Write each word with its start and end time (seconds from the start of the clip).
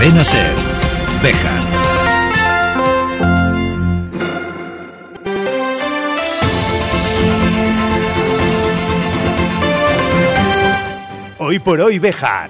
Cadena 0.00 0.24
Ser. 0.24 0.54
Bejar. 1.22 1.60
Hoy 11.36 11.58
por 11.58 11.82
hoy 11.82 11.98
Bejar. 11.98 12.48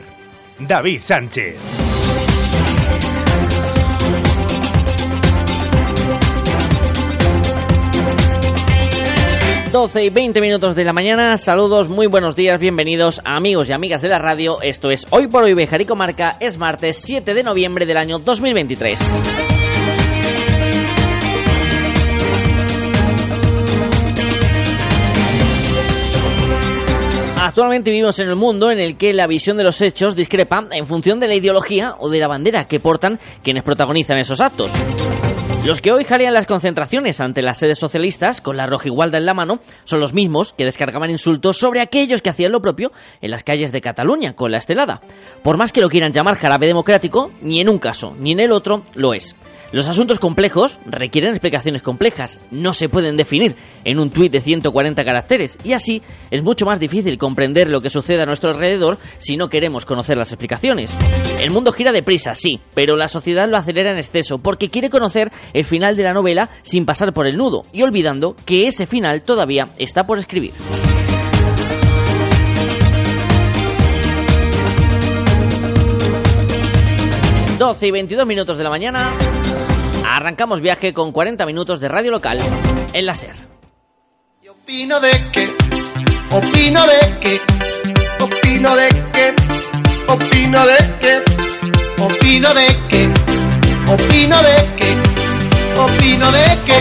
David 0.61 1.01
Sánchez. 1.01 1.80
12 9.73 10.05
y 10.05 10.11
20 10.11 10.41
minutos 10.41 10.75
de 10.75 10.83
la 10.83 10.93
mañana, 10.93 11.39
saludos, 11.39 11.89
muy 11.89 12.09
buenos 12.09 12.35
días, 12.35 12.59
bienvenidos 12.59 13.21
amigos 13.25 13.71
y 13.71 13.73
amigas 13.73 14.03
de 14.03 14.09
la 14.09 14.19
radio, 14.19 14.61
esto 14.63 14.91
es 14.91 15.07
Hoy 15.11 15.29
por 15.29 15.45
Hoy 15.45 15.55
Bejar 15.55 15.81
y 15.81 15.85
Comarca, 15.85 16.37
es 16.41 16.59
martes 16.59 16.97
7 16.97 17.35
de 17.35 17.43
noviembre 17.45 17.87
del 17.87 17.97
año 17.97 18.19
2023. 18.19 18.99
Actualmente 27.39 27.93
vivimos 27.93 28.19
en 28.19 28.29
el 28.29 28.35
mundo 28.35 28.73
en 28.73 28.81
el 28.81 28.97
que 28.97 29.13
la 29.13 29.29
visión 29.29 29.57
de 29.57 29.63
los 29.63 29.81
hechos 29.83 30.17
discrepa 30.17 30.67
en 30.73 30.85
función 30.85 31.21
de 31.21 31.29
la 31.29 31.37
ideología 31.37 31.95
o 32.01 32.09
de 32.09 32.19
la 32.19 32.27
bandera 32.27 32.67
que 32.67 32.81
portan 32.81 33.21
quienes 33.45 33.63
protagonizan 33.63 34.19
esos 34.19 34.41
actos. 34.41 34.73
Los 35.65 35.83
que 35.83 35.93
hoy 35.93 36.05
jalean 36.05 36.33
las 36.33 36.47
concentraciones 36.47 37.21
ante 37.21 37.43
las 37.43 37.59
sedes 37.59 37.79
socialistas 37.79 38.41
con 38.41 38.57
la 38.57 38.67
rojigualda 38.67 39.19
en 39.19 39.27
la 39.27 39.35
mano 39.35 39.61
son 39.85 40.01
los 40.01 40.15
mismos 40.15 40.55
que 40.55 40.65
descargaban 40.65 41.11
insultos 41.11 41.59
sobre 41.59 41.83
aquellos 41.83 42.23
que 42.23 42.31
hacían 42.31 42.53
lo 42.53 42.63
propio 42.63 42.93
en 43.21 43.31
las 43.31 43.45
calles 43.45 43.71
de 43.71 43.83
Cataluña 43.83 44.35
con 44.35 44.51
la 44.51 44.57
estelada. 44.57 45.03
Por 45.43 45.59
más 45.59 45.73
que 45.73 45.83
lo 45.83 45.91
quieran 45.91 46.13
llamar 46.13 46.37
jarabe 46.37 46.67
democrático, 46.67 47.31
ni 47.43 47.61
en 47.61 47.69
un 47.69 47.79
caso 47.79 48.17
ni 48.19 48.33
en 48.33 48.41
el 48.41 48.53
otro 48.53 48.85
lo 48.95 49.13
es. 49.13 49.37
Los 49.73 49.87
asuntos 49.87 50.19
complejos 50.19 50.81
requieren 50.85 51.31
explicaciones 51.31 51.83
complejas, 51.83 52.41
no 52.51 52.75
se 52.75 52.89
pueden 52.89 53.17
definir 53.17 53.55
en 53.85 54.01
un 54.01 54.11
tuit 54.11 54.33
de 54.33 54.41
140 54.41 55.05
caracteres 55.05 55.59
y 55.63 55.75
así 55.75 56.03
es 56.33 56.43
mucho 56.43 56.67
más 56.67 56.81
difícil 56.81 57.19
comprender 57.19 57.69
lo 57.69 57.81
que 57.81 57.89
sucede 57.89 58.23
a 58.23 58.27
nuestro 58.27 58.51
alrededor 58.51 58.99
si 59.19 59.37
no 59.37 59.49
queremos 59.49 59.87
conocer 59.87 60.17
las 60.17 60.33
explicaciones. 60.33 60.99
El 61.41 61.53
mundo 61.53 61.71
gira 61.71 61.93
deprisa, 61.93 62.35
sí, 62.35 62.59
pero 62.75 62.97
la 62.97 63.07
sociedad 63.07 63.49
lo 63.49 63.57
acelera 63.57 63.93
en 63.93 63.99
exceso 63.99 64.39
porque 64.39 64.71
quiere 64.71 64.91
conocer 64.91 65.31
el 65.53 65.65
final 65.65 65.95
de 65.95 66.03
la 66.03 66.15
novela 66.15 66.49
sin 66.63 66.85
pasar 66.85 67.13
por 67.13 67.29
el 67.29 67.37
nudo 67.37 67.63
y 67.73 67.83
olvidando 67.83 68.35
que 68.45 68.67
ese 68.67 68.87
final 68.87 69.23
todavía 69.23 69.69
está 69.79 70.05
por 70.05 70.19
escribir. 70.19 70.53
...12 77.61 77.89
y 77.89 77.91
22 77.91 78.27
minutos 78.27 78.57
de 78.57 78.65
la 78.65 78.71
mañana... 78.71 79.13
Arrancamos 80.13 80.61
viaje 80.61 80.93
con 80.93 81.13
40 81.13 81.47
minutos 81.47 81.79
de 81.79 81.89
radio 81.89 82.11
local 82.11 82.41
en 82.93 83.07
la 83.07 83.15
SER. 83.15 83.37
Opino 84.51 84.99
de 84.99 85.11
que, 85.31 85.49
opino 86.33 86.85
de 86.85 87.19
que, 87.21 87.41
opino 88.19 88.75
de 88.75 88.89
que, 89.13 89.35
opino 90.09 90.67
de 90.67 90.99
que, 91.01 91.23
opino 92.03 92.53
de 92.55 92.89
que, 92.89 93.13
opino 93.89 94.43
de 94.43 94.67
que, 94.79 94.97
opino 95.79 96.33
de 96.33 96.33
que, 96.33 96.33
opino 96.33 96.33
de 96.33 96.59
que, 96.67 96.77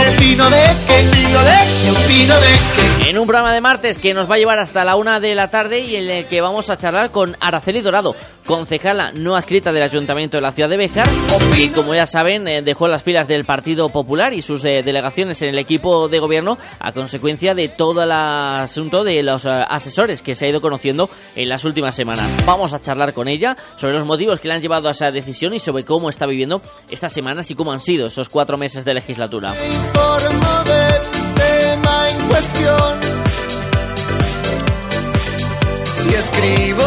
opino 0.00 0.50
de 0.50 0.66
que, 0.86 0.96
opino 0.96 1.42
de 1.44 1.54
que, 1.82 1.90
opino 1.90 2.34
de 2.40 3.02
que. 3.02 3.10
En 3.10 3.18
un 3.18 3.26
programa 3.26 3.52
de 3.52 3.60
martes 3.60 3.98
que 3.98 4.14
nos 4.14 4.30
va 4.30 4.36
a 4.36 4.38
llevar 4.38 4.58
hasta 4.58 4.82
la 4.84 4.96
una 4.96 5.20
de 5.20 5.34
la 5.34 5.50
tarde 5.50 5.80
y 5.80 5.96
en 5.96 6.08
el 6.08 6.24
que 6.26 6.40
vamos 6.40 6.70
a 6.70 6.76
charlar 6.76 7.10
con 7.10 7.36
Araceli 7.40 7.82
Dorado, 7.82 8.16
concejala 8.50 9.12
no 9.12 9.36
adscrita 9.36 9.70
del 9.70 9.84
Ayuntamiento 9.84 10.36
de 10.36 10.40
la 10.40 10.50
ciudad 10.50 10.68
de 10.68 10.76
Béjar, 10.76 11.08
y 11.56 11.68
como 11.68 11.94
ya 11.94 12.04
saben, 12.04 12.48
eh, 12.48 12.62
dejó 12.62 12.88
las 12.88 13.00
filas 13.00 13.28
del 13.28 13.44
Partido 13.44 13.88
Popular 13.90 14.34
y 14.34 14.42
sus 14.42 14.64
eh, 14.64 14.82
delegaciones 14.82 15.40
en 15.42 15.50
el 15.50 15.58
equipo 15.60 16.08
de 16.08 16.18
gobierno 16.18 16.58
a 16.80 16.90
consecuencia 16.90 17.54
de 17.54 17.68
todo 17.68 18.02
el 18.02 18.10
asunto 18.10 19.04
de 19.04 19.22
los 19.22 19.44
eh, 19.44 19.50
asesores 19.50 20.20
que 20.20 20.34
se 20.34 20.46
ha 20.46 20.48
ido 20.48 20.60
conociendo 20.60 21.08
en 21.36 21.48
las 21.48 21.64
últimas 21.64 21.94
semanas. 21.94 22.28
Vamos 22.44 22.72
a 22.72 22.80
charlar 22.80 23.14
con 23.14 23.28
ella 23.28 23.56
sobre 23.76 23.94
los 23.94 24.04
motivos 24.04 24.40
que 24.40 24.48
le 24.48 24.54
han 24.54 24.60
llevado 24.60 24.88
a 24.88 24.90
esa 24.90 25.12
decisión 25.12 25.54
y 25.54 25.60
sobre 25.60 25.84
cómo 25.84 26.10
está 26.10 26.26
viviendo 26.26 26.60
estas 26.90 27.12
semanas 27.12 27.48
y 27.52 27.54
cómo 27.54 27.70
han 27.70 27.80
sido 27.80 28.08
esos 28.08 28.28
cuatro 28.28 28.58
meses 28.58 28.84
de 28.84 28.94
legislatura. 28.94 29.54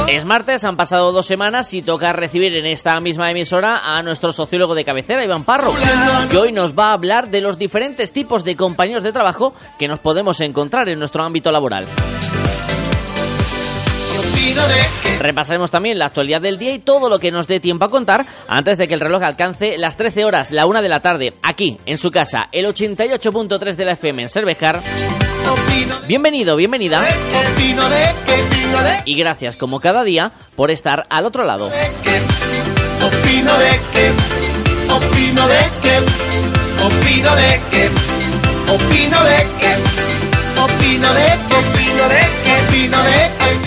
Es 0.10 0.26
martes, 0.26 0.66
han 0.66 0.76
pasado 0.76 1.12
dos 1.12 1.26
semanas 1.26 1.74
y 1.74 1.82
toca 1.82 2.12
recibir 2.12 2.56
en 2.56 2.66
esta 2.66 3.00
misma 3.00 3.32
emisora 3.32 3.96
a 3.96 4.02
nuestro 4.02 4.32
sociólogo 4.32 4.76
de 4.76 4.84
cabecera, 4.84 5.24
Iván 5.24 5.44
Parro, 5.46 5.74
que 6.30 6.38
hoy 6.38 6.52
nos 6.52 6.78
va 6.78 6.90
a 6.90 6.94
hablar 6.94 7.30
de 7.30 7.40
los 7.40 7.58
diferentes 7.58 8.12
tipos 8.12 8.44
de 8.44 8.56
compañeros 8.56 9.02
de 9.02 9.14
trabajo 9.14 9.54
que 9.80 9.88
nos 9.88 10.00
podemos 10.00 10.42
encontrar 10.42 10.90
en 10.90 11.00
nuestro 11.00 11.24
ámbito 11.24 11.52
laboral. 11.52 11.86
Repasaremos 15.20 15.72
también 15.72 15.98
la 15.98 16.08
actualidad 16.08 16.42
del 16.42 16.58
día 16.58 16.74
y 16.74 16.80
todo 16.80 17.08
lo 17.10 17.18
que 17.18 17.32
nos 17.32 17.48
dé 17.48 17.60
tiempo 17.60 17.86
a 17.86 17.90
contar 17.90 18.26
antes 18.48 18.78
de 18.78 18.88
que 18.88 18.94
el 18.94 19.00
reloj 19.00 19.24
alcance 19.24 19.78
las 19.78 19.96
13 19.96 20.26
horas, 20.26 20.52
la 20.52 20.66
1 20.66 20.82
de 20.82 20.90
la 20.90 21.00
tarde, 21.00 21.34
aquí, 21.42 21.78
en 21.86 21.98
su 21.98 22.12
casa, 22.12 22.50
el 22.52 22.66
88.3 22.66 23.76
de 23.76 23.86
la 23.86 23.94
FM 23.94 24.24
en 24.24 24.30
Cervejar. 24.30 24.82
Bienvenido, 26.08 26.56
bienvenida. 26.56 27.06
Y 29.06 29.16
gracias 29.16 29.56
como 29.56 29.80
cada 29.80 30.04
día 30.04 30.32
por 30.56 30.70
estar 30.70 31.06
al 31.10 31.26
otro 31.26 31.44
lado. 31.44 31.72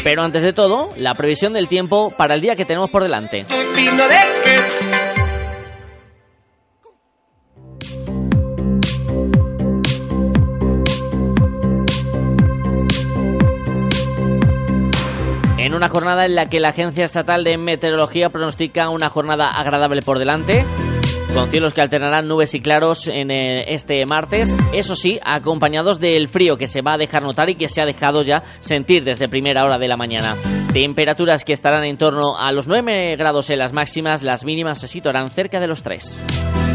Pero 0.05 0.23
antes 0.23 0.43
de 0.43 0.53
todo, 0.53 0.91
la 0.97 1.15
previsión 1.15 1.53
del 1.53 1.69
tiempo 1.69 2.13
para 2.17 2.35
el 2.35 2.41
día 2.41 2.55
que 2.55 2.65
tenemos 2.65 2.91
por 2.91 3.03
delante. 3.03 3.45
Una 15.77 15.89
jornada 15.89 16.25
en 16.25 16.35
la 16.35 16.49
que 16.49 16.61
la 16.61 16.71
Agencia 16.71 17.05
Estatal 17.05 17.45
de 17.45 17.59
Meteorología 17.59 18.31
pronostica 18.31 18.89
una 18.89 19.09
jornada 19.09 19.51
agradable 19.51 20.01
por 20.03 20.19
delante, 20.19 20.65
con 21.35 21.49
cielos 21.51 21.75
que 21.75 21.83
alternarán 21.83 22.27
nubes 22.27 22.55
y 22.55 22.61
claros 22.61 23.09
en 23.09 23.31
eh, 23.31 23.75
este 23.75 24.05
martes, 24.07 24.57
eso 24.73 24.97
sí, 24.97 25.19
acompañados 25.23 26.01
del 26.01 26.29
frío 26.29 26.57
que 26.57 26.67
se 26.67 26.81
va 26.81 26.95
a 26.95 26.99
dejar 26.99 27.23
notar 27.23 27.51
y 27.51 27.57
que 27.57 27.69
se 27.69 27.83
ha 27.83 27.87
dejado 27.87 28.23
ya 28.23 28.43
sentir 28.61 29.05
desde 29.05 29.29
primera 29.29 29.65
hora 29.65 29.79
de 29.79 29.89
la 29.89 29.97
mañana. 29.97 30.35
Temperaturas 30.73 31.45
que 31.45 31.53
estarán 31.53 31.85
en 31.85 31.99
torno 31.99 32.39
a 32.39 32.53
los 32.53 32.67
9 32.67 33.17
grados 33.17 33.51
en 33.51 33.59
las 33.59 33.73
máximas, 33.73 34.23
las 34.23 34.45
mínimas 34.45 34.81
se 34.81 34.89
situarán 34.89 35.29
cerca 35.29 35.61
de 35.61 35.67
los 35.67 35.83
3. 35.83 36.66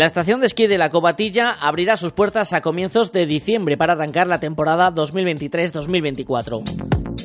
La 0.00 0.06
estación 0.06 0.40
de 0.40 0.46
esquí 0.46 0.66
de 0.66 0.78
la 0.78 0.88
Cobatilla 0.88 1.50
abrirá 1.50 1.98
sus 1.98 2.12
puertas 2.12 2.54
a 2.54 2.62
comienzos 2.62 3.12
de 3.12 3.26
diciembre 3.26 3.76
para 3.76 3.92
arrancar 3.92 4.28
la 4.28 4.40
temporada 4.40 4.90
2023-2024. 4.94 7.19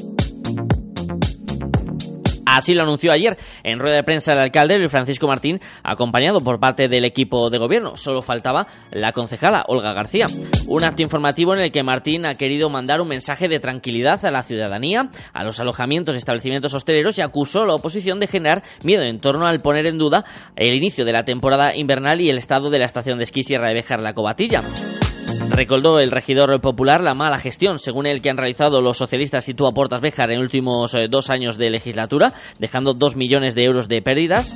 Así 2.56 2.74
lo 2.74 2.84
anunció 2.84 3.12
ayer 3.12 3.38
en 3.63 3.80
rueda 3.80 3.98
de 3.98 4.04
prensa 4.04 4.31
el 4.31 4.40
alcalde 4.40 4.78
Luis 4.78 4.90
Francisco 4.90 5.28
Martín, 5.28 5.60
acompañado 5.84 6.40
por 6.40 6.57
parte 6.57 6.88
del 6.88 7.04
equipo 7.04 7.50
de 7.50 7.57
gobierno. 7.57 7.98
Solo 7.98 8.22
faltaba 8.22 8.66
la 8.92 9.12
concejala 9.12 9.66
Olga 9.68 9.92
García. 9.92 10.25
Un 10.66 10.86
acto 10.86 11.02
informativo 11.02 11.54
en 11.54 11.60
el 11.60 11.72
que 11.74 11.84
Martín 11.84 12.25
ha 12.25 12.36
querido 12.36 12.69
mandar 12.69 13.02
un 13.02 13.10
mensaje 13.10 13.50
de 13.50 13.60
tranquilidad 13.60 14.24
a 14.24 14.31
la 14.31 14.42
ciudadanía, 14.42 15.10
a 15.34 15.44
los 15.44 15.60
alojamientos 15.60 16.16
y 16.16 16.19
establecimientos 16.19 16.74
hosteleros 16.74 17.18
y 17.18 17.22
acusó 17.22 17.63
a 17.63 17.68
la 17.68 17.75
oposición 17.75 18.22
de 18.22 18.28
generar 18.28 18.63
miedo 18.86 19.04
en 19.04 19.19
torno 19.19 19.46
al 19.46 19.60
poner 19.60 19.86
en 19.86 19.98
duda 19.98 20.24
el 20.56 20.74
inicio 20.75 21.04
de 21.04 21.12
la 21.12 21.25
temporada 21.25 21.75
invernal 21.75 22.22
y 22.22 22.30
el 22.30 22.38
estado 22.38 22.69
de 22.69 22.80
la 22.80 22.86
estación 22.86 23.18
de 23.18 23.25
esquí 23.25 23.44
Sierra 23.44 23.68
de 23.68 23.74
Béjar 23.74 24.00
La 24.00 24.13
Cobatilla. 24.13 24.63
Recordó 25.50 26.00
el 26.00 26.12
regidor 26.12 26.60
popular 26.62 27.02
la 27.02 27.14
mala 27.14 27.38
gestión, 27.38 27.80
según 27.80 28.06
el 28.06 28.22
que 28.22 28.30
han 28.30 28.38
realizado 28.38 28.82
los 28.82 28.98
socialistas 28.98 29.46
Sitúa 29.46 29.72
Portas 29.72 30.02
Béjar 30.02 30.32
en 30.32 30.38
los 30.38 30.46
últimos 30.46 30.94
eh, 30.94 31.08
dos 31.10 31.30
años 31.30 31.58
de 31.58 31.70
legislatura, 31.70 32.34
dejando 32.60 32.94
dos 32.94 33.16
millones 33.16 33.56
de 33.56 33.64
euros 33.64 33.88
de 33.88 34.02
pérdidas. 34.02 34.54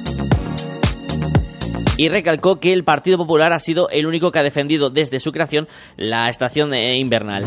y 1.98 2.08
recalcó 2.08 2.62
que 2.62 2.72
el 2.72 2.86
Partido 2.86 3.18
Popular 3.18 3.52
ha 3.52 3.60
sido 3.60 3.90
el 3.90 4.08
único 4.08 4.32
que 4.32 4.40
ha 4.40 4.44
defendido 4.44 4.90
desde 4.90 5.20
su 5.20 5.34
creación 5.34 5.68
la 5.98 6.30
estación 6.30 6.74
eh, 6.74 6.98
invernal. 6.98 7.44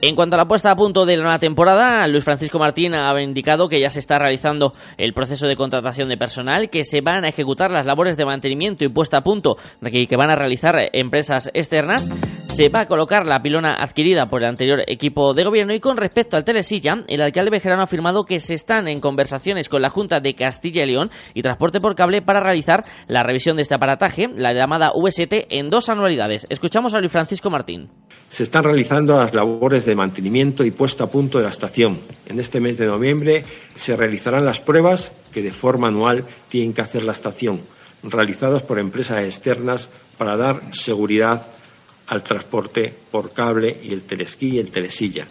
En 0.00 0.14
cuanto 0.14 0.36
a 0.36 0.38
la 0.38 0.46
puesta 0.46 0.70
a 0.70 0.76
punto 0.76 1.04
de 1.04 1.16
la 1.16 1.24
nueva 1.24 1.38
temporada, 1.40 2.06
Luis 2.06 2.22
Francisco 2.22 2.60
Martín 2.60 2.94
ha 2.94 3.20
indicado 3.20 3.68
que 3.68 3.80
ya 3.80 3.90
se 3.90 3.98
está 3.98 4.16
realizando 4.16 4.72
el 4.96 5.12
proceso 5.12 5.48
de 5.48 5.56
contratación 5.56 6.08
de 6.08 6.16
personal, 6.16 6.70
que 6.70 6.84
se 6.84 7.00
van 7.00 7.24
a 7.24 7.28
ejecutar 7.28 7.72
las 7.72 7.84
labores 7.84 8.16
de 8.16 8.24
mantenimiento 8.24 8.84
y 8.84 8.88
puesta 8.88 9.16
a 9.16 9.24
punto 9.24 9.56
que 9.90 10.16
van 10.16 10.30
a 10.30 10.36
realizar 10.36 10.76
empresas 10.92 11.50
externas 11.52 12.08
se 12.58 12.70
va 12.70 12.80
a 12.80 12.86
colocar 12.86 13.24
la 13.24 13.40
pilona 13.40 13.76
adquirida 13.76 14.28
por 14.28 14.42
el 14.42 14.48
anterior 14.48 14.80
equipo 14.88 15.32
de 15.32 15.44
gobierno 15.44 15.72
y 15.74 15.78
con 15.78 15.96
respecto 15.96 16.36
al 16.36 16.42
Telesilla, 16.42 17.04
el 17.06 17.20
alcalde 17.20 17.52
Bejerano 17.52 17.82
ha 17.82 17.84
afirmado 17.84 18.24
que 18.24 18.40
se 18.40 18.54
están 18.54 18.88
en 18.88 19.00
conversaciones 19.00 19.68
con 19.68 19.80
la 19.80 19.90
Junta 19.90 20.18
de 20.18 20.34
Castilla 20.34 20.82
y 20.82 20.88
León 20.88 21.08
y 21.34 21.42
Transporte 21.42 21.80
por 21.80 21.94
Cable 21.94 22.20
para 22.20 22.40
realizar 22.40 22.84
la 23.06 23.22
revisión 23.22 23.54
de 23.54 23.62
este 23.62 23.76
aparataje, 23.76 24.28
la 24.34 24.52
llamada 24.52 24.90
V7, 24.90 25.46
en 25.50 25.70
dos 25.70 25.88
anualidades. 25.88 26.48
Escuchamos 26.50 26.94
a 26.94 26.98
Luis 26.98 27.12
Francisco 27.12 27.48
Martín. 27.48 27.90
Se 28.28 28.42
están 28.42 28.64
realizando 28.64 29.16
las 29.20 29.32
labores 29.32 29.86
de 29.86 29.94
mantenimiento 29.94 30.64
y 30.64 30.72
puesta 30.72 31.04
a 31.04 31.06
punto 31.06 31.38
de 31.38 31.44
la 31.44 31.50
estación. 31.50 32.00
En 32.26 32.40
este 32.40 32.58
mes 32.58 32.76
de 32.76 32.86
noviembre 32.86 33.44
se 33.76 33.94
realizarán 33.94 34.44
las 34.44 34.58
pruebas 34.58 35.12
que 35.32 35.42
de 35.42 35.52
forma 35.52 35.86
anual 35.86 36.24
tienen 36.48 36.72
que 36.72 36.82
hacer 36.82 37.04
la 37.04 37.12
estación, 37.12 37.60
realizadas 38.02 38.62
por 38.62 38.80
empresas 38.80 39.22
externas 39.22 39.88
para 40.18 40.36
dar 40.36 40.74
seguridad 40.74 41.52
al 42.08 42.22
transporte 42.22 42.92
por 43.10 43.32
cable 43.32 43.76
y 43.82 43.92
el 43.92 44.02
telesquí 44.02 44.56
y 44.56 44.58
el 44.58 44.70
telesilla. 44.70 45.26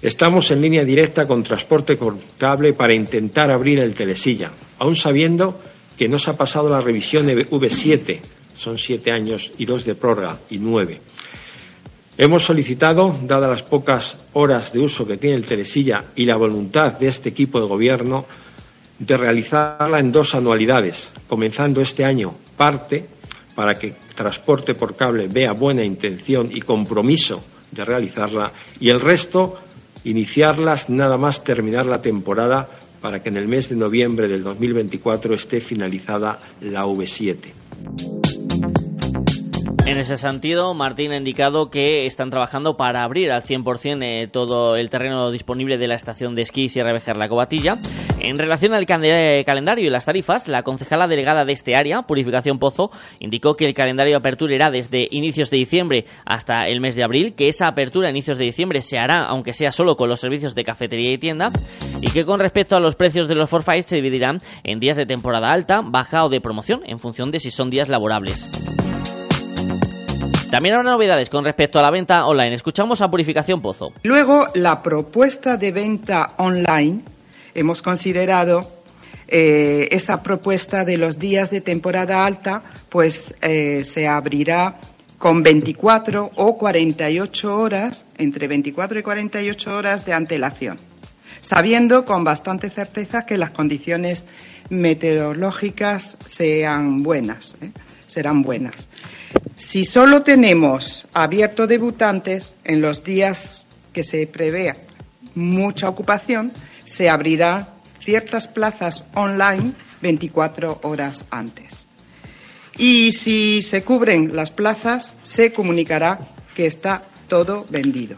Estamos 0.00 0.50
en 0.52 0.60
línea 0.60 0.84
directa 0.84 1.26
con 1.26 1.42
transporte 1.42 1.96
por 1.96 2.16
cable 2.38 2.72
para 2.72 2.94
intentar 2.94 3.50
abrir 3.50 3.80
el 3.80 3.94
telesilla, 3.94 4.50
aun 4.78 4.94
sabiendo 4.94 5.60
que 5.96 6.08
no 6.08 6.18
se 6.18 6.30
ha 6.30 6.36
pasado 6.36 6.68
la 6.68 6.80
revisión 6.80 7.26
de 7.26 7.36
V7, 7.46 8.20
son 8.54 8.78
siete 8.78 9.10
años 9.10 9.52
y 9.58 9.66
dos 9.66 9.84
de 9.84 9.96
prórroga 9.96 10.38
y 10.50 10.58
nueve. 10.58 11.00
Hemos 12.16 12.44
solicitado, 12.44 13.16
dadas 13.22 13.50
las 13.50 13.62
pocas 13.62 14.16
horas 14.32 14.72
de 14.72 14.80
uso 14.80 15.06
que 15.06 15.16
tiene 15.16 15.36
el 15.36 15.44
telesilla 15.44 16.04
y 16.16 16.24
la 16.26 16.36
voluntad 16.36 16.92
de 16.98 17.08
este 17.08 17.28
equipo 17.28 17.60
de 17.60 17.66
gobierno, 17.66 18.26
de 18.98 19.16
realizarla 19.16 20.00
en 20.00 20.10
dos 20.10 20.34
anualidades, 20.34 21.10
comenzando 21.28 21.80
este 21.80 22.04
año 22.04 22.34
parte 22.56 23.17
para 23.58 23.74
que 23.74 23.92
transporte 24.14 24.76
por 24.76 24.94
cable 24.94 25.26
vea 25.26 25.50
buena 25.50 25.82
intención 25.82 26.48
y 26.54 26.60
compromiso 26.60 27.42
de 27.72 27.84
realizarla 27.84 28.52
y 28.78 28.88
el 28.88 29.00
resto 29.00 29.58
iniciarlas 30.04 30.88
nada 30.88 31.18
más 31.18 31.42
terminar 31.42 31.84
la 31.84 32.00
temporada 32.00 32.68
para 33.00 33.20
que 33.20 33.30
en 33.30 33.36
el 33.36 33.48
mes 33.48 33.68
de 33.68 33.74
noviembre 33.74 34.28
del 34.28 34.44
2024 34.44 35.34
esté 35.34 35.58
finalizada 35.60 36.38
la 36.60 36.86
V7. 36.86 38.37
En 39.88 39.96
ese 39.96 40.18
sentido, 40.18 40.74
Martín 40.74 41.12
ha 41.12 41.16
indicado 41.16 41.70
que 41.70 42.04
están 42.04 42.28
trabajando 42.28 42.76
para 42.76 43.02
abrir 43.02 43.32
al 43.32 43.40
100% 43.40 44.02
eh, 44.02 44.28
todo 44.28 44.76
el 44.76 44.90
terreno 44.90 45.30
disponible 45.30 45.78
de 45.78 45.86
la 45.86 45.94
estación 45.94 46.34
de 46.34 46.42
esquí 46.42 46.68
Sierra 46.68 46.92
Bejar 46.92 47.16
La 47.16 47.26
Cobatilla. 47.26 47.78
En 48.20 48.36
relación 48.36 48.74
al 48.74 48.84
calendario 48.84 49.86
y 49.86 49.88
las 49.88 50.04
tarifas, 50.04 50.46
la 50.46 50.62
concejala 50.62 51.08
delegada 51.08 51.46
de 51.46 51.54
este 51.54 51.74
área, 51.74 52.02
Purificación 52.02 52.58
Pozo, 52.58 52.90
indicó 53.18 53.54
que 53.54 53.64
el 53.64 53.72
calendario 53.72 54.12
de 54.12 54.18
apertura 54.18 54.54
irá 54.54 54.70
desde 54.70 55.08
inicios 55.10 55.48
de 55.48 55.56
diciembre 55.56 56.04
hasta 56.26 56.68
el 56.68 56.82
mes 56.82 56.94
de 56.94 57.04
abril, 57.04 57.34
que 57.34 57.48
esa 57.48 57.66
apertura 57.66 58.08
a 58.08 58.10
inicios 58.10 58.36
de 58.36 58.44
diciembre 58.44 58.82
se 58.82 58.98
hará, 58.98 59.24
aunque 59.24 59.54
sea 59.54 59.72
solo 59.72 59.96
con 59.96 60.10
los 60.10 60.20
servicios 60.20 60.54
de 60.54 60.64
cafetería 60.64 61.14
y 61.14 61.18
tienda, 61.18 61.50
y 62.02 62.10
que 62.10 62.26
con 62.26 62.40
respecto 62.40 62.76
a 62.76 62.80
los 62.80 62.94
precios 62.94 63.26
de 63.26 63.36
los 63.36 63.48
forfaits 63.48 63.86
se 63.86 63.96
dividirán 63.96 64.36
en 64.64 64.80
días 64.80 64.98
de 64.98 65.06
temporada 65.06 65.50
alta, 65.50 65.80
baja 65.82 66.26
o 66.26 66.28
de 66.28 66.42
promoción, 66.42 66.82
en 66.84 66.98
función 66.98 67.30
de 67.30 67.40
si 67.40 67.50
son 67.50 67.70
días 67.70 67.88
laborables. 67.88 68.46
También 70.50 70.76
habrá 70.76 70.92
novedades 70.92 71.28
con 71.28 71.44
respecto 71.44 71.78
a 71.78 71.82
la 71.82 71.90
venta 71.90 72.26
online. 72.26 72.54
Escuchamos 72.54 73.02
a 73.02 73.10
Purificación 73.10 73.60
Pozo. 73.60 73.92
Luego, 74.02 74.46
la 74.54 74.82
propuesta 74.82 75.56
de 75.58 75.72
venta 75.72 76.30
online. 76.38 77.00
Hemos 77.54 77.82
considerado 77.82 78.78
eh, 79.26 79.88
esa 79.90 80.22
propuesta 80.22 80.86
de 80.86 80.96
los 80.96 81.18
días 81.18 81.50
de 81.50 81.60
temporada 81.60 82.24
alta, 82.24 82.62
pues 82.88 83.34
eh, 83.42 83.84
se 83.84 84.08
abrirá 84.08 84.76
con 85.18 85.42
24 85.42 86.30
o 86.36 86.56
48 86.56 87.54
horas, 87.54 88.06
entre 88.16 88.48
24 88.48 89.00
y 89.00 89.02
48 89.02 89.76
horas 89.76 90.06
de 90.06 90.14
antelación, 90.14 90.78
sabiendo 91.42 92.06
con 92.06 92.24
bastante 92.24 92.70
certeza 92.70 93.26
que 93.26 93.36
las 93.36 93.50
condiciones 93.50 94.24
meteorológicas 94.70 96.16
sean 96.24 97.02
buenas, 97.02 97.56
¿eh? 97.60 97.70
serán 98.06 98.42
buenas. 98.42 98.88
Si 99.58 99.84
solo 99.84 100.22
tenemos 100.22 101.08
abierto 101.12 101.66
debutantes, 101.66 102.54
en 102.62 102.80
los 102.80 103.02
días 103.02 103.66
que 103.92 104.04
se 104.04 104.24
prevea 104.28 104.76
mucha 105.34 105.88
ocupación, 105.88 106.52
se 106.84 107.10
abrirán 107.10 107.68
ciertas 107.98 108.46
plazas 108.46 109.04
online 109.14 109.72
24 110.00 110.78
horas 110.84 111.24
antes. 111.30 111.86
Y 112.76 113.10
si 113.10 113.60
se 113.62 113.82
cubren 113.82 114.36
las 114.36 114.52
plazas, 114.52 115.12
se 115.24 115.52
comunicará 115.52 116.20
que 116.54 116.66
está 116.66 117.02
todo 117.26 117.66
vendido. 117.68 118.16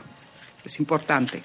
Es 0.63 0.79
importante. 0.79 1.43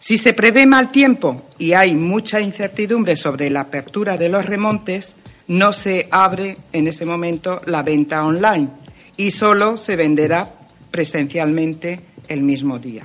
Si 0.00 0.18
se 0.18 0.32
prevé 0.32 0.66
mal 0.66 0.90
tiempo 0.90 1.48
y 1.58 1.74
hay 1.74 1.94
mucha 1.94 2.40
incertidumbre 2.40 3.14
sobre 3.14 3.50
la 3.50 3.60
apertura 3.60 4.16
de 4.16 4.28
los 4.28 4.44
remontes, 4.46 5.14
no 5.48 5.72
se 5.72 6.08
abre 6.10 6.56
en 6.72 6.88
ese 6.88 7.04
momento 7.04 7.60
la 7.66 7.82
venta 7.82 8.24
online 8.24 8.68
y 9.16 9.30
solo 9.30 9.76
se 9.76 9.96
venderá 9.96 10.48
presencialmente 10.90 12.00
el 12.28 12.42
mismo 12.42 12.78
día. 12.78 13.04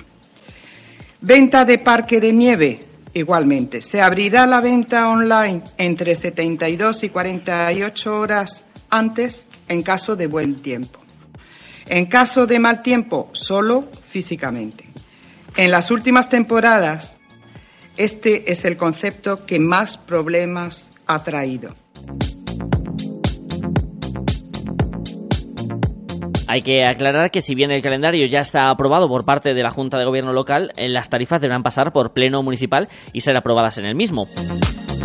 Venta 1.22 1.66
de 1.66 1.80
parque 1.80 2.22
de 2.22 2.32
nieve, 2.32 2.80
igualmente. 3.14 3.82
Se 3.82 4.02
abrirá 4.02 4.46
la 4.46 4.62
venta 4.62 5.10
online 5.10 5.62
entre 5.78 6.16
72 6.16 7.04
y 7.04 7.10
48 7.10 8.20
horas 8.20 8.64
antes 8.90 9.46
en 9.68 9.84
caso 9.84 10.16
de 10.16 10.28
buen 10.28 10.56
tiempo. 10.56 11.00
En 11.88 12.06
caso 12.06 12.46
de 12.46 12.60
mal 12.60 12.82
tiempo, 12.82 13.30
solo 13.34 13.90
físicamente. 14.08 14.86
En 15.58 15.72
las 15.72 15.92
últimas 15.92 16.30
temporadas, 16.30 17.18
este 17.98 18.52
es 18.52 18.64
el 18.64 18.78
concepto 18.78 19.46
que 19.46 19.60
más 19.60 19.98
problemas 19.98 20.90
ha 21.08 21.24
traído. 21.24 21.76
Hay 26.52 26.64
que 26.64 26.84
aclarar 26.84 27.30
que 27.30 27.44
si 27.44 27.54
bien 27.54 27.70
el 27.70 27.84
calendario 27.84 28.26
ya 28.26 28.40
está 28.40 28.72
aprobado 28.72 29.08
por 29.08 29.24
parte 29.24 29.54
de 29.54 29.62
la 29.62 29.70
Junta 29.70 30.00
de 30.00 30.06
Gobierno 30.06 30.34
local, 30.34 30.72
eh, 30.78 30.90
las 30.90 31.08
tarifas 31.08 31.40
deberán 31.40 31.62
pasar 31.62 31.94
por 31.94 32.12
pleno 32.12 32.42
municipal 32.42 32.88
y 33.14 33.22
ser 33.22 33.38
aprobadas 33.38 33.78
en 33.78 33.86
el 33.86 33.94
mismo. 33.94 34.28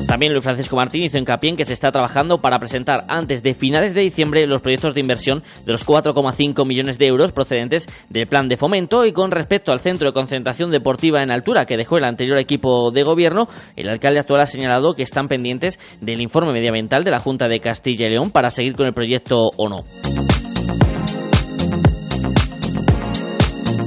También 0.08 0.32
Luis 0.32 0.42
Francisco 0.42 0.74
Martín 0.74 1.02
hizo 1.02 1.18
hincapié 1.18 1.50
en 1.50 1.56
que 1.56 1.66
se 1.66 1.74
está 1.74 1.92
trabajando 1.92 2.40
para 2.40 2.58
presentar 2.58 3.04
antes 3.08 3.42
de 3.42 3.52
finales 3.52 3.92
de 3.92 4.00
diciembre 4.00 4.46
los 4.46 4.62
proyectos 4.62 4.94
de 4.94 5.02
inversión 5.02 5.42
de 5.66 5.72
los 5.72 5.86
4,5 5.86 6.66
millones 6.66 6.96
de 6.96 7.08
euros 7.08 7.32
procedentes 7.32 7.88
del 8.08 8.26
plan 8.26 8.48
de 8.48 8.56
fomento 8.56 9.04
y 9.04 9.12
con 9.12 9.30
respecto 9.30 9.70
al 9.70 9.80
centro 9.80 10.08
de 10.08 10.14
concentración 10.14 10.70
deportiva 10.70 11.22
en 11.22 11.30
altura 11.30 11.66
que 11.66 11.76
dejó 11.76 11.98
el 11.98 12.04
anterior 12.04 12.38
equipo 12.38 12.90
de 12.90 13.02
gobierno, 13.02 13.48
el 13.76 13.90
alcalde 13.90 14.20
actual 14.20 14.40
ha 14.40 14.46
señalado 14.46 14.94
que 14.94 15.02
están 15.02 15.28
pendientes 15.28 15.78
del 16.00 16.22
informe 16.22 16.54
medioambiental 16.54 17.04
de 17.04 17.10
la 17.10 17.20
Junta 17.20 17.48
de 17.48 17.60
Castilla 17.60 18.06
y 18.06 18.12
León 18.12 18.30
para 18.30 18.48
seguir 18.48 18.76
con 18.76 18.86
el 18.86 18.94
proyecto 18.94 19.50
o 19.58 19.68
no. 19.68 19.84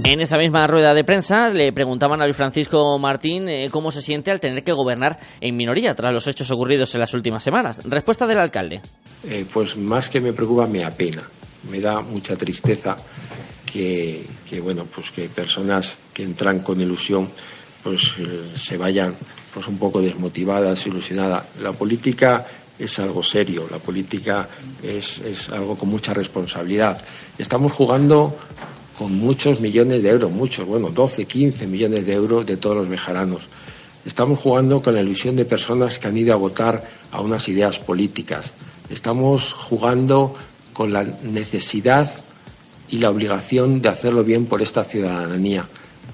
En 0.09 0.21
esa 0.21 0.37
misma 0.37 0.65
rueda 0.67 0.93
de 0.93 1.03
prensa 1.03 1.49
le 1.49 1.73
preguntaban 1.73 2.21
a 2.21 2.25
Luis 2.25 2.37
Francisco 2.37 2.97
Martín 2.97 3.49
eh, 3.49 3.67
cómo 3.69 3.91
se 3.91 4.01
siente 4.01 4.31
al 4.31 4.39
tener 4.39 4.63
que 4.63 4.71
gobernar 4.71 5.19
en 5.41 5.57
minoría 5.57 5.93
tras 5.95 6.13
los 6.13 6.25
hechos 6.27 6.49
ocurridos 6.49 6.95
en 6.95 7.01
las 7.01 7.13
últimas 7.13 7.43
semanas. 7.43 7.81
Respuesta 7.83 8.25
del 8.25 8.37
alcalde. 8.37 8.79
Eh, 9.25 9.45
pues 9.51 9.75
más 9.75 10.07
que 10.09 10.21
me 10.21 10.31
preocupa, 10.31 10.65
me 10.65 10.85
apena. 10.85 11.23
Me 11.69 11.81
da 11.81 11.99
mucha 11.99 12.37
tristeza 12.37 12.95
que, 13.65 14.25
bueno, 14.63 14.85
pues 14.85 15.11
que 15.11 15.27
personas 15.27 15.97
que 16.13 16.23
entran 16.23 16.59
con 16.59 16.79
ilusión 16.79 17.27
pues 17.83 18.13
eh, 18.17 18.53
se 18.55 18.77
vayan 18.77 19.13
pues 19.53 19.67
un 19.67 19.77
poco 19.77 20.01
desmotivadas, 20.01 20.87
ilusionadas. 20.87 21.43
La 21.59 21.73
política 21.73 22.47
es 22.79 22.97
algo 22.99 23.21
serio, 23.21 23.67
la 23.69 23.79
política 23.79 24.47
es, 24.81 25.19
es 25.19 25.49
algo 25.49 25.77
con 25.77 25.89
mucha 25.89 26.13
responsabilidad. 26.13 27.03
Estamos 27.37 27.73
jugando 27.73 28.37
con 28.97 29.15
muchos 29.15 29.61
millones 29.61 30.01
de 30.01 30.09
euros, 30.09 30.31
muchos, 30.31 30.65
bueno, 30.65 30.89
12, 30.89 31.25
15 31.25 31.67
millones 31.67 32.05
de 32.05 32.13
euros 32.13 32.45
de 32.45 32.57
todos 32.57 32.77
los 32.77 32.87
mejaranos. 32.87 33.47
Estamos 34.05 34.39
jugando 34.39 34.81
con 34.81 34.95
la 34.95 35.01
ilusión 35.01 35.35
de 35.35 35.45
personas 35.45 35.99
que 35.99 36.07
han 36.07 36.17
ido 36.17 36.33
a 36.33 36.37
votar 36.37 36.83
a 37.11 37.21
unas 37.21 37.47
ideas 37.47 37.77
políticas. 37.77 38.53
Estamos 38.89 39.53
jugando 39.53 40.35
con 40.73 40.91
la 40.93 41.03
necesidad 41.03 42.11
y 42.89 42.97
la 42.97 43.11
obligación 43.11 43.81
de 43.81 43.89
hacerlo 43.89 44.23
bien 44.23 44.45
por 44.45 44.61
esta 44.61 44.83
ciudadanía. 44.83 45.65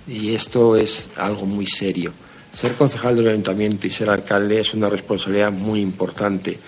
Y 0.08 0.34
esto 0.34 0.76
es 0.76 1.08
algo 1.16 1.46
muy 1.46 1.68
serio. 1.68 2.12
Ser 2.52 2.74
concejal 2.74 3.16
del 3.16 3.30
ayuntamiento 3.30 3.88
y 3.88 3.92
ser 3.92 4.10
alcalde 4.10 4.60
es 4.60 4.74
una 4.74 4.90
responsabilidad 4.90 5.52
muy 5.52 5.80
importante 5.80 6.60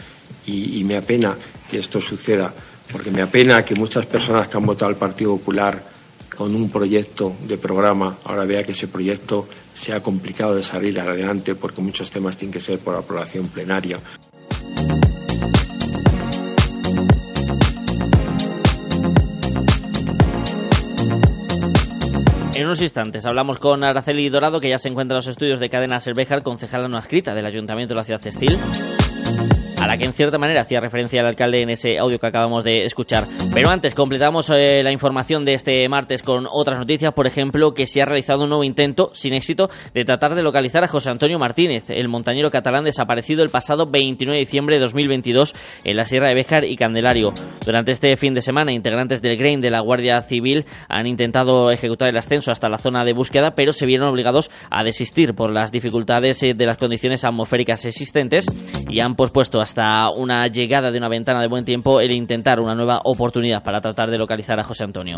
y, 0.45 0.79
y 0.79 0.83
me 0.83 0.95
apena 0.95 1.35
que 1.69 1.79
esto 1.79 1.99
suceda, 1.99 2.53
porque 2.91 3.11
me 3.11 3.21
apena 3.21 3.65
que 3.65 3.75
muchas 3.75 4.05
personas 4.05 4.47
que 4.47 4.57
han 4.57 4.65
votado 4.65 4.89
al 4.89 4.97
Partido 4.97 5.35
Popular 5.37 5.94
con 6.35 6.55
un 6.55 6.69
proyecto 6.69 7.33
de 7.47 7.57
programa 7.57 8.17
ahora 8.23 8.45
vea 8.45 8.63
que 8.63 8.71
ese 8.71 8.87
proyecto 8.87 9.47
sea 9.73 10.01
complicado 10.01 10.55
de 10.55 10.63
salir 10.63 10.99
adelante 10.99 11.55
porque 11.55 11.81
muchos 11.81 12.09
temas 12.11 12.37
tienen 12.37 12.53
que 12.53 12.59
ser 12.59 12.79
por 12.79 12.95
aprobación 12.95 13.47
plenaria. 13.47 13.99
En 22.55 22.65
unos 22.65 22.81
instantes 22.81 23.25
hablamos 23.25 23.57
con 23.57 23.83
Araceli 23.83 24.29
Dorado, 24.29 24.61
que 24.61 24.69
ya 24.69 24.79
se 24.79 24.87
encuentra 24.87 25.15
en 25.15 25.17
los 25.17 25.27
estudios 25.27 25.59
de 25.59 25.69
Cadena 25.69 25.99
Cervejar, 25.99 26.41
concejala 26.41 26.87
no 26.87 26.97
escrita 26.97 27.35
del 27.35 27.45
Ayuntamiento 27.45 27.93
de 27.93 27.97
la 27.97 28.05
Ciudad 28.05 28.21
Textil 28.21 28.57
a 29.85 29.87
la 29.87 29.97
que 29.97 30.05
en 30.05 30.13
cierta 30.13 30.39
manera 30.39 30.61
hacía 30.61 30.79
referencia 30.79 31.21
el 31.21 31.27
alcalde 31.27 31.61
en 31.61 31.69
ese 31.69 31.99
audio 31.99 32.17
que 32.17 32.25
acabamos 32.25 32.63
de 32.63 32.85
escuchar. 32.85 33.25
Pero 33.53 33.69
antes 33.69 33.93
completamos 33.93 34.49
eh, 34.49 34.81
la 34.83 34.91
información 34.91 35.45
de 35.45 35.53
este 35.53 35.87
martes 35.87 36.23
con 36.23 36.47
otras 36.51 36.79
noticias, 36.79 37.13
por 37.13 37.27
ejemplo, 37.27 37.71
que 37.75 37.85
se 37.85 38.01
ha 38.01 38.05
realizado 38.05 38.43
un 38.43 38.49
nuevo 38.49 38.63
intento, 38.63 39.09
sin 39.13 39.33
éxito, 39.33 39.69
de 39.93 40.03
tratar 40.03 40.33
de 40.33 40.41
localizar 40.41 40.83
a 40.83 40.87
José 40.87 41.11
Antonio 41.11 41.37
Martínez, 41.37 41.91
el 41.91 42.07
montañero 42.07 42.49
catalán 42.49 42.83
desaparecido 42.83 43.43
el 43.43 43.49
pasado 43.49 43.85
29 43.85 44.39
de 44.39 44.45
diciembre 44.45 44.75
de 44.77 44.81
2022 44.81 45.53
en 45.83 45.97
la 45.97 46.05
Sierra 46.05 46.29
de 46.29 46.35
Béjar 46.35 46.65
y 46.65 46.75
Candelario. 46.77 47.31
Durante 47.63 47.91
este 47.91 48.17
fin 48.17 48.33
de 48.33 48.41
semana, 48.41 48.71
integrantes 48.71 49.21
del 49.21 49.37
GRAIN 49.37 49.61
de 49.61 49.69
la 49.69 49.81
Guardia 49.81 50.19
Civil 50.23 50.65
han 50.89 51.05
intentado 51.05 51.69
ejecutar 51.69 52.09
el 52.09 52.17
ascenso 52.17 52.51
hasta 52.51 52.69
la 52.69 52.79
zona 52.79 53.05
de 53.05 53.13
búsqueda, 53.13 53.53
pero 53.53 53.71
se 53.71 53.85
vieron 53.85 54.09
obligados 54.09 54.49
a 54.71 54.83
desistir 54.83 55.35
por 55.35 55.51
las 55.51 55.71
dificultades 55.71 56.41
eh, 56.41 56.55
de 56.55 56.65
las 56.65 56.77
condiciones 56.77 57.23
atmosféricas 57.23 57.85
existentes 57.85 58.47
y 58.89 58.99
han 58.99 59.15
pospuesto 59.15 59.61
hasta 59.61 59.74
una 60.15 60.47
llegada 60.47 60.91
de 60.91 60.97
una 60.97 61.09
ventana 61.09 61.41
de 61.41 61.47
buen 61.47 61.65
tiempo 61.65 61.99
el 61.99 62.11
intentar 62.11 62.59
una 62.59 62.75
nueva 62.75 63.01
oportunidad 63.03 63.63
para 63.63 63.81
tratar 63.81 64.09
de 64.09 64.17
localizar 64.17 64.59
a 64.59 64.63
José 64.63 64.83
Antonio. 64.83 65.17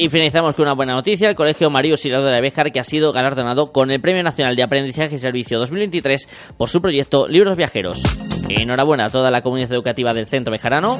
Y 0.00 0.08
finalizamos 0.10 0.54
con 0.54 0.64
una 0.64 0.74
buena 0.74 0.94
noticia, 0.94 1.28
el 1.28 1.34
Colegio 1.34 1.70
Mario 1.70 1.96
Siladora 1.96 2.36
de 2.36 2.40
Béjar, 2.40 2.70
que 2.70 2.78
ha 2.78 2.84
sido 2.84 3.12
galardonado 3.12 3.72
con 3.72 3.90
el 3.90 4.00
Premio 4.00 4.22
Nacional 4.22 4.54
de 4.54 4.62
Aprendizaje 4.62 5.16
y 5.16 5.18
Servicio 5.18 5.58
2023 5.58 6.54
por 6.56 6.68
su 6.68 6.80
proyecto 6.80 7.26
Libros 7.26 7.56
Viajeros. 7.56 8.00
Enhorabuena 8.48 9.06
a 9.06 9.10
toda 9.10 9.32
la 9.32 9.42
comunidad 9.42 9.72
educativa 9.72 10.12
del 10.12 10.26
Centro 10.26 10.52
Bejarano. 10.52 10.96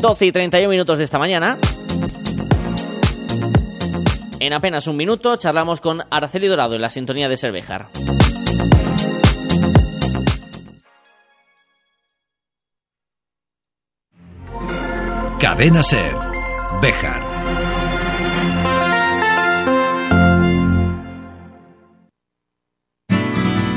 12 0.00 0.26
y 0.26 0.32
31 0.32 0.70
minutos 0.70 0.96
de 0.96 1.04
esta 1.04 1.18
mañana. 1.18 1.58
En 4.44 4.52
apenas 4.52 4.88
un 4.88 4.96
minuto 4.96 5.36
charlamos 5.36 5.80
con 5.80 6.00
Araceli 6.10 6.48
Dorado 6.48 6.74
en 6.74 6.82
la 6.82 6.90
sintonía 6.90 7.28
de 7.28 7.36
Cervejar. 7.36 7.86
Cadena 15.38 15.84
Ser. 15.84 16.16
Béjar. 16.82 17.31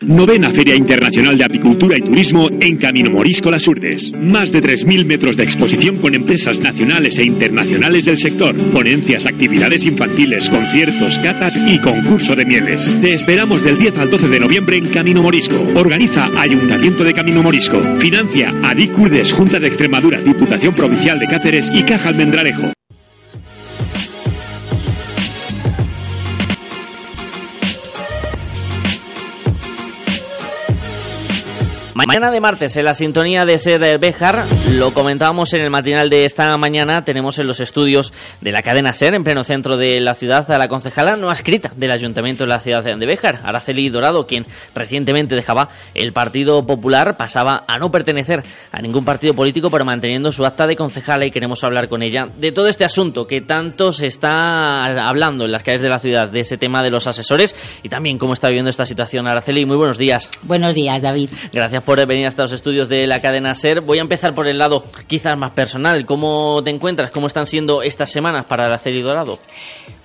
Novena 0.00 0.48
Feria 0.50 0.76
Internacional 0.76 1.36
de 1.36 1.44
Apicultura 1.44 1.98
y 1.98 2.02
Turismo 2.02 2.48
en 2.60 2.76
Camino 2.76 3.10
Morisco 3.10 3.50
Las 3.50 3.66
Urdes. 3.66 4.12
Más 4.12 4.52
de 4.52 4.62
3.000 4.62 5.04
metros 5.04 5.36
de 5.36 5.42
exposición 5.42 5.96
con 5.96 6.14
empresas 6.14 6.60
nacionales 6.60 7.18
e 7.18 7.24
internacionales 7.24 8.04
del 8.04 8.16
sector. 8.16 8.56
Ponencias, 8.70 9.26
actividades 9.26 9.84
infantiles, 9.84 10.50
conciertos, 10.50 11.18
catas 11.18 11.58
y 11.66 11.80
concurso 11.80 12.36
de 12.36 12.46
mieles. 12.46 12.96
Te 13.00 13.12
esperamos 13.12 13.64
del 13.64 13.76
10 13.76 13.98
al 13.98 14.10
12 14.10 14.28
de 14.28 14.38
noviembre 14.38 14.76
en 14.76 14.86
Camino 14.86 15.20
Morisco. 15.20 15.60
Organiza 15.74 16.30
Ayuntamiento 16.38 17.02
de 17.02 17.12
Camino 17.12 17.42
Morisco. 17.42 17.80
Financia 17.96 18.54
Adicurdes, 18.62 19.32
Junta 19.32 19.58
de 19.58 19.66
Extremadura, 19.66 20.20
Diputación 20.20 20.76
Provincial 20.76 21.18
de 21.18 21.26
Cáceres 21.26 21.72
y 21.74 21.82
Caja 21.82 22.10
Almendralejo. 22.10 22.77
Mañana 32.06 32.30
de 32.30 32.40
martes, 32.40 32.76
en 32.76 32.84
la 32.84 32.94
sintonía 32.94 33.44
de 33.44 33.58
Ser 33.58 33.98
Bejar, 33.98 34.46
lo 34.70 34.94
comentábamos 34.94 35.52
en 35.54 35.62
el 35.62 35.70
matinal 35.70 36.08
de 36.08 36.26
esta 36.26 36.56
mañana, 36.56 37.02
tenemos 37.02 37.40
en 37.40 37.48
los 37.48 37.58
estudios 37.58 38.12
de 38.40 38.52
la 38.52 38.62
cadena 38.62 38.92
Ser, 38.92 39.16
en 39.16 39.24
pleno 39.24 39.42
centro 39.42 39.76
de 39.76 39.98
la 40.00 40.14
ciudad, 40.14 40.48
a 40.48 40.58
la 40.58 40.68
concejala 40.68 41.16
no 41.16 41.32
escrita 41.32 41.72
del 41.74 41.90
Ayuntamiento 41.90 42.44
de 42.44 42.50
la 42.50 42.60
ciudad 42.60 42.84
de 42.84 43.04
Bejar, 43.04 43.40
Araceli 43.42 43.88
Dorado, 43.88 44.28
quien 44.28 44.46
recientemente 44.76 45.34
dejaba 45.34 45.70
el 45.92 46.12
Partido 46.12 46.64
Popular, 46.64 47.16
pasaba 47.16 47.64
a 47.66 47.78
no 47.78 47.90
pertenecer 47.90 48.44
a 48.70 48.80
ningún 48.80 49.04
partido 49.04 49.34
político, 49.34 49.68
pero 49.68 49.84
manteniendo 49.84 50.30
su 50.30 50.46
acta 50.46 50.68
de 50.68 50.76
concejala 50.76 51.26
y 51.26 51.32
queremos 51.32 51.64
hablar 51.64 51.88
con 51.88 52.04
ella 52.04 52.28
de 52.32 52.52
todo 52.52 52.68
este 52.68 52.84
asunto 52.84 53.26
que 53.26 53.40
tanto 53.40 53.90
se 53.90 54.06
está 54.06 54.84
hablando 54.84 55.46
en 55.46 55.50
las 55.50 55.64
calles 55.64 55.82
de 55.82 55.88
la 55.88 55.98
ciudad, 55.98 56.28
de 56.28 56.40
ese 56.40 56.58
tema 56.58 56.80
de 56.80 56.90
los 56.90 57.08
asesores 57.08 57.56
y 57.82 57.88
también 57.88 58.18
cómo 58.18 58.34
está 58.34 58.46
viviendo 58.46 58.70
esta 58.70 58.86
situación. 58.86 59.26
Araceli, 59.26 59.66
muy 59.66 59.76
buenos 59.76 59.98
días. 59.98 60.30
Buenos 60.44 60.76
días, 60.76 61.02
David. 61.02 61.30
Gracias 61.52 61.87
por 61.88 62.06
venir 62.06 62.26
hasta 62.26 62.42
los 62.42 62.52
estudios 62.52 62.86
de 62.90 63.06
la 63.06 63.22
cadena 63.22 63.54
SER. 63.54 63.80
Voy 63.80 63.96
a 63.96 64.02
empezar 64.02 64.34
por 64.34 64.46
el 64.46 64.58
lado 64.58 64.84
quizás 65.06 65.38
más 65.38 65.52
personal. 65.52 66.04
¿Cómo 66.04 66.60
te 66.62 66.68
encuentras? 66.68 67.10
¿Cómo 67.10 67.28
están 67.28 67.46
siendo 67.46 67.80
estas 67.80 68.10
semanas 68.10 68.44
para 68.44 68.66
el 68.66 68.72
Aceri 68.74 69.00
Dorado? 69.00 69.38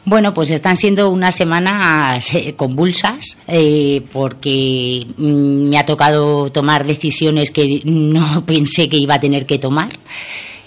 Bueno, 0.06 0.34
pues 0.34 0.50
están 0.52 0.78
siendo 0.78 1.10
unas 1.10 1.36
semanas 1.36 2.34
eh, 2.34 2.54
convulsas 2.56 3.36
eh, 3.50 4.02
porque 4.14 5.06
mm, 5.18 5.72
me 5.72 5.78
ha 5.78 5.86
tocado 5.86 6.50
tomar 6.54 6.88
decisiones 6.88 7.52
que 7.52 7.82
no 7.84 8.46
pensé 8.46 8.88
que 8.88 8.96
iba 8.96 9.16
a 9.16 9.20
tener 9.20 9.46
que 9.46 9.60
tomar. 9.60 10.00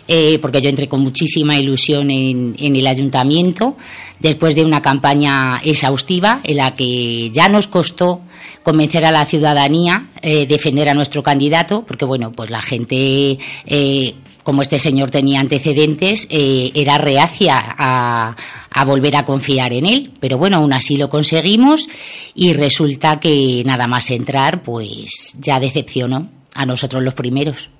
Eh, 0.08 0.38
porque 0.40 0.60
yo 0.60 0.68
entré 0.68 0.88
con 0.88 1.00
muchísima 1.00 1.58
ilusión 1.58 2.10
en, 2.10 2.54
en, 2.58 2.76
el 2.76 2.86
ayuntamiento, 2.86 3.76
después 4.20 4.54
de 4.54 4.64
una 4.64 4.80
campaña 4.80 5.60
exhaustiva 5.64 6.40
en 6.44 6.56
la 6.58 6.74
que 6.74 7.30
ya 7.30 7.48
nos 7.48 7.66
costó 7.66 8.22
convencer 8.66 9.04
a 9.04 9.12
la 9.12 9.24
ciudadanía, 9.26 10.08
eh, 10.22 10.44
defender 10.44 10.88
a 10.88 10.94
nuestro 10.94 11.22
candidato, 11.22 11.84
porque 11.86 12.04
bueno, 12.04 12.32
pues 12.32 12.50
la 12.50 12.60
gente, 12.60 13.38
eh, 13.64 14.14
como 14.42 14.62
este 14.62 14.80
señor 14.80 15.12
tenía 15.12 15.38
antecedentes, 15.38 16.26
eh, 16.30 16.72
era 16.74 16.98
reacia 16.98 17.62
a, 17.64 18.34
a, 18.68 18.84
volver 18.84 19.14
a 19.14 19.24
confiar 19.24 19.72
en 19.72 19.86
él. 19.86 20.12
Pero 20.18 20.36
bueno, 20.36 20.56
aún 20.56 20.72
así 20.72 20.96
lo 20.96 21.08
conseguimos 21.08 21.88
y 22.34 22.54
resulta 22.54 23.20
que 23.20 23.62
nada 23.64 23.86
más 23.86 24.10
entrar, 24.10 24.64
pues 24.64 25.36
ya 25.38 25.60
decepcionó 25.60 26.28
a 26.56 26.66
nosotros 26.66 27.02
los 27.02 27.14
primeros. 27.14 27.70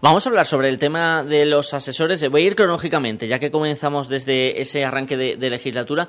Vamos 0.00 0.26
a 0.26 0.30
hablar 0.30 0.46
sobre 0.46 0.68
el 0.68 0.78
tema 0.78 1.22
de 1.22 1.46
los 1.46 1.74
asesores. 1.74 2.24
Voy 2.30 2.42
a 2.42 2.46
ir 2.46 2.56
cronológicamente, 2.56 3.26
ya 3.26 3.38
que 3.38 3.50
comenzamos 3.50 4.08
desde 4.08 4.60
ese 4.60 4.84
arranque 4.84 5.16
de, 5.16 5.50
legislatura. 5.50 6.08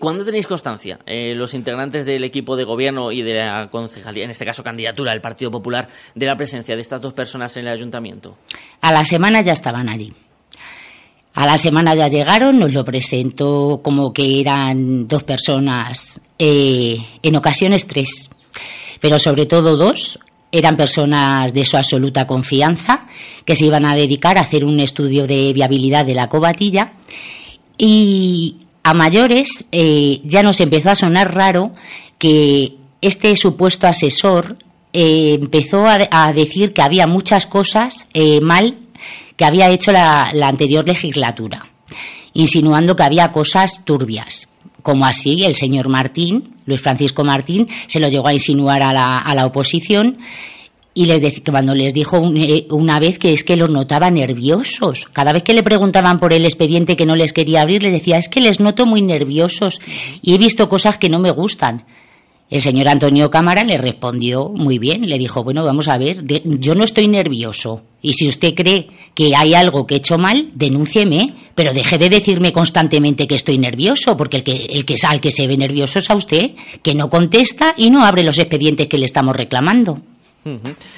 ¿Cuándo 0.00 0.24
tenéis 0.24 0.46
constancia, 0.46 0.98
eh, 1.06 1.34
los 1.34 1.54
integrantes 1.54 2.04
del 2.06 2.24
equipo 2.24 2.56
de 2.56 2.64
gobierno 2.64 3.12
y 3.12 3.22
de 3.22 3.34
la 3.34 3.68
concejalía, 3.70 4.24
en 4.24 4.30
este 4.30 4.44
caso 4.44 4.62
candidatura 4.62 5.12
del 5.12 5.20
Partido 5.20 5.50
Popular, 5.50 5.88
de 6.14 6.26
la 6.26 6.36
presencia 6.36 6.74
de 6.74 6.82
estas 6.82 7.00
dos 7.00 7.12
personas 7.12 7.56
en 7.56 7.66
el 7.66 7.72
ayuntamiento? 7.72 8.38
A 8.80 8.92
la 8.92 9.04
semana 9.04 9.40
ya 9.42 9.52
estaban 9.52 9.88
allí. 9.88 10.12
A 11.34 11.46
la 11.46 11.56
semana 11.56 11.94
ya 11.94 12.08
llegaron, 12.08 12.58
nos 12.58 12.72
lo 12.72 12.84
presentó 12.84 13.80
como 13.82 14.12
que 14.12 14.40
eran 14.40 15.06
dos 15.06 15.22
personas, 15.22 16.20
eh, 16.38 16.98
en 17.22 17.36
ocasiones 17.36 17.86
tres, 17.86 18.28
pero 19.00 19.18
sobre 19.20 19.46
todo 19.46 19.76
dos, 19.76 20.18
eran 20.50 20.76
personas 20.76 21.52
de 21.52 21.64
su 21.64 21.76
absoluta 21.76 22.26
confianza 22.26 23.06
que 23.44 23.56
se 23.56 23.66
iban 23.66 23.84
a 23.84 23.94
dedicar 23.94 24.38
a 24.38 24.42
hacer 24.42 24.64
un 24.64 24.80
estudio 24.80 25.26
de 25.26 25.52
viabilidad 25.52 26.04
de 26.04 26.14
la 26.14 26.28
cobatilla. 26.28 26.92
Y 27.76 28.56
a 28.82 28.94
mayores 28.94 29.66
eh, 29.72 30.20
ya 30.24 30.42
nos 30.42 30.60
empezó 30.60 30.90
a 30.90 30.96
sonar 30.96 31.34
raro 31.34 31.72
que 32.18 32.74
este 33.00 33.36
supuesto 33.36 33.86
asesor 33.86 34.56
eh, 34.92 35.34
empezó 35.40 35.86
a, 35.86 36.32
decir 36.32 36.72
que 36.72 36.82
había 36.82 37.06
muchas 37.06 37.46
cosas 37.46 38.06
eh, 38.14 38.40
mal 38.40 38.76
que 39.36 39.44
había 39.44 39.68
hecho 39.68 39.92
la, 39.92 40.30
anterior 40.42 40.86
legislatura, 40.86 41.68
insinuando 42.32 42.96
que 42.96 43.04
había 43.04 43.30
cosas 43.30 43.84
turbias 43.84 44.47
como 44.82 45.06
así 45.06 45.44
el 45.44 45.54
señor 45.54 45.88
Martín, 45.88 46.54
Luis 46.66 46.80
Francisco 46.80 47.24
Martín, 47.24 47.68
se 47.86 48.00
lo 48.00 48.08
llegó 48.08 48.28
a 48.28 48.34
insinuar 48.34 48.82
a 48.82 48.92
la, 48.92 49.18
a 49.18 49.34
la 49.34 49.46
oposición 49.46 50.18
y 50.98 51.06
les 51.06 51.42
cuando 51.48 51.76
les 51.76 51.94
dijo 51.94 52.20
eh, 52.34 52.66
una 52.70 52.98
vez 52.98 53.20
que 53.20 53.32
es 53.32 53.44
que 53.44 53.56
los 53.56 53.70
notaba 53.70 54.10
nerviosos. 54.10 55.06
Cada 55.12 55.32
vez 55.32 55.44
que 55.44 55.54
le 55.54 55.62
preguntaban 55.62 56.18
por 56.18 56.32
el 56.32 56.44
expediente 56.44 56.96
que 56.96 57.06
no 57.06 57.14
les 57.14 57.32
quería 57.32 57.62
abrir, 57.62 57.84
les 57.84 57.92
decía, 57.92 58.18
es 58.18 58.28
que 58.28 58.40
les 58.40 58.58
noto 58.58 58.84
muy 58.84 59.00
nerviosos 59.00 59.80
y 60.22 60.34
he 60.34 60.38
visto 60.38 60.68
cosas 60.68 60.98
que 60.98 61.08
no 61.08 61.20
me 61.20 61.30
gustan. 61.30 61.84
El 62.50 62.60
señor 62.60 62.88
Antonio 62.88 63.30
Cámara 63.30 63.62
le 63.62 63.78
respondió 63.78 64.48
muy 64.48 64.78
bien, 64.78 65.08
le 65.08 65.18
dijo, 65.18 65.44
bueno, 65.44 65.64
vamos 65.64 65.86
a 65.86 65.98
ver, 65.98 66.24
yo 66.24 66.74
no 66.74 66.82
estoy 66.82 67.06
nervioso 67.06 67.82
y 68.00 68.12
si 68.12 68.28
usted 68.28 68.54
cree 68.54 68.88
que 69.14 69.34
hay 69.34 69.54
algo 69.54 69.86
que 69.86 69.94
he 69.94 69.98
hecho 69.98 70.18
mal, 70.18 70.50
denúncieme, 70.54 71.34
pero 71.54 71.72
deje 71.72 71.98
de 71.98 72.08
decirme 72.08 72.52
constantemente 72.52 73.26
que 73.26 73.34
estoy 73.34 73.58
nervioso, 73.58 74.16
porque 74.16 74.38
el 74.38 74.44
que, 74.44 74.66
el 74.66 74.84
que 74.84 74.94
al 75.06 75.20
que 75.20 75.32
se 75.32 75.46
ve 75.46 75.56
nervioso 75.56 75.98
es 75.98 76.08
a 76.08 76.14
usted, 76.14 76.52
que 76.82 76.94
no 76.94 77.08
contesta 77.08 77.74
y 77.76 77.90
no 77.90 78.04
abre 78.04 78.22
los 78.22 78.38
expedientes 78.38 78.86
que 78.86 78.98
le 78.98 79.06
estamos 79.06 79.34
reclamando. 79.34 80.00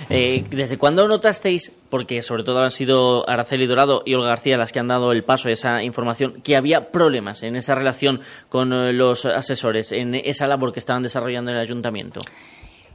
Eh, 0.08 0.44
¿Desde 0.50 0.78
cuándo 0.78 1.08
notasteis, 1.08 1.72
porque 1.88 2.22
sobre 2.22 2.44
todo 2.44 2.60
han 2.60 2.70
sido 2.70 3.28
Araceli 3.28 3.66
Dorado 3.66 4.02
y 4.04 4.14
Olga 4.14 4.28
García 4.28 4.56
las 4.56 4.70
que 4.70 4.78
han 4.78 4.86
dado 4.86 5.12
el 5.12 5.24
paso 5.24 5.48
a 5.48 5.52
esa 5.52 5.82
información, 5.82 6.40
que 6.44 6.56
había 6.56 6.90
problemas 6.90 7.42
en 7.42 7.56
esa 7.56 7.74
relación 7.74 8.20
con 8.48 8.72
eh, 8.72 8.92
los 8.92 9.24
asesores, 9.24 9.92
en 9.92 10.14
esa 10.14 10.46
labor 10.46 10.72
que 10.72 10.78
estaban 10.78 11.02
desarrollando 11.02 11.50
en 11.50 11.56
el 11.56 11.62
ayuntamiento? 11.62 12.20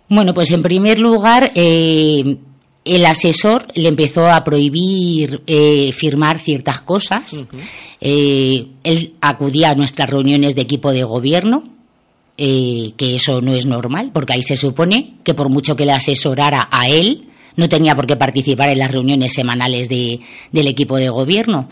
Bueno, 0.08 0.34
pues 0.34 0.52
en 0.52 0.62
primer 0.62 1.00
lugar, 1.00 1.52
eh, 1.56 2.38
el 2.86 3.06
asesor 3.06 3.68
le 3.74 3.90
empezó 3.90 4.28
a 4.32 4.44
prohibir 4.44 5.42
firmar 5.94 6.40
ciertas 6.40 6.82
cosas. 6.82 7.44
él 8.00 9.14
acudía 9.20 9.72
a 9.72 9.76
nuestras 9.76 10.10
reuniones 10.10 10.56
de 10.56 10.62
equipo 10.62 10.92
de 10.92 11.04
gobierno 11.04 11.76
eh, 12.38 12.92
que 12.98 13.16
eso 13.16 13.40
no 13.40 13.54
es 13.54 13.66
normal, 13.66 14.12
porque 14.14 14.34
ahí 14.34 14.44
se 14.44 14.58
supone 14.58 15.14
que 15.24 15.34
por 15.34 15.48
mucho 15.48 15.78
que 15.78 15.86
le 15.86 15.94
asesorara 15.94 16.68
a 16.70 16.90
él, 16.90 17.30
no 17.56 17.70
tenía 17.70 17.96
por 17.96 18.08
qué 18.08 18.18
participar 18.18 18.68
en 18.70 18.80
las 18.80 18.92
reuniones 18.92 19.32
semanales 19.32 19.88
de, 19.88 20.20
del 20.52 20.68
equipo 20.68 20.98
de 20.98 21.08
gobierno. 21.08 21.70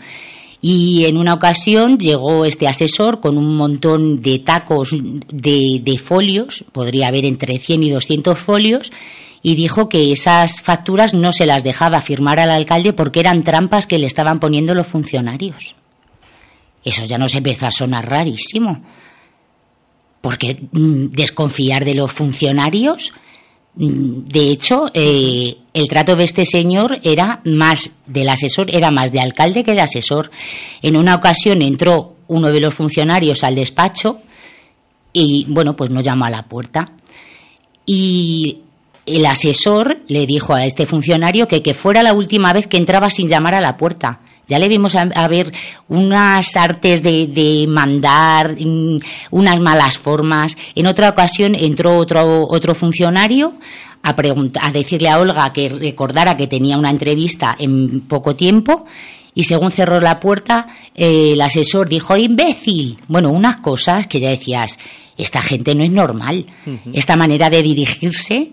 Y 0.62 1.04
en 1.04 1.18
una 1.18 1.34
ocasión 1.34 1.98
llegó 1.98 2.46
este 2.46 2.66
asesor 2.66 3.20
con 3.20 3.36
un 3.36 3.58
montón 3.58 4.22
de 4.22 4.38
tacos 4.38 4.96
de, 5.30 5.82
de, 5.84 5.98
folios, 5.98 6.64
podría 6.72 7.08
haber 7.08 7.26
entre 7.26 7.58
100 7.58 7.82
y 7.82 7.90
200 7.90 8.38
folios, 8.38 8.90
y 9.46 9.56
dijo 9.56 9.90
que 9.90 10.10
esas 10.10 10.62
facturas 10.62 11.12
no 11.12 11.30
se 11.30 11.44
las 11.44 11.62
dejaba 11.62 12.00
firmar 12.00 12.40
al 12.40 12.50
alcalde 12.50 12.94
porque 12.94 13.20
eran 13.20 13.44
trampas 13.44 13.86
que 13.86 13.98
le 13.98 14.06
estaban 14.06 14.40
poniendo 14.40 14.74
los 14.74 14.86
funcionarios. 14.86 15.76
Eso 16.82 17.04
ya 17.04 17.18
nos 17.18 17.34
empezó 17.34 17.66
a 17.66 17.70
sonar 17.70 18.08
rarísimo 18.08 18.82
porque 20.22 20.66
mm, 20.72 21.08
desconfiar 21.10 21.84
de 21.84 21.94
los 21.94 22.10
funcionarios. 22.10 23.12
Mm, 23.74 24.28
de 24.28 24.50
hecho, 24.50 24.86
eh, 24.94 25.54
el 25.74 25.88
trato 25.88 26.16
de 26.16 26.24
este 26.24 26.46
señor 26.46 26.98
era 27.02 27.42
más 27.44 27.90
del 28.06 28.30
asesor, 28.30 28.74
era 28.74 28.90
más 28.90 29.12
de 29.12 29.20
alcalde 29.20 29.62
que 29.62 29.74
de 29.74 29.82
asesor. 29.82 30.30
En 30.80 30.96
una 30.96 31.16
ocasión 31.16 31.60
entró 31.60 32.16
uno 32.28 32.50
de 32.50 32.60
los 32.60 32.72
funcionarios 32.72 33.44
al 33.44 33.56
despacho 33.56 34.20
y, 35.12 35.44
bueno, 35.50 35.76
pues 35.76 35.90
nos 35.90 36.02
llamó 36.02 36.24
a 36.24 36.30
la 36.30 36.48
puerta. 36.48 36.92
Y 37.84 38.63
el 39.06 39.26
asesor 39.26 40.02
le 40.08 40.26
dijo 40.26 40.54
a 40.54 40.64
este 40.64 40.86
funcionario 40.86 41.48
que, 41.48 41.62
que 41.62 41.74
fuera 41.74 42.02
la 42.02 42.14
última 42.14 42.52
vez 42.52 42.66
que 42.66 42.76
entraba 42.76 43.10
sin 43.10 43.28
llamar 43.28 43.54
a 43.54 43.60
la 43.60 43.76
puerta. 43.76 44.20
Ya 44.46 44.58
le 44.58 44.68
vimos 44.68 44.94
a, 44.94 45.28
ver 45.28 45.52
unas 45.88 46.54
artes 46.56 47.02
de, 47.02 47.64
mandar, 47.68 48.56
mm, 48.60 48.98
unas 49.30 49.60
malas 49.60 49.96
formas. 49.96 50.56
En 50.74 50.86
otra 50.86 51.08
ocasión 51.08 51.54
entró 51.54 51.96
otro, 51.96 52.46
otro 52.48 52.74
funcionario 52.74 53.54
a, 54.02 54.14
a 54.60 54.70
decirle 54.70 55.08
a 55.08 55.18
Olga 55.18 55.50
que 55.52 55.70
recordara 55.70 56.36
que 56.36 56.46
tenía 56.46 56.76
una 56.76 56.90
entrevista 56.90 57.56
en 57.58 58.02
poco 58.02 58.36
tiempo 58.36 58.84
y 59.34 59.44
según 59.44 59.72
cerró 59.72 60.00
la 60.00 60.20
puerta, 60.20 60.68
eh, 60.94 61.32
el 61.32 61.40
asesor 61.40 61.88
dijo, 61.88 62.16
imbécil. 62.16 62.98
Bueno, 63.08 63.30
unas 63.30 63.56
cosas 63.56 64.06
que 64.06 64.20
ya 64.20 64.28
decías, 64.28 64.78
esta 65.16 65.42
gente 65.42 65.74
no 65.74 65.84
es 65.84 65.90
normal. 65.90 66.46
Esta 66.92 67.16
manera 67.16 67.50
de 67.50 67.62
dirigirse 67.62 68.52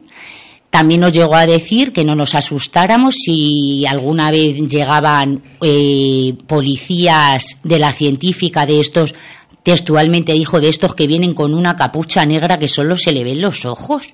también 0.71 1.01
nos 1.01 1.12
llegó 1.12 1.36
a 1.36 1.45
decir 1.45 1.91
que 1.91 2.05
no 2.05 2.15
nos 2.15 2.34
asustáramos 2.34 3.15
si 3.25 3.86
alguna 3.86 4.31
vez 4.31 4.55
llegaban 4.55 5.43
eh, 5.62 6.34
policías 6.47 7.57
de 7.62 7.77
la 7.77 7.91
científica 7.91 8.65
de 8.65 8.79
estos, 8.79 9.13
textualmente 9.63 10.31
dijo, 10.31 10.62
de 10.62 10.69
estos 10.69 10.95
que 10.95 11.07
vienen 11.07 11.34
con 11.34 11.53
una 11.53 11.75
capucha 11.75 12.25
negra 12.25 12.57
que 12.57 12.69
solo 12.69 12.95
se 12.95 13.12
le 13.12 13.25
ven 13.25 13.41
los 13.41 13.65
ojos 13.65 14.13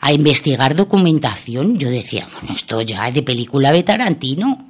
a 0.00 0.12
investigar 0.12 0.76
documentación. 0.76 1.78
Yo 1.78 1.88
decía, 1.88 2.28
bueno, 2.34 2.54
esto 2.54 2.82
ya 2.82 3.08
es 3.08 3.14
de 3.14 3.22
película 3.22 3.72
de 3.72 3.82
Tarantino. 3.82 4.66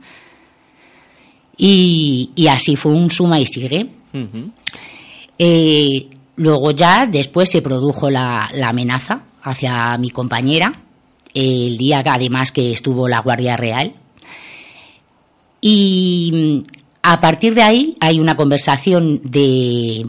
Y, 1.57 2.31
así 2.49 2.77
fue 2.77 2.93
un 2.93 3.11
suma 3.11 3.41
y 3.41 3.47
sigue. 3.47 3.89
Eh, 5.37 6.09
luego 6.37 6.71
ya 6.71 7.07
después 7.07 7.51
se 7.51 7.61
produjo 7.61 8.09
la 8.09 8.49
amenaza 8.63 9.25
hacia 9.43 9.99
mi 9.99 10.11
compañera 10.11 10.85
el 11.39 11.79
día 11.79 12.03
además 12.05 12.51
que 12.51 12.73
estuvo 12.73 13.07
la 13.09 13.21
Guardia 13.21 13.57
Real. 13.57 13.93
Y 15.61 16.31
mm, 16.35 16.63
a 17.03 17.21
partir 17.21 17.55
de 17.55 17.63
ahí 17.63 17.97
hay 18.01 18.19
una 18.19 18.37
conversación 18.37 19.21
de... 19.23 20.07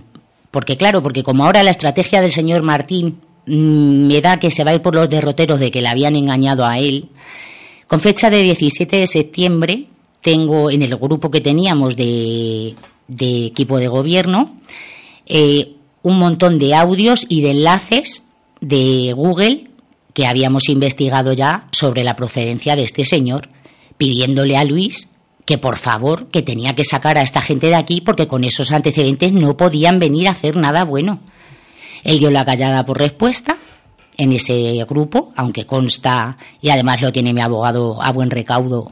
Porque 0.50 0.76
claro, 0.76 1.04
porque 1.04 1.22
como 1.22 1.46
ahora 1.46 1.62
la 1.62 1.70
estrategia 1.70 2.22
del 2.22 2.32
señor 2.32 2.64
Martín 2.64 3.20
mm, 3.46 4.08
me 4.08 4.22
da 4.22 4.38
que 4.38 4.50
se 4.50 4.64
va 4.64 4.72
a 4.72 4.76
ir 4.76 4.82
por 4.82 4.96
los 4.96 5.10
derroteros 5.10 5.60
de 5.60 5.70
que 5.70 5.82
le 5.82 5.90
habían 5.90 6.16
engañado 6.16 6.66
a 6.66 6.80
él, 6.80 7.10
con 7.86 8.00
fecha 8.00 8.32
de 8.32 8.42
17 8.42 8.98
de 8.98 9.08
septiembre 9.08 9.86
tengo 10.22 10.72
en 10.72 10.82
el 10.82 10.96
grupo 10.98 11.30
que 11.30 11.42
teníamos 11.42 11.96
de, 11.96 12.76
equipo 13.20 13.78
de 13.78 13.88
gobierno 13.88 14.58
eh, 15.28 15.76
un 16.02 16.18
montón 16.18 16.58
de 16.60 16.74
audios 16.74 17.26
y 17.30 17.42
de 17.42 17.52
enlaces 17.52 18.24
de 18.62 19.14
Google 19.16 19.69
que 20.14 20.28
habíamos 20.28 20.70
investigado 20.70 21.34
ya 21.34 21.68
sobre 21.72 22.04
la 22.04 22.16
procedencia 22.16 22.76
de 22.76 22.84
este 22.84 23.06
señor, 23.06 23.50
pidiéndole 23.98 24.58
a 24.58 24.64
Luis 24.64 25.10
que 25.50 25.58
por 25.58 25.78
favor, 25.78 26.28
que 26.28 26.44
tenía 26.44 26.76
que 26.76 26.84
sacar 26.84 27.18
a 27.18 27.24
esta 27.24 27.42
gente 27.42 27.70
de 27.70 27.76
aquí 27.76 28.02
porque 28.02 28.28
con 28.28 28.44
esos 28.44 28.72
antecedentes 28.72 29.34
no 29.34 29.58
podían 29.58 29.98
venir 29.98 30.28
a 30.28 30.34
hacer 30.34 30.56
nada 30.56 30.84
bueno. 30.84 31.22
Él 32.04 32.20
dio 32.20 32.30
la 32.30 32.46
callada 32.46 32.86
por 32.86 33.00
respuesta 33.00 33.58
en 34.16 34.32
ese 34.34 34.86
grupo, 34.88 35.34
aunque 35.36 35.66
consta, 35.66 36.38
y 36.62 36.70
además 36.70 37.02
lo 37.02 37.12
tiene 37.12 37.34
mi 37.34 37.42
abogado 37.42 38.00
a 38.04 38.12
buen 38.12 38.30
recaudo, 38.30 38.92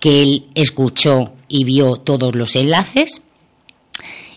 que 0.00 0.22
él 0.22 0.46
escuchó 0.54 1.32
y 1.48 1.64
vio 1.64 1.96
todos 1.96 2.34
los 2.34 2.56
enlaces 2.56 3.20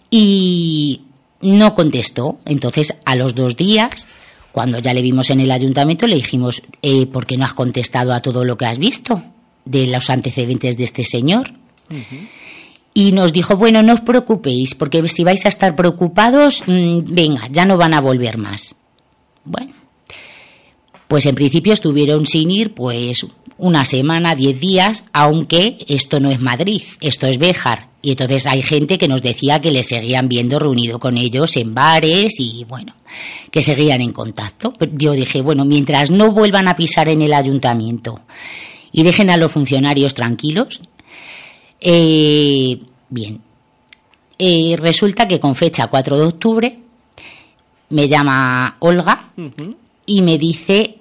y 0.09 1.03
no 1.39 1.75
contestó. 1.75 2.39
Entonces, 2.45 2.93
a 3.05 3.15
los 3.15 3.35
dos 3.35 3.55
días, 3.55 4.05
cuando 4.57 4.79
ya 4.79 4.91
le 4.91 5.03
vimos 5.03 5.29
en 5.29 5.39
el 5.39 5.51
ayuntamiento, 5.51 6.07
le 6.07 6.15
dijimos, 6.15 6.63
eh, 6.81 7.05
¿por 7.05 7.27
qué 7.27 7.37
no 7.37 7.45
has 7.45 7.53
contestado 7.53 8.11
a 8.11 8.23
todo 8.23 8.43
lo 8.43 8.57
que 8.57 8.65
has 8.65 8.79
visto 8.79 9.21
de 9.65 9.85
los 9.85 10.09
antecedentes 10.09 10.77
de 10.77 10.83
este 10.83 11.05
señor? 11.05 11.53
Y 12.91 13.11
nos 13.11 13.33
dijo, 13.33 13.55
bueno, 13.55 13.83
no 13.83 13.93
os 13.93 14.01
preocupéis, 14.01 14.73
porque 14.73 15.07
si 15.09 15.23
vais 15.23 15.45
a 15.45 15.49
estar 15.49 15.75
preocupados, 15.75 16.63
mm, 16.65 17.01
venga, 17.05 17.47
ya 17.51 17.65
no 17.65 17.77
van 17.77 17.93
a 17.93 18.01
volver 18.01 18.39
más. 18.39 18.73
Bueno, 19.45 19.73
pues 21.07 21.25
en 21.25 21.35
principio 21.35 21.73
estuvieron 21.73 22.25
sin 22.25 22.51
ir, 22.51 22.73
pues 22.73 23.25
una 23.57 23.85
semana, 23.85 24.35
diez 24.35 24.59
días, 24.59 25.03
aunque 25.13 25.77
esto 25.87 26.19
no 26.19 26.29
es 26.29 26.39
Madrid, 26.39 26.81
esto 27.01 27.27
es 27.27 27.37
Béjar. 27.37 27.87
Y 28.01 28.11
entonces 28.11 28.45
hay 28.45 28.61
gente 28.61 28.97
que 28.97 29.07
nos 29.07 29.21
decía 29.23 29.59
que 29.59 29.71
le 29.71 29.83
seguían 29.83 30.29
viendo 30.29 30.59
reunido 30.59 30.99
con 30.99 31.17
ellos 31.17 31.55
en 31.57 31.73
bares 31.73 32.35
y 32.39 32.63
bueno, 32.65 32.93
que 33.51 33.63
seguían 33.63 34.01
en 34.01 34.11
contacto. 34.11 34.73
Yo 34.93 35.13
dije, 35.13 35.41
bueno, 35.41 35.65
mientras 35.65 36.11
no 36.11 36.31
vuelvan 36.31 36.67
a 36.67 36.75
pisar 36.75 37.09
en 37.09 37.21
el 37.23 37.33
ayuntamiento 37.33 38.21
y 38.91 39.03
dejen 39.03 39.29
a 39.31 39.37
los 39.37 39.51
funcionarios 39.51 40.13
tranquilos, 40.13 40.79
eh, 41.81 42.79
bien. 43.09 43.41
eh, 44.37 44.75
resulta 44.77 45.27
que 45.27 45.39
con 45.39 45.55
fecha 45.55 45.87
4 45.87 46.17
de 46.17 46.25
octubre 46.25 46.79
me 47.89 48.07
llama 48.07 48.75
Olga 48.79 49.31
y 50.07 50.23
me 50.23 50.39
dice, 50.39 50.95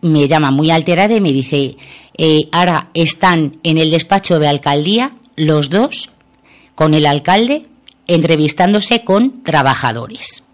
me 0.00 0.26
llama 0.26 0.50
muy 0.50 0.70
alterada 0.70 1.14
y 1.14 1.20
me 1.20 1.32
dice, 1.32 1.76
eh, 2.16 2.48
ahora 2.52 2.88
están 2.94 3.58
en 3.62 3.76
el 3.76 3.90
despacho 3.90 4.38
de 4.38 4.48
alcaldía 4.48 5.16
los 5.36 5.68
dos 5.68 6.10
con 6.74 6.94
el 6.94 7.04
alcalde 7.04 7.66
entrevistándose 8.06 9.04
con 9.04 9.42
trabajadores. 9.42 10.44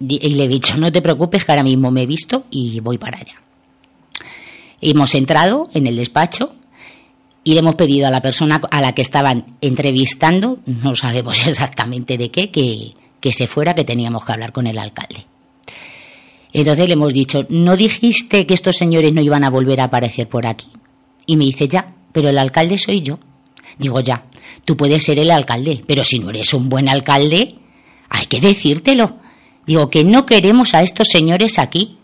Y 0.00 0.34
le 0.34 0.44
he 0.44 0.48
dicho, 0.48 0.76
no 0.76 0.92
te 0.92 1.00
preocupes 1.00 1.44
que 1.44 1.52
ahora 1.52 1.62
mismo 1.62 1.90
me 1.90 2.02
he 2.02 2.06
visto 2.06 2.44
y 2.50 2.80
voy 2.80 2.98
para 2.98 3.18
allá. 3.18 3.34
Hemos 4.80 5.14
entrado 5.14 5.70
en 5.72 5.86
el 5.86 5.96
despacho 5.96 6.54
y 7.44 7.54
le 7.54 7.60
hemos 7.60 7.76
pedido 7.76 8.06
a 8.06 8.10
la 8.10 8.20
persona 8.20 8.60
a 8.70 8.80
la 8.80 8.94
que 8.94 9.02
estaban 9.02 9.56
entrevistando, 9.60 10.58
no 10.66 10.94
sabemos 10.94 11.46
exactamente 11.46 12.18
de 12.18 12.30
qué, 12.30 12.50
que, 12.50 12.94
que 13.20 13.32
se 13.32 13.46
fuera, 13.46 13.74
que 13.74 13.84
teníamos 13.84 14.24
que 14.24 14.32
hablar 14.32 14.52
con 14.52 14.66
el 14.66 14.78
alcalde. 14.78 15.26
Entonces 16.58 16.86
le 16.86 16.94
hemos 16.94 17.12
dicho, 17.12 17.44
¿no 17.50 17.76
dijiste 17.76 18.46
que 18.46 18.54
estos 18.54 18.78
señores 18.78 19.12
no 19.12 19.20
iban 19.20 19.44
a 19.44 19.50
volver 19.50 19.78
a 19.78 19.84
aparecer 19.84 20.26
por 20.26 20.46
aquí? 20.46 20.68
Y 21.26 21.36
me 21.36 21.44
dice, 21.44 21.68
ya, 21.68 21.94
pero 22.12 22.30
el 22.30 22.38
alcalde 22.38 22.78
soy 22.78 23.02
yo. 23.02 23.18
Digo, 23.76 24.00
ya, 24.00 24.24
tú 24.64 24.74
puedes 24.74 25.04
ser 25.04 25.18
el 25.18 25.30
alcalde, 25.30 25.84
pero 25.86 26.02
si 26.02 26.18
no 26.18 26.30
eres 26.30 26.54
un 26.54 26.70
buen 26.70 26.88
alcalde, 26.88 27.56
hay 28.08 28.24
que 28.24 28.40
decírtelo. 28.40 29.18
Digo, 29.66 29.90
que 29.90 30.02
no 30.02 30.24
queremos 30.24 30.72
a 30.72 30.80
estos 30.80 31.08
señores 31.08 31.58
aquí. 31.58 31.98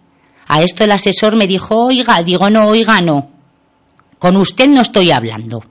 A 0.46 0.60
esto 0.60 0.84
el 0.84 0.92
asesor 0.92 1.34
me 1.34 1.46
dijo, 1.46 1.86
oiga, 1.86 2.22
digo, 2.22 2.50
no, 2.50 2.68
oiga, 2.68 3.00
no. 3.00 3.30
Con 4.18 4.36
usted 4.36 4.68
no 4.68 4.82
estoy 4.82 5.12
hablando. 5.12 5.64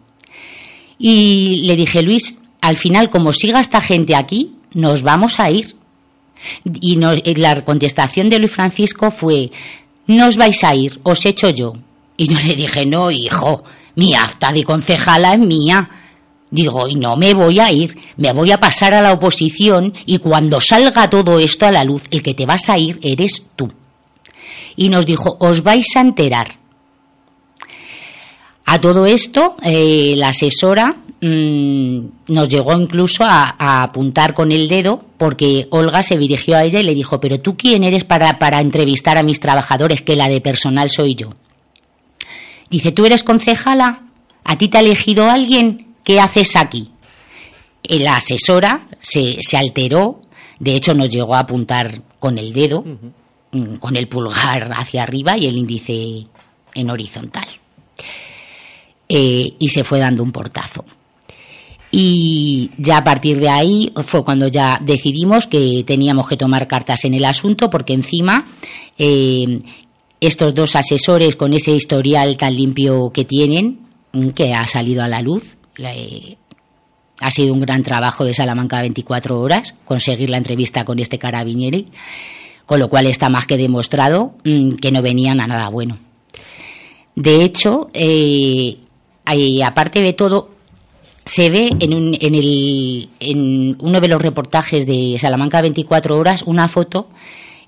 Y 0.98 1.62
le 1.66 1.76
dije, 1.76 2.02
Luis, 2.02 2.36
al 2.62 2.78
final, 2.78 3.12
como 3.12 3.32
siga 3.32 3.60
esta 3.60 3.80
gente 3.80 4.16
aquí, 4.16 4.56
nos 4.74 5.04
vamos 5.04 5.40
a 5.40 5.52
ir. 5.52 5.76
Y, 6.64 6.96
la 7.36 7.64
contestación 7.64 8.30
de 8.30 8.40
Luis 8.40 8.52
Francisco 8.52 9.12
fue, 9.12 9.52
no 10.08 10.28
os 10.28 10.38
vais 10.38 10.64
a 10.64 10.76
ir, 10.76 11.00
os 11.04 11.26
echo 11.26 11.50
yo. 11.50 11.74
Y 12.18 12.28
yo 12.28 12.38
le 12.40 12.56
dije, 12.56 12.86
no, 12.86 13.12
hijo, 13.12 13.64
mi 13.96 14.14
acta 14.14 14.52
de 14.52 14.64
concejala 14.64 15.34
es 15.34 15.40
mía. 15.40 15.90
Digo, 16.50 16.88
y 16.88 16.96
no 16.96 17.16
me 17.16 17.34
voy 17.34 17.60
a 17.60 17.72
ir, 17.72 17.98
me 18.18 18.34
voy 18.34 18.52
a 18.52 18.60
pasar 18.60 18.94
a 18.94 19.02
la 19.02 19.14
oposición 19.14 19.94
y 20.06 20.18
cuando 20.18 20.60
salga 20.60 21.10
todo 21.10 21.40
esto 21.40 21.66
a 21.66 21.72
la 21.72 21.86
luz, 21.86 22.04
el 22.12 22.22
que 22.22 22.34
te 22.34 22.46
vas 22.46 22.70
a 22.70 22.78
ir 22.78 23.00
eres 23.02 23.48
tú. 23.56 23.72
Y 24.76 24.90
nos 24.90 25.06
dijo, 25.06 25.38
os 25.40 25.64
vais 25.64 25.96
a 25.96 26.02
enterar. 26.02 26.60
A 28.66 28.82
todo 28.82 29.06
esto, 29.06 29.56
eh, 29.64 30.16
la 30.18 30.30
asesora 30.30 30.98
mm, 31.22 32.34
nos 32.34 32.50
llegó 32.50 32.74
incluso 32.74 33.24
a, 33.24 33.84
apuntar 33.84 34.34
con 34.34 34.52
el 34.52 34.68
dedo 34.68 35.06
porque 35.18 35.68
Olga 35.70 36.04
se 36.04 36.18
dirigió 36.18 36.58
a 36.58 36.64
ella 36.64 36.80
y 36.80 36.84
le 36.84 36.96
dijo, 36.96 37.20
pero 37.20 37.40
tú 37.40 37.56
quién 37.56 37.84
eres 37.84 38.04
para, 38.04 38.40
para 38.40 38.60
entrevistar 38.60 39.18
a 39.18 39.24
mis 39.24 39.40
trabajadores, 39.40 40.02
que 40.02 40.16
la 40.16 40.28
de 40.28 40.42
personal 40.42 40.90
soy 40.90 41.16
yo. 41.16 41.34
Dice, 42.70 42.92
¿tú 42.92 43.06
eres 43.06 43.24
concejala? 43.24 44.04
¿A 44.44 44.58
ti 44.58 44.68
te 44.68 44.78
ha 44.78 44.82
elegido 44.82 45.30
alguien? 45.30 45.92
¿qué 46.04 46.20
haces 46.20 46.56
aquí? 46.56 46.92
La 47.84 48.18
asesora 48.18 48.88
se, 49.00 49.40
alteró, 49.58 50.22
de 50.60 50.76
hecho 50.76 50.94
nos 50.94 51.10
llegó 51.10 51.36
a 51.36 51.40
apuntar 51.40 52.02
con 52.20 52.38
el 52.38 52.54
dedo, 52.54 52.84
mm, 53.52 53.76
con 53.76 53.96
el 53.96 54.08
pulgar 54.08 54.72
hacia 54.76 55.04
arriba 55.04 55.38
y 55.38 55.48
el 55.48 55.58
índice 55.58 56.28
en 56.74 56.90
horizontal. 56.90 57.48
Eh, 59.10 59.56
y 59.60 59.70
se 59.70 59.84
fue 59.84 60.00
dando 60.00 60.24
un 60.24 60.32
portazo. 60.32 60.86
Y 61.92 62.72
ya 62.78 62.98
a 62.98 63.04
partir 63.04 63.40
de 63.40 63.50
ahí 63.50 63.92
fue 64.04 64.24
cuando 64.24 64.48
ya 64.48 64.80
decidimos 64.82 65.46
que 65.46 65.84
teníamos 65.86 66.28
que 66.28 66.38
tomar 66.38 66.68
cartas 66.68 67.04
en 67.04 67.14
el 67.14 67.26
asunto, 67.26 67.70
porque 67.70 67.94
encima 67.94 68.48
eh, 68.98 69.62
estos 70.22 70.54
dos 70.54 70.76
asesores 70.76 71.36
con 71.36 71.54
ese 71.54 71.72
historial 71.72 72.38
tan 72.38 72.56
limpio 72.56 73.12
que 73.12 73.26
tienen, 73.26 73.80
mm, 74.14 74.30
que 74.30 74.54
ha 74.54 74.66
salido 74.68 75.04
a 75.04 75.10
la 75.10 75.22
luz, 75.22 75.58
ha 77.20 77.32
sido 77.32 77.54
un 77.54 77.62
gran 77.62 77.84
trabajo 77.84 78.24
de 78.24 78.34
Salamanca 78.34 78.82
24 78.82 79.40
horas 79.40 79.76
conseguir 79.84 80.30
la 80.30 80.38
entrevista 80.38 80.86
con 80.86 81.00
este 81.00 81.20
carabinieri, 81.20 81.88
con 82.66 82.80
lo 82.80 82.88
cual 82.88 83.08
está 83.08 83.30
más 83.30 83.48
que 83.48 83.58
demostrado 83.58 84.34
mm, 84.46 84.76
que 84.76 84.92
no 84.92 85.02
venían 85.02 85.42
a 85.42 85.48
nada 85.48 85.68
bueno. 85.70 85.98
De 87.16 87.44
hecho, 87.44 87.90
eh, 87.94 88.78
aparte 89.66 90.02
de 90.02 90.14
todo, 90.14 90.52
se 91.26 91.50
ve 91.50 91.70
en, 91.80 92.18
en, 92.20 92.36
el, 92.36 93.10
en 93.20 93.78
uno 93.80 94.02
de 94.02 94.08
los 94.08 94.22
reportajes 94.22 94.86
de 94.86 95.16
Salamanca 95.20 95.62
24 95.62 96.18
horas 96.18 96.44
una 96.46 96.68
foto 96.68 97.10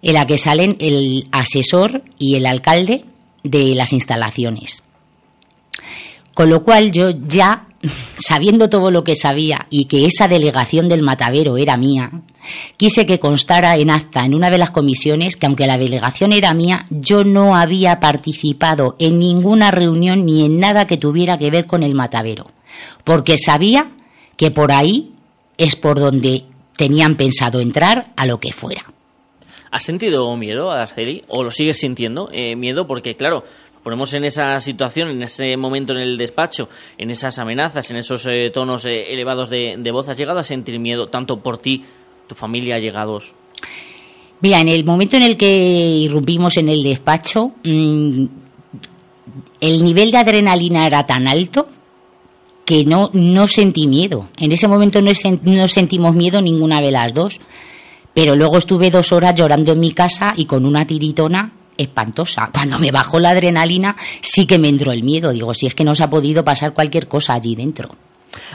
en 0.02 0.14
la 0.16 0.26
que 0.26 0.38
salen 0.38 0.76
el 0.80 1.28
asesor 1.32 2.04
y 2.18 2.36
el 2.36 2.46
alcalde 2.46 3.06
de 3.44 3.76
las 3.76 3.94
instalaciones. 3.94 4.84
Con 6.34 6.50
lo 6.50 6.64
cual 6.64 6.92
yo 6.92 7.12
ya 7.12 7.68
sabiendo 8.18 8.70
todo 8.70 8.92
lo 8.92 9.04
que 9.04 9.16
sabía 9.16 9.68
y 9.70 9.86
que 9.86 10.06
esa 10.06 10.28
delegación 10.28 10.90
del 10.90 11.02
matadero 11.02 11.58
era 11.58 11.78
mía, 11.78 12.12
quise 12.78 13.06
que 13.06 13.20
constara 13.20 13.78
en 13.78 13.90
acta 13.90 14.26
en 14.26 14.34
una 14.34 14.50
de 14.50 14.58
las 14.58 14.72
comisiones 14.72 15.36
que 15.36 15.46
aunque 15.46 15.68
la 15.68 15.78
delegación 15.78 16.34
era 16.34 16.54
mía, 16.54 16.86
yo 16.90 17.24
no 17.24 17.56
había 17.56 18.00
participado 18.00 18.96
en 19.00 19.20
ninguna 19.20 19.72
reunión 19.72 20.26
ni 20.26 20.46
en 20.46 20.60
nada 20.60 20.88
que 20.88 20.98
tuviera 20.98 21.38
que 21.38 21.52
ver 21.52 21.66
con 21.66 21.84
el 21.84 21.96
matadero, 21.96 22.52
porque 23.04 23.38
sabía 23.38 23.92
que 24.38 24.52
por 24.52 24.72
ahí 24.72 25.14
es 25.58 25.76
por 25.76 26.00
donde 26.00 26.44
tenían 26.76 27.16
pensado 27.16 27.60
entrar 27.60 28.14
a 28.16 28.26
lo 28.26 28.40
que 28.40 28.52
fuera. 28.52 28.94
¿Has 29.72 29.84
sentido 29.84 30.36
miedo, 30.38 30.72
Arceli? 30.72 31.24
¿O 31.30 31.44
lo 31.44 31.52
sigues 31.52 31.80
sintiendo? 31.80 32.30
Eh, 32.32 32.56
miedo 32.56 32.86
porque, 32.86 33.16
claro, 33.16 33.44
ponemos 33.84 34.14
en 34.14 34.24
esa 34.24 34.60
situación, 34.60 35.10
en 35.10 35.24
ese 35.24 35.58
momento 35.58 35.94
en 35.94 36.00
el 36.00 36.18
despacho, 36.18 36.70
en 36.98 37.10
esas 37.10 37.40
amenazas, 37.40 37.90
en 37.92 37.98
esos 37.98 38.26
eh, 38.28 38.52
tonos 38.54 38.86
eh, 38.86 39.12
elevados 39.12 39.50
de, 39.50 39.92
voz, 39.92 40.08
¿has 40.10 40.18
llegado 40.18 40.40
a 40.40 40.44
sentir 40.44 40.80
miedo 40.80 41.08
tanto 41.08 41.38
por 41.38 41.58
ti, 41.58 41.84
tu 42.28 42.36
familia, 42.36 42.78
llegados? 42.80 43.34
Mira, 44.42 44.62
en 44.62 44.68
el 44.68 44.86
momento 44.86 45.18
en 45.18 45.24
el 45.24 45.38
que 45.38 45.50
irrumpimos 45.50 46.58
en 46.58 46.70
el 46.70 46.84
despacho, 46.84 47.54
mm, 47.64 48.26
el 49.60 49.84
nivel 49.84 50.12
de 50.12 50.18
adrenalina 50.18 50.86
era 50.86 51.06
tan 51.06 51.28
alto 51.28 51.68
que 52.66 52.86
no, 52.86 53.10
no 53.14 53.48
sentí 53.48 53.88
miedo. 53.88 54.30
En 54.38 54.52
ese 54.52 54.68
momento 54.68 55.02
no, 55.02 55.12
no 55.44 55.68
sentimos 55.68 56.16
miedo 56.16 56.42
ninguna 56.42 56.82
de 56.82 56.92
las 56.92 57.14
dos. 57.14 57.40
Pero 58.14 58.36
luego 58.36 58.58
estuve 58.58 58.92
dos 58.92 59.12
horas 59.12 59.34
llorando 59.36 59.72
en 59.72 59.80
mi 59.80 59.92
casa 59.92 60.34
y 60.38 60.46
con 60.46 60.66
una 60.66 60.86
tiritona 60.86 61.52
espantosa. 61.78 62.52
Cuando 62.54 62.78
me 62.78 62.92
bajó 62.92 63.20
la 63.20 63.32
adrenalina, 63.32 63.96
sí 64.22 64.46
que 64.46 64.60
me 64.60 64.70
entró 64.70 64.92
el 64.92 65.04
miedo. 65.04 65.32
Digo, 65.32 65.54
si 65.54 65.66
es 65.66 65.76
que 65.76 65.84
nos 65.84 66.02
ha 66.02 66.10
podido 66.10 66.44
pasar 66.44 66.74
cualquier 66.74 67.08
cosa 67.08 67.34
allí 67.34 67.56
dentro. 67.56 67.96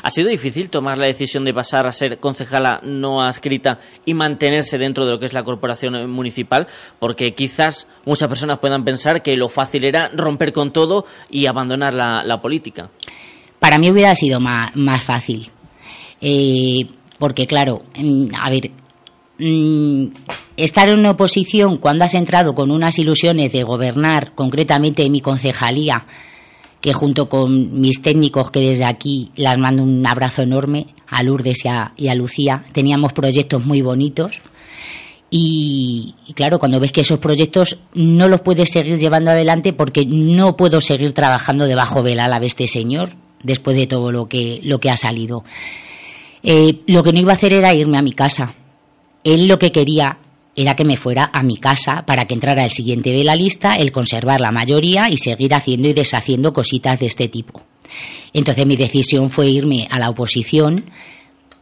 ¿Ha 0.03 0.11
sido 0.11 0.29
difícil 0.29 0.71
tomar 0.71 0.99
la 0.99 1.07
decisión 1.07 1.45
de 1.45 1.55
pasar 1.55 1.87
a 1.87 1.93
ser 1.93 2.19
concejala 2.19 2.81
no 2.83 3.23
adscrita 3.23 3.79
y 4.05 4.15
mantenerse 4.15 4.79
dentro 4.79 5.05
de 5.05 5.13
lo 5.13 5.19
que 5.19 5.27
es 5.27 5.33
la 5.33 5.45
corporación 5.45 6.11
municipal? 6.11 6.67
Porque 6.99 7.35
quizás 7.35 7.87
muchas 8.05 8.29
personas 8.29 8.59
puedan 8.59 8.85
pensar 8.85 9.23
que 9.23 9.37
lo 9.37 9.49
fácil 9.49 9.85
era 9.85 10.11
romper 10.15 10.53
con 10.53 10.73
todo 10.73 11.05
y 11.31 11.47
abandonar 11.47 11.95
la, 11.95 12.41
política. 12.43 12.91
Para 13.59 13.79
mí 13.79 13.91
hubiera 13.91 14.15
sido 14.15 14.41
más, 14.41 14.73
fácil. 15.03 15.51
Eh, 16.21 16.87
porque, 17.19 17.47
claro, 17.47 17.83
a 18.41 18.51
ver, 18.51 18.71
mm, 19.39 20.07
estar 20.57 20.89
en 20.89 21.01
una 21.01 21.13
oposición 21.13 21.79
cuando 21.79 22.05
has 22.05 22.15
entrado 22.15 22.55
con 22.55 22.71
unas 22.71 22.99
ilusiones 22.99 23.53
de 23.53 23.65
gobernar, 23.65 24.35
concretamente 24.35 25.09
mi 25.11 25.21
concejalía, 25.21 26.07
que 26.81 26.93
junto 26.93 27.29
con 27.29 27.81
mis 27.81 28.03
técnicos, 28.03 28.51
que 28.51 28.61
desde 28.61 28.85
aquí 28.85 29.31
las 29.37 29.59
mando 29.59 29.83
un 29.83 30.07
abrazo 30.07 30.43
enorme, 30.43 30.87
a 31.09 31.23
Lourdes 31.23 31.65
y 31.97 32.09
a, 32.09 32.15
Lucía, 32.15 32.65
teníamos 32.73 33.13
proyectos 33.13 33.65
muy 33.65 33.83
bonitos. 33.83 34.43
Y, 35.31 36.15
claro, 36.35 36.59
cuando 36.59 36.81
ves 36.81 36.93
que 36.93 37.03
esos 37.03 37.19
proyectos 37.19 37.79
no 37.93 38.29
los 38.29 38.41
puedes 38.41 38.71
seguir 38.71 38.99
llevando 38.99 39.31
adelante 39.31 39.73
porque 39.73 40.07
no 40.07 40.57
puedo 40.57 40.81
seguir 40.81 41.13
trabajando 41.13 41.67
debajo 41.67 42.03
del 42.03 42.21
ala 42.21 42.41
de 42.41 42.47
este 42.47 42.67
señor 42.67 43.11
después 43.43 43.77
de 43.77 43.87
todo 43.87 44.13
lo 44.13 44.29
que, 44.29 44.61
lo 44.65 44.81
que 44.81 44.91
ha 44.91 44.97
salido. 44.97 45.45
Eh, 46.43 46.81
lo 46.87 47.03
que 47.03 47.13
no 47.13 47.21
iba 47.21 47.33
a 47.33 47.37
hacer 47.37 47.53
era 47.53 47.75
irme 47.75 47.99
a 47.99 48.03
mi 48.03 48.13
casa. 48.13 48.55
Él 49.25 49.49
lo 49.49 49.59
que 49.59 49.73
quería 49.73 50.19
era 50.55 50.75
que 50.75 50.85
me 50.85 50.97
fuera 50.97 51.31
a 51.33 51.43
mi 51.43 51.57
casa 51.57 52.05
para 52.05 52.27
que 52.27 52.35
entrara 52.35 52.65
el 52.65 52.71
siguiente 52.71 53.13
de 53.13 53.25
la 53.25 53.37
lista, 53.37 53.75
el 53.75 53.93
conservar 53.93 54.41
la 54.41 54.51
mayoría 54.51 55.09
y 55.09 55.17
seguir 55.19 55.55
haciendo 55.55 55.89
y 55.89 55.93
deshaciendo 55.93 56.53
cositas 56.53 56.99
de 56.99 57.07
este 57.07 57.29
tipo. 57.29 57.63
Entonces 58.33 58.67
mi 58.67 58.77
decisión 58.77 59.31
fue 59.31 59.49
irme 59.49 59.87
a 59.91 59.99
la 59.99 60.11
oposición 60.11 60.87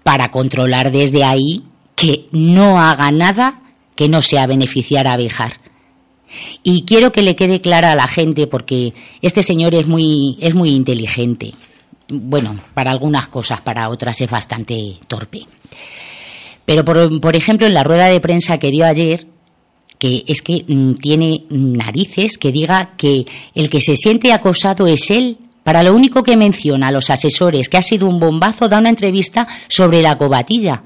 para 0.03 0.31
controlar 0.31 0.93
desde 0.93 1.25
ahí 1.25 1.65
que 1.95 2.27
no 2.33 2.81
haga 2.81 3.11
nada 3.11 3.62
que 3.95 4.09
no 4.09 4.23
sea 4.23 4.47
beneficiar 4.47 5.09
a 5.09 5.17
Bejar. 5.17 5.65
Y 6.62 6.83
quiero 6.83 7.12
que 7.12 7.23
le 7.23 7.37
quede 7.37 7.61
clara 7.61 7.93
a 7.93 7.97
la 7.97 8.09
gente 8.09 8.47
porque 8.47 8.93
este 9.23 9.43
señor 9.43 9.75
es 9.75 9.87
muy, 9.87 10.37
es 10.41 10.55
muy 10.55 10.71
inteligente. 10.71 11.55
Bueno, 12.09 12.61
para 12.75 12.91
algunas 12.91 13.29
cosas, 13.29 13.61
para 13.61 13.89
otras 13.89 14.21
es 14.21 14.31
bastante 14.31 14.99
torpe. 15.09 15.43
Pero, 16.65 16.85
por, 16.85 17.21
por 17.21 17.37
ejemplo, 17.37 17.67
en 17.67 17.75
la 17.75 17.85
rueda 17.85 18.07
de 18.09 18.21
prensa 18.21 18.59
que 18.59 18.71
dio 18.71 18.85
ayer, 18.85 19.27
que 19.99 20.25
es 20.27 20.43
que 20.43 20.65
mm, 20.67 20.95
tiene 20.95 21.45
narices 21.51 22.39
que 22.39 22.53
diga 22.53 22.93
que 22.97 23.27
el 23.55 23.71
que 23.71 23.81
se 23.81 23.97
siente 23.97 24.33
acosado 24.33 24.87
es 24.87 25.11
él. 25.11 25.39
Para 25.62 25.83
lo 25.83 25.95
único 25.95 26.23
que 26.23 26.37
menciona 26.37 26.89
a 26.89 26.93
los 26.93 27.11
asesores, 27.11 27.69
que 27.69 27.77
ha 27.77 27.83
sido 27.83 28.09
un 28.09 28.21
bombazo, 28.21 28.69
da 28.69 28.79
una 28.79 28.89
entrevista 28.89 29.49
sobre 29.69 30.01
la 30.01 30.17
cobatilla. 30.17 30.83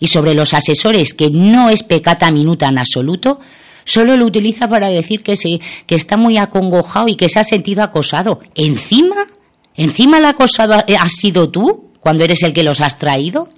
Y 0.00 0.08
sobre 0.08 0.34
los 0.34 0.52
asesores, 0.52 1.14
que 1.14 1.30
no 1.30 1.70
es 1.70 1.84
pecata 1.84 2.30
minuta 2.32 2.68
en 2.68 2.78
absoluto, 2.78 3.38
solo 3.84 4.16
lo 4.16 4.26
utiliza 4.26 4.68
para 4.68 4.88
decir 4.88 5.22
que, 5.22 5.36
se, 5.36 5.60
que 5.86 5.94
está 5.94 6.16
muy 6.16 6.36
acongojado 6.36 7.08
y 7.08 7.16
que 7.16 7.28
se 7.28 7.38
ha 7.38 7.44
sentido 7.44 7.82
acosado. 7.82 8.40
¿Encima? 8.54 9.26
¿Encima 9.74 10.18
el 10.18 10.24
acosado 10.24 10.74
has 10.74 11.12
sido 11.12 11.50
tú 11.50 11.90
cuando 12.00 12.24
eres 12.24 12.42
el 12.42 12.52
que 12.52 12.62
los 12.62 12.80
has 12.80 12.98
traído? 12.98 13.48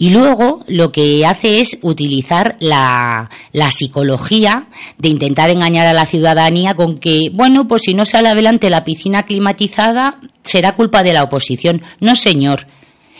Y 0.00 0.08
luego 0.08 0.64
lo 0.66 0.92
que 0.92 1.26
hace 1.26 1.60
es 1.60 1.76
utilizar 1.82 2.56
la, 2.58 3.28
psicología 3.70 4.66
de 4.96 5.10
intentar 5.10 5.50
engañar 5.50 5.86
a 5.86 5.92
la 5.92 6.06
ciudadanía 6.06 6.72
con 6.72 6.96
que, 6.96 7.28
bueno, 7.34 7.68
pues 7.68 7.82
si 7.82 7.92
no 7.92 8.06
sale 8.06 8.30
adelante 8.30 8.70
la 8.70 8.82
piscina 8.82 9.24
climatizada, 9.24 10.18
será 10.42 10.74
culpa 10.74 11.02
de 11.02 11.12
la 11.12 11.24
oposición. 11.24 11.82
No, 12.00 12.16
señor. 12.16 12.66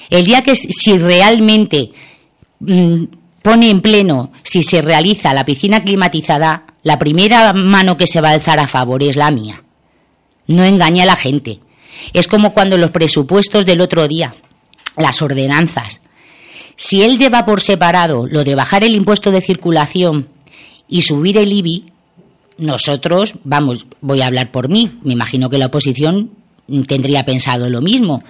El 0.08 0.24
día 0.24 0.40
que 0.40 0.56
si 0.56 0.96
realmente 0.96 1.90
mmm, 2.60 3.04
pone 3.42 3.70
en 3.70 3.80
pleno 3.80 4.32
si 4.42 4.62
se 4.62 4.82
realiza 4.82 5.34
la 5.34 5.44
piscina 5.44 5.82
climatizada, 5.82 6.64
la 6.82 6.98
primera 6.98 7.52
mano 7.52 7.96
que 7.96 8.06
se 8.06 8.20
va 8.20 8.30
a 8.30 8.32
alzar 8.32 8.58
a 8.60 8.68
favor 8.68 9.02
es 9.02 9.16
la 9.16 9.30
mía. 9.30 9.62
No 10.46 10.64
engaña 10.64 11.04
a 11.04 11.06
la 11.06 11.16
gente. 11.16 11.60
Es 12.12 12.28
como 12.28 12.52
cuando 12.52 12.76
los 12.76 12.90
presupuestos 12.90 13.66
del 13.66 13.80
otro 13.80 14.08
día, 14.08 14.34
las 14.96 15.22
ordenanzas, 15.22 16.00
si 16.76 17.02
él 17.02 17.18
lleva 17.18 17.44
por 17.44 17.60
separado 17.60 18.26
lo 18.26 18.42
de 18.42 18.54
bajar 18.54 18.84
el 18.84 18.94
impuesto 18.94 19.30
de 19.30 19.42
circulación 19.42 20.28
y 20.88 21.02
subir 21.02 21.36
el 21.36 21.52
IBI, 21.52 21.84
nosotros, 22.56 23.34
vamos, 23.44 23.86
voy 24.00 24.22
a 24.22 24.26
hablar 24.26 24.50
por 24.50 24.68
mí, 24.68 24.98
me 25.02 25.12
imagino 25.12 25.48
que 25.50 25.58
la 25.58 25.66
oposición 25.66 26.30
tendría 26.86 27.24
pensado 27.24 27.68
lo 27.70 27.80
mismo. 27.80 28.22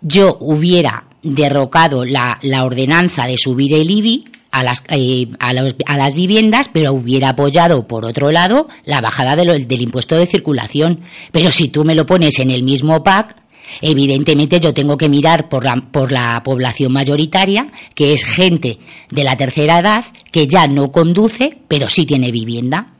Yo 0.00 0.36
hubiera 0.40 1.04
derrocado 1.22 2.04
la, 2.04 2.38
la 2.42 2.64
ordenanza 2.64 3.26
de 3.26 3.38
subir 3.38 3.74
el 3.74 3.90
IBI 3.90 4.24
a 4.50 4.62
las, 4.62 4.84
eh, 4.90 5.28
a, 5.38 5.52
los, 5.54 5.74
a, 5.86 5.96
las 5.96 6.14
viviendas, 6.14 6.68
pero 6.72 6.92
hubiera 6.92 7.30
apoyado, 7.30 7.86
por 7.86 8.04
otro 8.04 8.30
lado, 8.30 8.68
la 8.84 9.00
bajada 9.00 9.34
de 9.34 9.64
del 9.64 9.80
impuesto 9.80 10.16
de 10.16 10.26
circulación. 10.26 11.00
Pero 11.32 11.50
si 11.50 11.68
tú 11.68 11.84
me 11.84 11.94
lo 11.94 12.06
pones 12.06 12.38
en 12.38 12.50
el 12.50 12.62
mismo 12.62 13.02
pack, 13.02 13.42
Evidentemente 13.80 14.60
yo 14.60 14.74
tengo 14.74 14.96
que 14.98 15.08
mirar 15.08 15.48
por 15.48 15.64
la, 15.64 15.76
por 15.76 16.12
la 16.12 16.42
población 16.44 16.92
mayoritaria, 16.92 17.68
que 17.94 18.12
es 18.12 18.24
gente 18.24 18.78
de 19.10 19.24
la 19.24 19.36
tercera 19.36 19.78
edad 19.78 20.04
que 20.30 20.46
ya 20.46 20.66
no 20.66 20.92
conduce, 20.92 21.58
pero 21.68 21.88
sí 21.88 22.04
tiene 22.04 22.30
vivienda. 22.30 22.92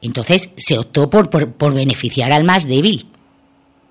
Entonces 0.00 0.50
se 0.56 0.78
optó 0.78 1.10
por, 1.10 1.28
por, 1.28 1.52
por 1.52 1.74
beneficiar 1.74 2.32
al 2.32 2.44
más 2.44 2.66
débil. 2.66 3.08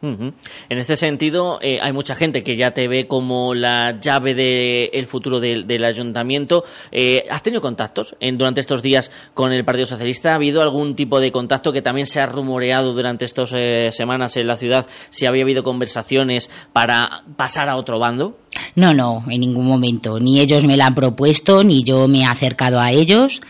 Uh. 0.04 0.34
En 0.68 0.78
este 0.80 0.98
sentido, 0.98 1.60
eh, 1.62 1.80
hay 1.82 1.94
mucha 1.94 2.14
gente 2.14 2.44
que 2.44 2.58
ya 2.58 2.72
te 2.72 2.90
ve 2.90 3.08
como 3.08 3.54
la 3.54 3.98
llave 4.02 4.34
del 4.36 4.92
de 4.92 5.06
futuro 5.08 5.40
del 5.40 5.86
ayuntamiento. 5.86 6.66
Eh, 6.92 7.24
¿Has 7.30 7.42
tenido 7.42 7.62
contactos 7.62 8.14
en, 8.20 8.38
durante 8.38 8.60
estos 8.60 8.82
días 8.82 9.12
con 9.34 9.54
el 9.54 9.64
Partido 9.64 9.86
Socialista? 9.86 10.34
¿Ha 10.34 10.36
habido 10.36 10.62
algún 10.62 10.96
tipo 10.96 11.22
de 11.22 11.32
contacto 11.32 11.72
que 11.72 11.82
también 11.82 12.06
se 12.06 12.20
ha 12.20 12.26
rumoreado 12.26 12.94
durante 12.94 13.24
estas 13.24 13.54
eh, 13.56 13.92
semanas 13.92 14.36
en 14.36 14.46
la 14.46 14.58
ciudad? 14.58 14.88
Si 15.10 15.26
había 15.26 15.44
habido 15.44 15.64
conversaciones 15.64 16.50
para 16.74 17.24
pasar 17.38 17.70
a 17.70 17.78
otro 17.78 17.98
bando. 17.98 18.38
No, 18.76 18.94
no, 18.94 19.24
en 19.30 19.40
ningún 19.40 19.66
momento. 19.66 20.20
Ni 20.20 20.42
ellos 20.42 20.66
me 20.66 20.76
la 20.76 20.88
han 20.88 20.96
propuesto, 20.96 21.64
ni 21.64 21.84
yo 21.84 22.10
me 22.10 22.24
he 22.24 22.26
acercado 22.26 22.82
a 22.82 22.92
ellos. 22.92 23.42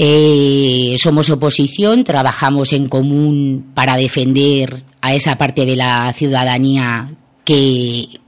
Eh, 0.00 0.94
somos 0.96 1.28
oposición, 1.28 2.04
trabajamos 2.04 2.72
en 2.72 2.88
común 2.88 3.72
para 3.74 3.96
defender 3.96 4.84
a 5.00 5.12
esa 5.12 5.36
parte 5.36 5.66
de 5.66 5.74
la 5.74 6.12
ciudadanía 6.12 7.10
que, 7.44 8.20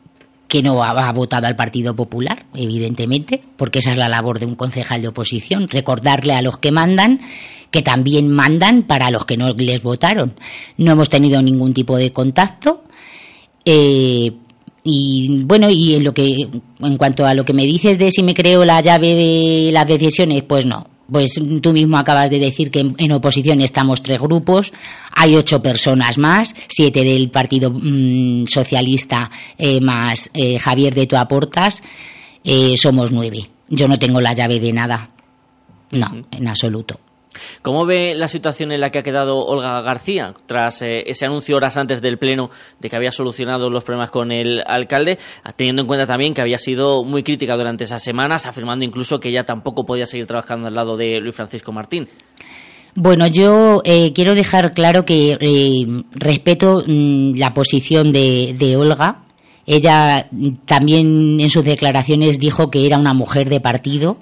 no 0.64 0.82
ha, 0.82 0.90
ha, 0.90 1.12
votado 1.12 1.46
al 1.46 1.54
Partido 1.54 1.94
Popular, 1.94 2.44
evidentemente, 2.54 3.40
porque 3.56 3.78
esa 3.78 3.92
es 3.92 3.98
la 3.98 4.08
labor 4.08 4.40
de 4.40 4.46
un 4.46 4.56
concejal 4.56 5.00
de 5.00 5.08
oposición, 5.08 5.68
recordarle 5.68 6.32
a 6.32 6.42
los 6.42 6.58
que 6.58 6.72
mandan 6.72 7.20
que 7.70 7.82
también 7.82 8.28
mandan 8.28 8.82
para 8.82 9.12
los 9.12 9.24
que 9.24 9.36
no 9.36 9.52
les 9.52 9.80
votaron. 9.80 10.34
No 10.76 10.90
hemos 10.90 11.08
tenido 11.08 11.40
ningún 11.40 11.72
tipo 11.72 11.96
de 11.96 12.10
contacto. 12.10 12.82
Eh, 13.64 14.32
y 14.82 15.44
bueno, 15.44 15.70
y 15.70 15.94
en 15.94 16.02
lo 16.02 16.12
que 16.12 16.48
en 16.80 16.96
cuanto 16.96 17.24
a 17.26 17.34
lo 17.34 17.44
que 17.44 17.52
me 17.52 17.64
dices 17.64 17.96
de 17.96 18.10
si 18.10 18.24
me 18.24 18.34
creo 18.34 18.64
la 18.64 18.80
llave 18.80 19.14
de 19.14 19.70
las 19.72 19.86
decisiones, 19.86 20.42
pues 20.42 20.66
no 20.66 20.84
pues 21.10 21.40
tú 21.60 21.72
mismo 21.72 21.98
acabas 21.98 22.30
de 22.30 22.38
decir 22.38 22.70
que 22.70 22.92
en 22.96 23.12
oposición 23.12 23.60
estamos 23.60 24.02
tres 24.02 24.18
grupos, 24.18 24.72
hay 25.14 25.36
ocho 25.36 25.62
personas 25.62 26.18
más, 26.18 26.54
siete 26.68 27.04
del 27.04 27.30
Partido 27.30 27.70
mmm, 27.70 28.46
Socialista 28.46 29.30
eh, 29.58 29.80
más 29.80 30.30
eh, 30.34 30.58
Javier 30.58 30.94
de 30.94 31.06
Toaportas, 31.06 31.82
eh, 32.44 32.74
somos 32.76 33.12
nueve. 33.12 33.50
Yo 33.68 33.86
no 33.86 33.98
tengo 33.98 34.20
la 34.20 34.34
llave 34.34 34.58
de 34.58 34.72
nada, 34.72 35.10
no, 35.90 36.24
en 36.30 36.48
absoluto. 36.48 36.98
¿Cómo 37.62 37.86
ve 37.86 38.14
la 38.14 38.28
situación 38.28 38.72
en 38.72 38.80
la 38.80 38.90
que 38.90 38.98
ha 38.98 39.02
quedado 39.02 39.38
Olga 39.38 39.80
García 39.82 40.34
tras 40.46 40.82
eh, 40.82 41.04
ese 41.06 41.26
anuncio 41.26 41.56
horas 41.56 41.76
antes 41.76 42.02
del 42.02 42.18
Pleno 42.18 42.50
de 42.80 42.90
que 42.90 42.96
había 42.96 43.12
solucionado 43.12 43.70
los 43.70 43.84
problemas 43.84 44.10
con 44.10 44.32
el 44.32 44.62
alcalde, 44.66 45.18
teniendo 45.56 45.82
en 45.82 45.88
cuenta 45.88 46.06
también 46.06 46.34
que 46.34 46.40
había 46.40 46.58
sido 46.58 47.04
muy 47.04 47.22
crítica 47.22 47.56
durante 47.56 47.84
esas 47.84 48.02
semanas, 48.02 48.46
afirmando 48.46 48.84
incluso 48.84 49.20
que 49.20 49.28
ella 49.28 49.44
tampoco 49.44 49.84
podía 49.84 50.06
seguir 50.06 50.26
trabajando 50.26 50.66
al 50.68 50.74
lado 50.74 50.96
de 50.96 51.20
Luis 51.20 51.34
Francisco 51.34 51.72
Martín? 51.72 52.08
Bueno, 52.94 53.26
yo 53.28 53.82
eh, 53.84 54.12
quiero 54.12 54.34
dejar 54.34 54.72
claro 54.72 55.04
que 55.04 55.38
eh, 55.40 56.02
respeto 56.12 56.82
mmm, 56.86 57.34
la 57.36 57.54
posición 57.54 58.12
de, 58.12 58.56
de 58.58 58.76
Olga. 58.76 59.22
Ella 59.66 60.28
también 60.64 61.38
en 61.38 61.50
sus 61.50 61.62
declaraciones 61.62 62.40
dijo 62.40 62.70
que 62.70 62.86
era 62.86 62.98
una 62.98 63.14
mujer 63.14 63.48
de 63.48 63.60
partido. 63.60 64.18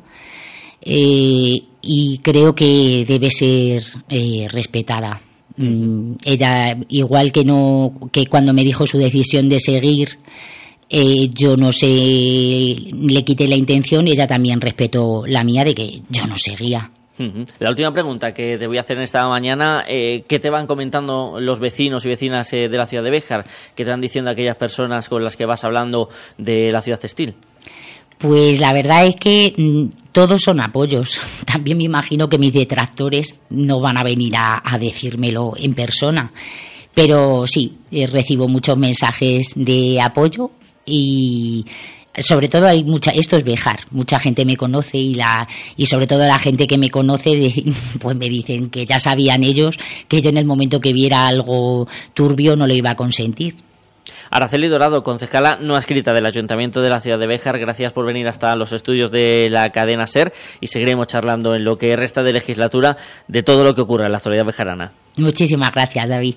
Eh, 0.81 1.63
y 1.83 2.19
creo 2.19 2.55
que 2.55 3.05
debe 3.07 3.31
ser 3.31 3.85
eh, 4.09 4.47
respetada. 4.51 5.21
Mm, 5.57 6.15
ella, 6.25 6.77
igual 6.89 7.33
que 7.33 7.45
no, 7.45 7.93
que 8.13 8.27
cuando 8.27 8.53
me 8.53 8.65
dijo 8.65 8.87
su 8.87 8.99
decisión 8.99 9.49
de 9.49 9.61
seguir, 9.61 10.19
eh, 10.91 11.29
yo 11.33 11.57
no 11.57 11.73
sé, 11.73 11.87
le 11.87 13.25
quité 13.25 13.47
la 13.47 13.57
intención 13.57 14.09
ella 14.09 14.27
también 14.27 14.61
respetó 14.61 15.25
la 15.27 15.45
mía 15.45 15.65
de 15.65 15.75
que 15.75 16.01
yo 16.09 16.27
no 16.27 16.37
seguía. 16.37 16.91
La 17.59 17.71
última 17.71 17.93
pregunta 17.93 18.33
que 18.33 18.57
te 18.57 18.67
voy 18.69 18.79
a 18.79 18.83
hacer 18.83 18.97
en 18.97 19.03
esta 19.03 19.27
mañana, 19.27 19.85
eh, 19.89 20.25
¿qué 20.29 20.39
te 20.39 20.51
van 20.51 20.69
comentando 20.69 21.41
los 21.41 21.59
vecinos 21.59 22.07
y 22.07 22.09
vecinas 22.09 22.53
eh, 22.53 22.69
de 22.69 22.77
la 22.77 22.87
ciudad 22.87 23.03
de 23.03 23.11
Béjar? 23.11 23.45
¿Qué 23.75 23.85
te 23.85 23.91
van 23.91 24.01
diciendo 24.01 24.31
aquellas 24.31 24.55
personas 24.55 25.09
con 25.09 25.25
las 25.25 25.37
que 25.37 25.45
vas 25.45 25.65
hablando 25.65 26.11
de 26.37 26.71
la 26.71 26.81
ciudad 26.81 27.01
textil? 27.01 27.35
Pues 28.19 28.59
la 28.59 28.73
verdad 28.73 29.07
es 29.07 29.15
que 29.17 29.55
mm, 29.57 30.11
todos 30.13 30.43
son 30.43 30.61
apoyos. 30.61 31.21
También 31.45 31.79
me 31.79 31.85
imagino 31.85 32.29
que 32.29 32.39
mis 32.39 32.53
detractores 32.53 33.37
no 33.51 33.81
van 33.81 33.97
a 33.97 34.05
venir 34.05 34.37
a, 34.37 34.61
a 34.65 34.79
decírmelo 34.79 35.55
en 35.57 35.75
persona. 35.75 36.33
Pero 36.95 37.47
sí, 37.47 37.79
eh, 37.93 38.07
recibo 38.07 38.49
muchos 38.49 38.77
mensajes 38.77 39.53
de 39.55 40.01
apoyo 40.01 40.51
y 40.85 41.65
sobre 42.19 42.49
todo 42.49 42.67
hay 42.67 42.83
mucha 42.83 43.13
esto 43.13 43.37
es 43.37 43.45
Bejar 43.45 43.81
mucha 43.91 44.19
gente 44.19 44.45
me 44.45 44.57
conoce 44.57 44.99
y 44.99 45.15
la 45.15 45.47
y 45.77 45.87
sobre 45.87 46.07
todo 46.07 46.27
la 46.27 46.39
gente 46.39 46.67
que 46.67 46.79
me 46.79 46.91
conoce 46.91 47.53
pues 48.01 48.17
me 48.17 48.29
dicen 48.29 48.71
que 48.71 48.85
ya 48.85 48.99
sabían 48.99 49.45
ellos 49.45 49.79
que 50.09 50.21
yo 50.21 50.31
en 50.31 50.39
el 50.39 50.45
momento 50.45 50.81
que 50.81 50.93
viera 50.93 51.29
algo 51.29 51.87
turbio 52.15 52.57
no 52.57 52.67
lo 52.67 52.75
iba 52.75 52.91
a 52.91 52.97
consentir 52.97 53.55
Araceli 54.31 54.69
Dorado, 54.69 55.03
concejala 55.03 55.59
no 55.61 55.77
escrita 55.77 56.13
del 56.13 56.27
Ayuntamiento 56.27 56.81
de 56.81 56.91
la 56.91 57.01
ciudad 57.01 57.19
de 57.19 57.27
Béjar, 57.27 57.59
gracias 57.59 57.93
por 57.93 58.07
venir 58.07 58.29
hasta 58.29 58.55
los 58.57 58.73
estudios 58.73 59.11
de 59.11 59.49
la 59.51 59.71
cadena 59.71 60.07
SER 60.07 60.33
y 60.61 60.67
seguiremos 60.67 61.07
charlando 61.07 61.55
en 61.55 61.65
lo 61.65 61.77
que 61.77 61.97
resta 61.97 62.23
de 62.23 62.33
legislatura 62.33 62.97
de 63.27 63.43
todo 63.43 63.65
lo 63.65 63.75
que 63.75 63.81
ocurra 63.81 64.07
en 64.07 64.13
la 64.13 64.19
actualidad 64.19 64.47
bejarana. 64.47 64.93
Muchísimas 65.17 65.71
gracias, 65.73 66.09
David. 66.09 66.37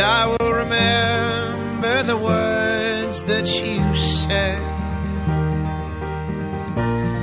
And 0.00 0.08
I 0.08 0.26
will 0.26 0.52
remember 0.52 2.02
the 2.04 2.16
words 2.16 3.22
that 3.24 3.46
you 3.62 3.94
said. 3.94 4.58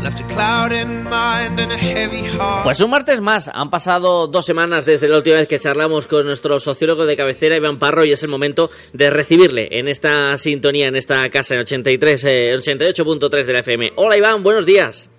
Left 0.03 0.19
a 0.19 0.23
cloud 0.25 0.71
in 0.71 1.03
mind 1.03 1.59
and 1.59 1.71
a 1.71 1.77
heavy 1.77 2.23
heart. 2.23 2.63
Pues 2.63 2.79
un 2.81 2.91
martes 2.91 3.19
más. 3.19 3.49
Han 3.53 3.69
pasado 3.69 4.27
dos 4.27 4.45
semanas 4.45 4.85
desde 4.85 5.07
la 5.07 5.17
última 5.17 5.37
vez 5.37 5.47
que 5.47 5.57
charlamos 5.57 6.07
con 6.07 6.25
nuestro 6.25 6.59
sociólogo 6.59 7.05
de 7.05 7.17
cabecera, 7.17 7.57
Iván 7.57 7.79
Parro, 7.79 8.05
y 8.05 8.11
es 8.11 8.23
el 8.23 8.29
momento 8.29 8.69
de 8.93 9.09
recibirle 9.09 9.67
en 9.71 9.87
esta 9.87 10.37
sintonía, 10.37 10.87
en 10.87 10.95
esta 10.95 11.27
casa, 11.29 11.55
en 11.55 11.61
83, 11.61 12.23
eh, 12.25 12.51
88.3 12.53 13.45
de 13.45 13.53
la 13.53 13.59
FM. 13.59 13.93
Hola 13.95 14.17
Iván, 14.17 14.43
buenos 14.43 14.65
días. 14.65 15.09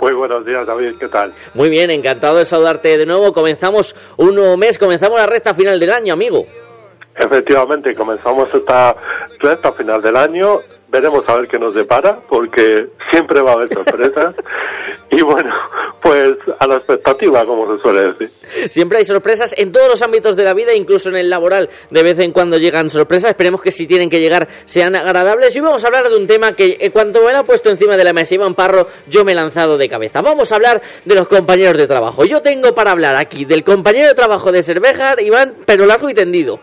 Muy 0.00 0.14
buenos 0.14 0.44
días, 0.44 0.66
David, 0.66 0.98
¿qué 1.00 1.08
tal? 1.08 1.32
Muy 1.54 1.70
bien, 1.70 1.90
encantado 1.90 2.36
de 2.36 2.44
saludarte 2.44 2.96
de 2.96 3.06
nuevo. 3.06 3.32
Comenzamos 3.32 3.96
un 4.18 4.34
nuevo 4.34 4.56
mes, 4.56 4.78
comenzamos 4.78 5.18
la 5.18 5.26
recta 5.26 5.54
final 5.54 5.80
del 5.80 5.90
año, 5.90 6.12
amigo. 6.12 6.46
Efectivamente, 7.18 7.94
comenzamos 7.94 8.48
esta 8.52 8.94
recta 9.40 9.72
final 9.72 10.02
del 10.02 10.16
año. 10.16 10.60
Veremos 10.88 11.22
a 11.26 11.36
ver 11.36 11.48
qué 11.48 11.58
nos 11.58 11.74
depara, 11.74 12.20
porque 12.28 12.88
siempre 13.10 13.40
va 13.40 13.52
a 13.52 13.54
haber 13.54 13.72
sorpresas. 13.72 14.34
y 15.10 15.22
bueno, 15.22 15.50
pues 16.02 16.34
a 16.58 16.66
la 16.66 16.76
expectativa, 16.76 17.44
como 17.44 17.74
se 17.74 17.82
suele 17.82 18.12
decir. 18.12 18.70
Siempre 18.70 18.98
hay 18.98 19.04
sorpresas 19.04 19.54
en 19.56 19.72
todos 19.72 19.88
los 19.88 20.02
ámbitos 20.02 20.36
de 20.36 20.44
la 20.44 20.52
vida, 20.52 20.74
incluso 20.74 21.08
en 21.08 21.16
el 21.16 21.30
laboral. 21.30 21.70
De 21.90 22.02
vez 22.02 22.18
en 22.18 22.32
cuando 22.32 22.58
llegan 22.58 22.90
sorpresas. 22.90 23.30
Esperemos 23.30 23.62
que 23.62 23.72
si 23.72 23.86
tienen 23.86 24.10
que 24.10 24.20
llegar 24.20 24.46
sean 24.66 24.94
agradables. 24.94 25.56
Y 25.56 25.60
vamos 25.60 25.82
a 25.84 25.86
hablar 25.86 26.08
de 26.08 26.16
un 26.16 26.26
tema 26.26 26.52
que, 26.52 26.76
eh, 26.78 26.90
cuando 26.90 27.22
me 27.22 27.32
lo 27.32 27.38
ha 27.38 27.44
puesto 27.44 27.70
encima 27.70 27.96
de 27.96 28.04
la 28.04 28.12
mesa 28.12 28.34
Iván 28.34 28.54
Parro, 28.54 28.86
yo 29.08 29.24
me 29.24 29.32
he 29.32 29.34
lanzado 29.34 29.78
de 29.78 29.88
cabeza. 29.88 30.20
Vamos 30.20 30.52
a 30.52 30.56
hablar 30.56 30.82
de 31.04 31.14
los 31.14 31.28
compañeros 31.28 31.78
de 31.78 31.86
trabajo. 31.86 32.24
Yo 32.26 32.42
tengo 32.42 32.74
para 32.74 32.92
hablar 32.92 33.16
aquí 33.16 33.46
del 33.46 33.64
compañero 33.64 34.08
de 34.08 34.14
trabajo 34.14 34.52
de 34.52 34.62
Cervejar, 34.62 35.20
Iván, 35.20 35.54
pero 35.64 35.86
largo 35.86 36.10
y 36.10 36.14
tendido. 36.14 36.60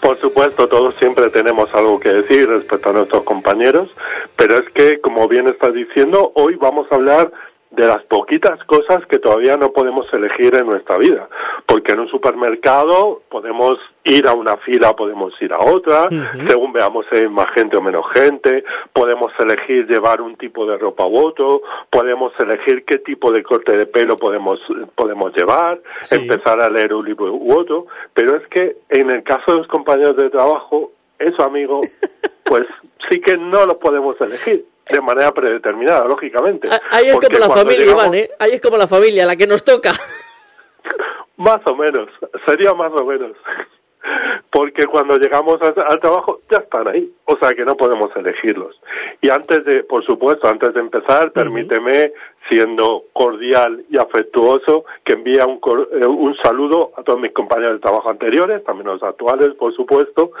Por 0.00 0.18
supuesto, 0.20 0.66
todos 0.66 0.94
siempre 0.96 1.28
tenemos 1.30 1.72
algo 1.74 2.00
que 2.00 2.08
decir 2.10 2.48
respecto 2.48 2.88
a 2.88 2.92
nuestros 2.94 3.22
compañeros, 3.24 3.90
pero 4.36 4.56
es 4.56 4.68
que, 4.74 5.00
como 5.00 5.28
bien 5.28 5.46
estás 5.46 5.74
diciendo, 5.74 6.32
hoy 6.34 6.56
vamos 6.56 6.86
a 6.90 6.94
hablar 6.94 7.30
de 7.70 7.86
las 7.86 8.02
poquitas 8.04 8.62
cosas 8.64 9.06
que 9.06 9.18
todavía 9.18 9.56
no 9.56 9.72
podemos 9.72 10.12
elegir 10.12 10.54
en 10.56 10.66
nuestra 10.66 10.98
vida, 10.98 11.28
porque 11.66 11.92
en 11.92 12.00
un 12.00 12.08
supermercado 12.08 13.22
podemos 13.28 13.78
ir 14.02 14.26
a 14.26 14.34
una 14.34 14.56
fila, 14.58 14.94
podemos 14.96 15.32
ir 15.40 15.52
a 15.52 15.60
otra, 15.60 16.08
según 16.48 16.72
veamos 16.72 17.06
si 17.10 17.18
hay 17.18 17.28
más 17.28 17.46
gente 17.52 17.76
o 17.76 17.82
menos 17.82 18.04
gente, 18.12 18.64
podemos 18.92 19.32
elegir 19.38 19.86
llevar 19.86 20.20
un 20.20 20.36
tipo 20.36 20.66
de 20.66 20.78
ropa 20.78 21.06
u 21.06 21.18
otro, 21.18 21.62
podemos 21.90 22.32
elegir 22.40 22.84
qué 22.84 22.98
tipo 22.98 23.30
de 23.30 23.44
corte 23.44 23.76
de 23.76 23.86
pelo 23.86 24.16
podemos, 24.16 24.58
podemos 24.96 25.32
llevar, 25.36 25.80
empezar 26.10 26.60
a 26.60 26.68
leer 26.68 26.92
un 26.92 27.06
libro 27.06 27.32
u 27.32 27.52
otro, 27.52 27.86
pero 28.14 28.36
es 28.36 28.46
que 28.48 28.78
en 28.88 29.10
el 29.10 29.22
caso 29.22 29.52
de 29.52 29.58
los 29.58 29.68
compañeros 29.68 30.16
de 30.16 30.28
trabajo, 30.28 30.90
eso 31.20 31.44
amigo, 31.44 31.82
pues 32.44 32.66
sí 33.08 33.20
que 33.20 33.36
no 33.36 33.64
lo 33.64 33.78
podemos 33.78 34.20
elegir 34.20 34.64
de 34.90 35.00
manera 35.00 35.32
predeterminada, 35.32 36.04
lógicamente. 36.06 36.68
Ah, 36.70 36.80
Ahí 36.90 37.06
es 37.08 37.14
como 37.20 37.38
la 37.38 37.48
familia, 37.48 37.78
llegamos- 37.80 38.04
Iván, 38.04 38.14
¿eh? 38.14 38.30
Ahí 38.38 38.52
es 38.52 38.60
como 38.60 38.76
la 38.76 38.86
familia, 38.88 39.26
la 39.26 39.36
que 39.36 39.46
nos 39.46 39.64
toca. 39.64 39.92
Más 41.36 41.60
o 41.66 41.74
menos, 41.74 42.08
sería 42.46 42.74
más 42.74 42.92
o 42.92 43.04
menos. 43.04 43.32
Porque 44.50 44.86
cuando 44.86 45.16
llegamos 45.16 45.58
al 45.62 46.00
trabajo 46.00 46.40
ya 46.50 46.58
están 46.58 46.88
ahí, 46.90 47.10
o 47.24 47.36
sea 47.38 47.52
que 47.52 47.64
no 47.64 47.76
podemos 47.76 48.10
elegirlos. 48.16 48.78
Y 49.22 49.30
antes 49.30 49.64
de, 49.64 49.84
por 49.84 50.04
supuesto, 50.04 50.48
antes 50.48 50.74
de 50.74 50.80
empezar, 50.80 51.32
permíteme, 51.32 52.12
siendo 52.50 53.04
cordial 53.12 53.84
y 53.88 53.98
afectuoso, 53.98 54.84
que 55.04 55.14
envíe 55.14 55.38
un, 55.46 55.60
eh, 55.92 56.06
un 56.06 56.36
saludo 56.42 56.92
a 56.96 57.02
todos 57.02 57.20
mis 57.20 57.32
compañeros 57.32 57.74
de 57.74 57.78
trabajo 57.78 58.10
anteriores, 58.10 58.64
también 58.64 58.88
los 58.88 59.02
actuales, 59.02 59.54
por 59.54 59.74
supuesto, 59.74 60.32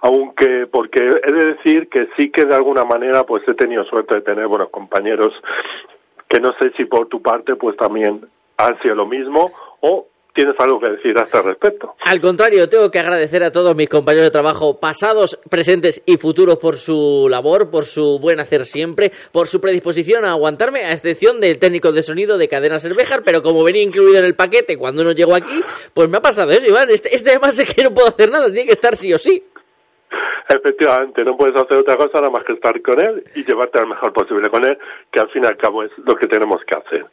aunque, 0.00 0.66
porque 0.66 1.00
he 1.00 1.32
de 1.32 1.54
decir 1.54 1.88
que 1.88 2.08
sí 2.16 2.30
que 2.30 2.44
de 2.46 2.54
alguna 2.54 2.84
manera 2.84 3.24
pues 3.24 3.42
he 3.46 3.54
tenido 3.54 3.84
suerte 3.84 4.16
de 4.16 4.20
tener 4.22 4.46
buenos 4.46 4.70
compañeros 4.70 5.32
que 6.28 6.40
no 6.40 6.52
sé 6.60 6.70
si 6.76 6.84
por 6.84 7.08
tu 7.08 7.22
parte 7.22 7.56
pues 7.56 7.76
también 7.76 8.26
han 8.56 8.80
sido 8.82 8.94
lo 8.94 9.06
mismo 9.06 9.50
o 9.80 10.06
tienes 10.38 10.54
algo 10.60 10.78
que 10.78 10.92
decir 10.92 11.18
a 11.18 11.22
este 11.22 11.42
respecto. 11.42 11.96
Al 12.04 12.20
contrario, 12.20 12.68
tengo 12.68 12.92
que 12.92 13.00
agradecer 13.00 13.42
a 13.42 13.50
todos 13.50 13.74
mis 13.74 13.88
compañeros 13.88 14.26
de 14.26 14.30
trabajo, 14.30 14.78
pasados, 14.78 15.36
presentes 15.50 16.00
y 16.06 16.16
futuros, 16.16 16.58
por 16.58 16.76
su 16.76 17.26
labor, 17.28 17.70
por 17.70 17.86
su 17.86 18.20
buen 18.20 18.38
hacer 18.38 18.64
siempre, 18.64 19.10
por 19.32 19.48
su 19.48 19.60
predisposición 19.60 20.24
a 20.24 20.30
aguantarme, 20.30 20.84
a 20.84 20.92
excepción 20.92 21.40
del 21.40 21.58
técnico 21.58 21.90
de 21.90 22.04
sonido 22.04 22.38
de 22.38 22.46
Cadena 22.46 22.78
Cervejar, 22.78 23.24
pero 23.24 23.42
como 23.42 23.64
venía 23.64 23.82
incluido 23.82 24.20
en 24.20 24.26
el 24.26 24.36
paquete 24.36 24.76
cuando 24.76 25.02
uno 25.02 25.10
llegó 25.10 25.34
aquí, 25.34 25.60
pues 25.92 26.08
me 26.08 26.18
ha 26.18 26.22
pasado 26.22 26.52
eso, 26.52 26.68
Iván. 26.68 26.88
Este, 26.88 27.12
este 27.16 27.30
además 27.30 27.58
es 27.58 27.74
que 27.74 27.82
no 27.82 27.92
puedo 27.92 28.06
hacer 28.06 28.30
nada, 28.30 28.46
tiene 28.46 28.66
que 28.66 28.72
estar 28.74 28.94
sí 28.94 29.12
o 29.12 29.18
sí. 29.18 29.42
Efectivamente, 30.48 31.24
no 31.24 31.36
puedes 31.36 31.56
hacer 31.56 31.76
otra 31.76 31.96
cosa 31.96 32.20
nada 32.20 32.30
más 32.30 32.44
que 32.44 32.54
estar 32.54 32.80
con 32.80 32.98
él 32.98 33.22
y 33.34 33.44
llevarte 33.44 33.78
al 33.78 33.86
mejor 33.86 34.12
posible 34.12 34.48
con 34.48 34.64
él, 34.64 34.78
que 35.12 35.20
al 35.20 35.28
fin 35.30 35.44
y 35.44 35.46
al 35.46 35.56
cabo 35.56 35.82
es 35.82 35.90
lo 35.98 36.16
que 36.16 36.26
tenemos 36.26 36.58
que 36.64 36.78
hacer. 36.78 37.06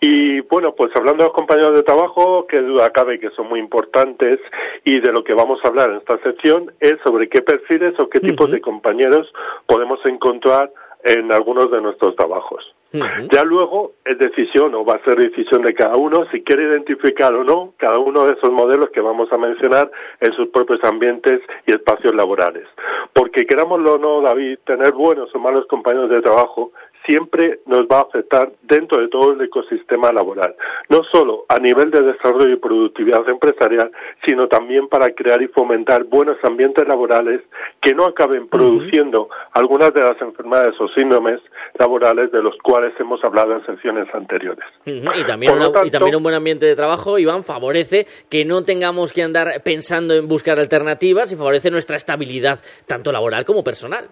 Y 0.00 0.40
bueno, 0.40 0.74
pues 0.74 0.90
hablando 0.96 1.24
de 1.24 1.28
los 1.28 1.34
compañeros 1.34 1.74
de 1.74 1.82
trabajo, 1.82 2.46
que 2.46 2.60
duda 2.60 2.90
cabe 2.90 3.20
que 3.20 3.30
son 3.30 3.48
muy 3.48 3.60
importantes 3.60 4.38
y 4.84 5.00
de 5.00 5.12
lo 5.12 5.22
que 5.22 5.34
vamos 5.34 5.60
a 5.62 5.68
hablar 5.68 5.90
en 5.90 5.96
esta 5.96 6.18
sección 6.22 6.72
es 6.80 6.94
sobre 7.04 7.28
qué 7.28 7.42
perfiles 7.42 7.94
o 7.98 8.08
qué 8.08 8.20
tipos 8.20 8.50
de 8.50 8.60
compañeros 8.60 9.30
podemos 9.66 10.00
encontrar 10.06 10.72
en 11.04 11.30
algunos 11.32 11.70
de 11.70 11.82
nuestros 11.82 12.16
trabajos. 12.16 12.74
Ya 12.92 13.44
luego 13.44 13.92
es 14.04 14.18
decisión 14.18 14.74
o 14.74 14.82
va 14.82 14.94
a 14.94 15.04
ser 15.04 15.16
decisión 15.16 15.62
de 15.62 15.74
cada 15.74 15.96
uno 15.96 16.24
si 16.32 16.42
quiere 16.42 16.64
identificar 16.64 17.34
o 17.34 17.44
no 17.44 17.74
cada 17.76 17.98
uno 17.98 18.24
de 18.24 18.32
esos 18.32 18.50
modelos 18.50 18.88
que 18.94 19.02
vamos 19.02 19.30
a 19.30 19.36
mencionar 19.36 19.90
en 20.20 20.32
sus 20.32 20.48
propios 20.48 20.82
ambientes 20.84 21.40
y 21.66 21.72
espacios 21.72 22.14
laborales. 22.14 22.66
Porque 23.12 23.44
querámoslo 23.44 23.94
o 23.94 23.98
no, 23.98 24.22
David, 24.22 24.60
tener 24.64 24.92
buenos 24.92 25.34
o 25.34 25.38
malos 25.38 25.66
compañeros 25.66 26.08
de 26.08 26.22
trabajo 26.22 26.72
siempre 27.08 27.60
nos 27.66 27.82
va 27.82 28.00
a 28.00 28.02
afectar 28.02 28.52
dentro 28.62 29.00
de 29.00 29.08
todo 29.08 29.32
el 29.32 29.40
ecosistema 29.40 30.12
laboral, 30.12 30.54
no 30.90 31.02
solo 31.10 31.46
a 31.48 31.58
nivel 31.58 31.90
de 31.90 32.02
desarrollo 32.02 32.52
y 32.52 32.56
productividad 32.56 33.26
empresarial, 33.28 33.90
sino 34.26 34.46
también 34.46 34.88
para 34.88 35.08
crear 35.10 35.40
y 35.40 35.48
fomentar 35.48 36.04
buenos 36.04 36.36
ambientes 36.42 36.86
laborales 36.86 37.40
que 37.80 37.94
no 37.94 38.04
acaben 38.04 38.48
produciendo 38.48 39.28
algunas 39.52 39.94
de 39.94 40.02
las 40.02 40.20
enfermedades 40.20 40.74
o 40.78 40.88
síndromes 40.88 41.40
laborales 41.78 42.30
de 42.30 42.42
los 42.42 42.56
cuales 42.62 42.92
hemos 43.00 43.24
hablado 43.24 43.54
en 43.54 43.64
secciones 43.64 44.06
anteriores. 44.14 44.64
Y 44.84 45.00
también, 45.24 45.54
y 45.84 45.90
también 45.90 46.16
un 46.16 46.22
buen 46.22 46.34
ambiente 46.34 46.66
de 46.66 46.76
trabajo, 46.76 47.18
Iván, 47.18 47.44
favorece 47.44 48.06
que 48.28 48.44
no 48.44 48.62
tengamos 48.62 49.12
que 49.12 49.22
andar 49.22 49.62
pensando 49.64 50.14
en 50.14 50.28
buscar 50.28 50.58
alternativas 50.58 51.32
y 51.32 51.36
favorece 51.36 51.70
nuestra 51.70 51.96
estabilidad, 51.96 52.58
tanto 52.86 53.10
laboral 53.12 53.44
como 53.44 53.64
personal. 53.64 54.10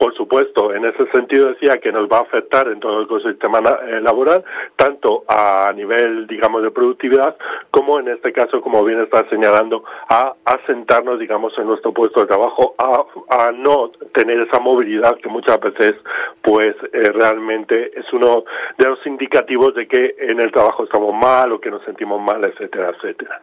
Por 0.00 0.14
supuesto, 0.14 0.72
en 0.72 0.86
ese 0.86 1.10
sentido 1.10 1.48
decía 1.48 1.76
que 1.76 1.92
nos 1.92 2.08
va 2.08 2.20
a 2.20 2.22
afectar 2.22 2.66
en 2.68 2.80
todo 2.80 3.00
el 3.00 3.04
ecosistema 3.04 3.58
eh, 3.58 4.00
laboral, 4.00 4.42
tanto 4.74 5.24
a 5.28 5.70
nivel, 5.76 6.26
digamos, 6.26 6.62
de 6.62 6.70
productividad, 6.70 7.36
como 7.70 8.00
en 8.00 8.08
este 8.08 8.32
caso, 8.32 8.62
como 8.62 8.82
bien 8.82 9.02
está 9.02 9.28
señalando, 9.28 9.84
a 10.08 10.32
asentarnos, 10.46 11.18
digamos, 11.18 11.52
en 11.58 11.66
nuestro 11.66 11.92
puesto 11.92 12.20
de 12.20 12.28
trabajo, 12.28 12.74
a, 12.78 13.04
a 13.28 13.52
no 13.52 13.90
tener 14.14 14.40
esa 14.40 14.58
movilidad 14.58 15.18
que 15.18 15.28
muchas 15.28 15.60
veces, 15.60 15.92
pues, 16.40 16.74
eh, 16.94 17.12
realmente 17.12 17.90
es 17.94 18.10
uno 18.14 18.44
de 18.78 18.88
los 18.88 19.06
indicativos 19.06 19.74
de 19.74 19.86
que 19.86 20.16
en 20.18 20.40
el 20.40 20.50
trabajo 20.50 20.84
estamos 20.84 21.12
mal 21.12 21.52
o 21.52 21.60
que 21.60 21.70
nos 21.70 21.84
sentimos 21.84 22.22
mal, 22.22 22.42
etcétera, 22.42 22.94
etcétera. 22.96 23.42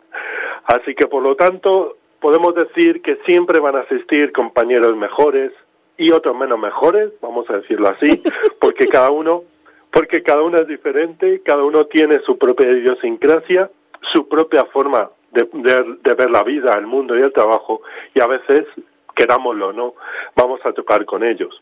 Así 0.65 0.95
que, 0.95 1.05
por 1.05 1.21
lo 1.21 1.35
tanto, 1.35 1.97
podemos 2.19 2.55
decir 2.55 3.03
que 3.03 3.17
siempre 3.27 3.59
van 3.59 3.75
a 3.75 3.81
existir 3.81 4.31
compañeros 4.31 4.95
mejores, 4.95 5.51
y 5.97 6.11
otros 6.11 6.35
menos 6.37 6.59
mejores, 6.59 7.11
vamos 7.21 7.49
a 7.49 7.57
decirlo 7.57 7.89
así, 7.89 8.21
porque 8.61 8.87
cada 8.87 9.09
uno, 9.11 9.43
porque 9.91 10.21
cada 10.23 10.41
uno 10.43 10.59
es 10.59 10.67
diferente, 10.67 11.41
cada 11.43 11.63
uno 11.63 11.85
tiene 11.85 12.19
su 12.25 12.37
propia 12.37 12.69
idiosincrasia, 12.71 13.69
su 14.13 14.27
propia 14.27 14.65
forma 14.65 15.09
de, 15.31 15.47
de- 15.53 15.97
de 16.03 16.13
ver 16.13 16.29
la 16.31 16.43
vida, 16.43 16.73
el 16.77 16.87
mundo 16.87 17.17
y 17.17 17.21
el 17.21 17.33
trabajo, 17.33 17.81
y 18.13 18.21
a 18.21 18.27
veces, 18.27 18.65
querámoslo 19.15 19.69
o 19.69 19.73
no, 19.73 19.93
vamos 20.35 20.59
a 20.65 20.71
tocar 20.73 21.05
con 21.05 21.23
ellos. 21.23 21.59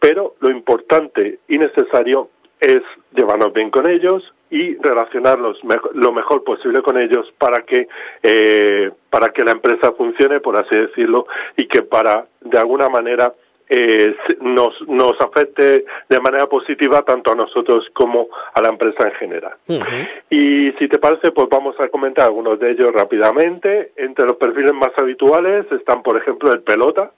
Pero 0.00 0.34
lo 0.40 0.50
importante 0.50 1.40
y 1.48 1.58
necesario 1.58 2.28
es 2.60 2.82
llevarnos 3.12 3.52
bien 3.52 3.70
con 3.70 3.88
ellos 3.90 4.22
y 4.50 4.76
relacionarlos 4.76 5.58
lo 5.94 6.12
mejor 6.12 6.42
posible 6.44 6.82
con 6.82 6.96
ellos 6.98 7.26
para 7.38 7.62
que 7.62 7.86
eh, 8.22 8.90
para 9.10 9.28
que 9.28 9.44
la 9.44 9.52
empresa 9.52 9.92
funcione 9.92 10.40
por 10.40 10.56
así 10.56 10.74
decirlo 10.74 11.26
y 11.56 11.66
que 11.68 11.82
para 11.82 12.26
de 12.40 12.58
alguna 12.58 12.88
manera 12.88 13.32
eh, 13.68 14.14
nos, 14.40 14.80
nos 14.88 15.20
afecte 15.20 15.84
de 16.08 16.20
manera 16.20 16.46
positiva 16.46 17.02
tanto 17.02 17.32
a 17.32 17.34
nosotros 17.34 17.86
como 17.92 18.28
a 18.54 18.62
la 18.62 18.68
empresa 18.68 19.08
en 19.08 19.14
general. 19.14 19.54
Y 20.30 20.72
si 20.72 20.88
te 20.88 20.98
parece, 20.98 21.32
pues 21.32 21.48
vamos 21.50 21.76
a 21.78 21.88
comentar 21.88 22.26
algunos 22.26 22.58
de 22.58 22.70
ellos 22.70 22.92
rápidamente. 22.92 23.92
Entre 23.96 24.24
los 24.24 24.36
perfiles 24.36 24.72
más 24.72 24.92
habituales 24.96 25.66
están, 25.72 26.02
por 26.02 26.16
ejemplo, 26.16 26.52
el 26.52 26.62
pelota. 26.62 27.12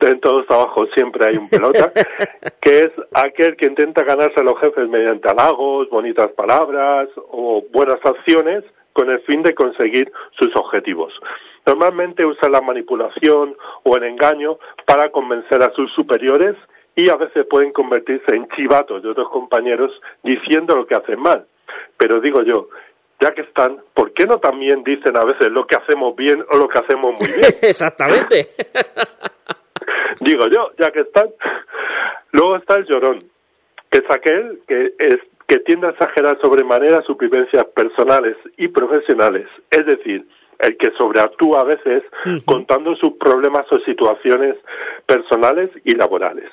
En 0.00 0.18
todos 0.20 0.38
los 0.38 0.46
trabajos 0.46 0.88
siempre 0.94 1.26
hay 1.26 1.36
un 1.36 1.50
pelota, 1.50 1.92
que 2.62 2.84
es 2.84 2.92
aquel 3.12 3.54
que 3.56 3.66
intenta 3.66 4.02
ganarse 4.02 4.40
a 4.40 4.44
los 4.44 4.58
jefes 4.58 4.88
mediante 4.88 5.28
halagos, 5.28 5.90
bonitas 5.90 6.28
palabras 6.28 7.08
o 7.30 7.62
buenas 7.70 7.98
acciones 8.02 8.64
con 8.94 9.10
el 9.10 9.20
fin 9.20 9.42
de 9.42 9.54
conseguir 9.54 10.10
sus 10.38 10.54
objetivos. 10.56 11.12
Normalmente 11.66 12.24
usa 12.24 12.48
la 12.48 12.60
manipulación 12.60 13.56
o 13.82 13.96
el 13.96 14.04
engaño 14.04 14.58
para 14.86 15.10
convencer 15.10 15.62
a 15.62 15.72
sus 15.72 15.92
superiores 15.92 16.56
y 16.96 17.08
a 17.08 17.16
veces 17.16 17.44
pueden 17.48 17.72
convertirse 17.72 18.34
en 18.34 18.48
chivatos 18.48 19.02
de 19.02 19.10
otros 19.10 19.28
compañeros 19.30 19.92
diciendo 20.22 20.76
lo 20.76 20.86
que 20.86 20.94
hacen 20.94 21.20
mal. 21.20 21.46
Pero 21.96 22.20
digo 22.20 22.42
yo, 22.42 22.68
ya 23.20 23.30
que 23.32 23.42
están, 23.42 23.78
¿por 23.94 24.12
qué 24.12 24.24
no 24.24 24.38
también 24.38 24.82
dicen 24.82 25.16
a 25.16 25.24
veces 25.24 25.50
lo 25.50 25.66
que 25.66 25.76
hacemos 25.76 26.16
bien 26.16 26.44
o 26.50 26.56
lo 26.56 26.68
que 26.68 26.78
hacemos 26.78 27.14
muy 27.20 27.28
bien? 27.28 27.54
Exactamente. 27.62 28.48
digo 30.20 30.46
yo, 30.50 30.70
ya 30.78 30.90
que 30.90 31.00
están. 31.00 31.28
Luego 32.32 32.56
está 32.56 32.76
el 32.76 32.86
llorón, 32.86 33.24
que 33.90 33.98
es 33.98 34.10
aquel 34.10 34.60
que 34.66 34.94
es 34.98 35.16
que 35.46 35.58
tiende 35.60 35.88
a 35.88 35.90
exagerar 35.90 36.38
sobremanera 36.40 37.02
sus 37.02 37.18
vivencias 37.18 37.64
personales 37.74 38.36
y 38.56 38.68
profesionales, 38.68 39.48
es 39.68 39.84
decir, 39.84 40.24
el 40.60 40.76
que 40.76 40.90
sobreactúa 40.98 41.60
a 41.60 41.64
veces 41.64 42.02
contando 42.44 42.94
sus 42.96 43.12
problemas 43.14 43.64
o 43.70 43.78
situaciones 43.80 44.56
personales 45.06 45.70
y 45.84 45.94
laborales. 45.94 46.50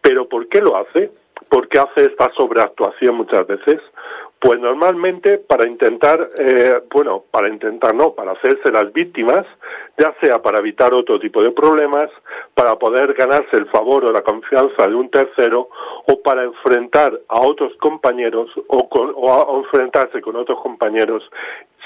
Pero 0.00 0.28
¿por 0.28 0.48
qué 0.48 0.60
lo 0.60 0.76
hace? 0.76 1.10
¿Por 1.48 1.68
qué 1.68 1.78
hace 1.78 2.06
esta 2.06 2.30
sobreactuación 2.36 3.16
muchas 3.16 3.46
veces? 3.46 3.80
Pues 4.40 4.58
normalmente 4.58 5.36
para 5.36 5.68
intentar, 5.68 6.30
eh, 6.38 6.80
bueno, 6.90 7.24
para 7.30 7.48
intentar 7.48 7.94
no, 7.94 8.12
para 8.14 8.32
hacerse 8.32 8.72
las 8.72 8.90
víctimas, 8.92 9.44
ya 9.98 10.14
sea 10.22 10.40
para 10.40 10.60
evitar 10.60 10.94
otro 10.94 11.18
tipo 11.18 11.42
de 11.42 11.50
problemas, 11.50 12.08
para 12.54 12.76
poder 12.76 13.12
ganarse 13.12 13.54
el 13.58 13.66
favor 13.66 14.06
o 14.06 14.12
la 14.12 14.22
confianza 14.22 14.86
de 14.86 14.94
un 14.94 15.10
tercero, 15.10 15.68
o 16.06 16.22
para 16.22 16.44
enfrentar 16.44 17.12
a 17.28 17.40
otros 17.40 17.74
compañeros 17.80 18.48
o, 18.68 18.78
o 18.78 19.58
enfrentarse 19.58 20.22
con 20.22 20.36
otros 20.36 20.58
compañeros 20.62 21.22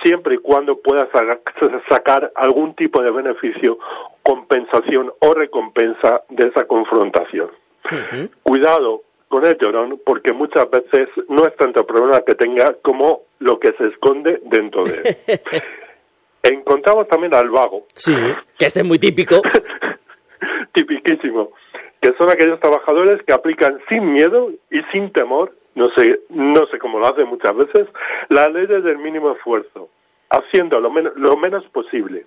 siempre 0.05 0.37
y 0.37 0.39
cuando 0.39 0.77
pueda 0.77 1.09
sacar 1.89 2.31
algún 2.37 2.75
tipo 2.75 3.03
de 3.03 3.11
beneficio, 3.11 3.79
compensación 4.23 5.11
o 5.21 5.35
recompensa 5.35 6.23
de 6.29 6.49
esa 6.49 6.67
confrontación. 6.67 7.51
Cuidado 8.43 9.03
con 9.29 9.45
el 9.45 9.59
llorón, 9.59 10.01
porque 10.07 10.33
muchas 10.33 10.71
veces 10.71 11.09
no 11.29 11.47
es 11.47 11.57
tanto 11.57 11.81
el 11.81 11.87
problema 11.87 12.21
que 12.21 12.35
tenga 12.35 12.77
como 12.83 13.23
lo 13.41 13.59
que 13.59 13.73
se 13.77 13.89
esconde 13.89 14.41
dentro 14.45 14.85
de 14.85 15.17
él. 15.27 15.41
Encontramos 16.45 17.09
también 17.09 17.35
al 17.35 17.51
vago. 17.51 17.87
Sí, 17.95 18.15
que 18.59 18.67
este 18.67 18.81
es 18.81 18.87
muy 18.87 18.99
típico. 18.99 19.41
Tipiquísimo. 20.73 21.51
Que 22.01 22.13
son 22.19 22.31
aquellos 22.31 22.61
trabajadores 22.61 23.17
que 23.27 23.33
aplican 23.33 23.79
sin 23.91 24.13
miedo 24.13 24.51
y 24.71 24.81
sin 24.93 25.11
temor 25.13 25.53
no 25.75 25.89
sé, 25.97 26.21
no 26.31 26.67
sé 26.67 26.79
cómo 26.79 26.99
lo 26.99 27.07
hace 27.07 27.25
muchas 27.25 27.55
veces, 27.57 27.89
la 28.29 28.49
ley 28.49 28.67
del 28.67 28.99
mínimo 28.99 29.33
esfuerzo, 29.33 29.89
haciendo 30.31 30.81
lo, 30.81 30.91
lo 30.91 31.37
menos 31.37 31.65
posible, 31.67 32.27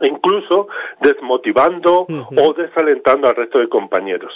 incluso 0.00 0.68
desmotivando 1.00 2.06
o 2.08 2.52
desalentando 2.54 3.28
al 3.28 3.36
resto 3.36 3.60
de 3.60 3.68
compañeros. 3.68 4.32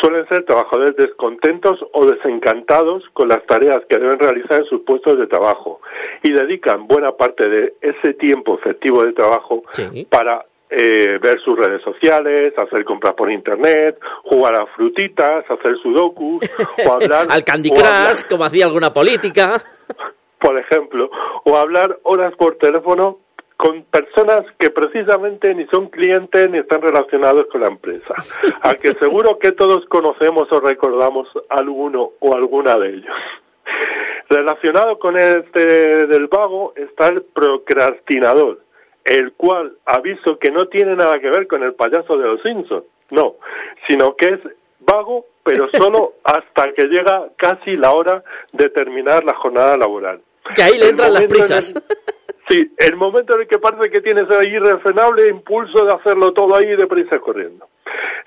Suelen 0.00 0.26
ser 0.28 0.44
trabajadores 0.44 0.96
descontentos 0.96 1.84
o 1.92 2.06
desencantados 2.06 3.04
con 3.12 3.28
las 3.28 3.44
tareas 3.46 3.82
que 3.88 3.98
deben 3.98 4.18
realizar 4.18 4.60
en 4.60 4.66
sus 4.66 4.82
puestos 4.82 5.18
de 5.18 5.26
trabajo 5.26 5.80
y 6.22 6.32
dedican 6.32 6.86
buena 6.86 7.12
parte 7.12 7.48
de 7.48 7.74
ese 7.80 8.14
tiempo 8.14 8.54
efectivo 8.54 9.04
de 9.04 9.12
trabajo 9.12 9.62
para 10.08 10.44
eh, 10.74 11.18
ver 11.18 11.38
sus 11.44 11.54
redes 11.58 11.82
sociales, 11.82 12.54
hacer 12.56 12.84
compras 12.84 13.12
por 13.14 13.30
internet, 13.30 13.98
jugar 14.24 14.58
a 14.58 14.66
frutitas, 14.66 15.44
hacer 15.50 15.76
sudokus, 15.82 16.48
o 16.86 16.92
hablar... 16.92 17.26
Al 17.28 17.44
Candy 17.44 17.70
Crush, 17.70 18.22
como 18.28 18.44
hacía 18.44 18.64
alguna 18.64 18.92
política. 18.92 19.60
Por 20.40 20.58
ejemplo, 20.58 21.10
o 21.44 21.56
hablar 21.56 21.98
horas 22.04 22.34
por 22.36 22.56
teléfono 22.56 23.18
con 23.62 23.84
personas 23.84 24.42
que 24.58 24.70
precisamente 24.70 25.54
ni 25.54 25.66
son 25.66 25.88
clientes 25.88 26.50
ni 26.50 26.58
están 26.58 26.82
relacionados 26.82 27.46
con 27.52 27.60
la 27.60 27.68
empresa, 27.68 28.14
a 28.62 28.74
que 28.74 28.92
seguro 29.00 29.38
que 29.38 29.52
todos 29.52 29.84
conocemos 29.86 30.50
o 30.50 30.58
recordamos 30.58 31.28
alguno 31.48 32.10
o 32.18 32.34
alguna 32.34 32.76
de 32.76 32.88
ellos. 32.88 33.14
Relacionado 34.28 34.98
con 34.98 35.16
este 35.16 36.06
del 36.06 36.26
vago 36.26 36.72
está 36.74 37.08
el 37.08 37.22
procrastinador, 37.22 38.60
el 39.04 39.32
cual 39.32 39.76
aviso 39.84 40.38
que 40.38 40.50
no 40.50 40.66
tiene 40.66 40.94
nada 40.94 41.18
que 41.18 41.30
ver 41.30 41.46
con 41.46 41.62
el 41.62 41.74
payaso 41.74 42.16
de 42.16 42.26
los 42.26 42.42
Simpsons, 42.42 42.84
no, 43.10 43.36
sino 43.88 44.14
que 44.16 44.26
es 44.26 44.40
vago, 44.80 45.26
pero 45.44 45.68
solo 45.72 46.14
hasta 46.24 46.72
que 46.72 46.84
llega 46.86 47.28
casi 47.36 47.76
la 47.76 47.92
hora 47.92 48.22
de 48.52 48.68
terminar 48.70 49.24
la 49.24 49.34
jornada 49.34 49.76
laboral. 49.76 50.20
Que 50.54 50.62
ahí 50.62 50.78
le 50.78 50.88
entran 50.88 51.12
las 51.12 51.26
prisas. 51.26 51.74
sí, 52.48 52.72
el 52.78 52.96
momento 52.96 53.34
en 53.34 53.42
el 53.42 53.48
que 53.48 53.58
parece 53.58 53.90
que 53.90 54.00
tienes 54.00 54.28
ahí 54.30 54.48
irrefrenable 54.48 55.28
impulso 55.28 55.84
de 55.84 55.94
hacerlo 55.94 56.32
todo 56.32 56.56
ahí 56.56 56.76
de 56.76 56.86
prisa 56.86 57.18
corriendo. 57.18 57.68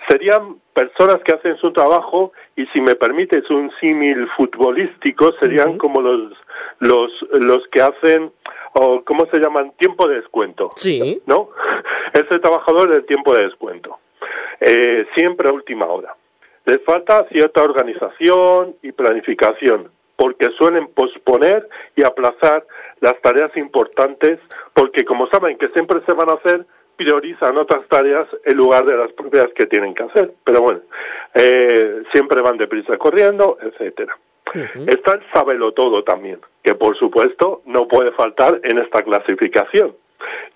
Serían 0.07 0.57
personas 0.73 1.19
que 1.23 1.33
hacen 1.33 1.57
su 1.57 1.73
trabajo 1.73 2.31
y 2.55 2.65
si 2.67 2.81
me 2.81 2.95
permites 2.95 3.49
un 3.49 3.71
símil 3.79 4.27
futbolístico 4.37 5.33
serían 5.39 5.77
como 5.77 6.01
los 6.01 6.33
los 6.79 7.11
los 7.31 7.67
que 7.71 7.81
hacen 7.81 8.31
o 8.77 9.03
¿cómo 9.03 9.25
se 9.27 9.39
llaman? 9.39 9.71
Tiempo 9.77 10.07
de 10.07 10.15
descuento. 10.15 10.71
Sí. 10.75 11.21
¿No? 11.25 11.49
Ese 12.13 12.39
trabajador 12.39 12.89
del 12.89 13.05
tiempo 13.05 13.33
de 13.33 13.43
descuento. 13.43 13.99
Eh, 14.59 15.05
siempre 15.15 15.49
a 15.49 15.53
última 15.53 15.85
hora. 15.85 16.15
Les 16.65 16.83
falta 16.83 17.25
cierta 17.29 17.63
organización 17.63 18.75
y 18.81 18.91
planificación, 18.91 19.91
porque 20.15 20.49
suelen 20.57 20.87
posponer 20.87 21.67
y 21.95 22.03
aplazar 22.03 22.65
las 22.99 23.19
tareas 23.21 23.55
importantes, 23.55 24.39
porque 24.73 25.05
como 25.05 25.27
saben 25.27 25.57
que 25.57 25.69
siempre 25.69 26.01
se 26.05 26.13
van 26.13 26.29
a 26.29 26.33
hacer, 26.33 26.65
priorizan 26.97 27.57
otras 27.57 27.87
tareas 27.87 28.27
en 28.45 28.57
lugar 28.57 28.85
de 28.85 28.97
las 28.97 29.11
propias 29.13 29.47
que 29.55 29.67
tienen 29.67 29.93
que 29.93 30.03
hacer. 30.03 30.31
Pero 30.43 30.61
bueno, 30.61 30.81
eh, 31.33 32.03
siempre 32.11 32.41
van 32.41 32.57
deprisa 32.57 32.97
corriendo, 32.97 33.57
etcétera. 33.61 34.17
Está 34.87 35.13
el 35.13 35.21
sabelo 35.33 35.71
todo 35.71 36.03
también, 36.03 36.39
que 36.63 36.75
por 36.75 36.97
supuesto 36.97 37.61
no 37.65 37.87
puede 37.87 38.11
faltar 38.11 38.59
en 38.63 38.79
esta 38.79 39.01
clasificación, 39.01 39.95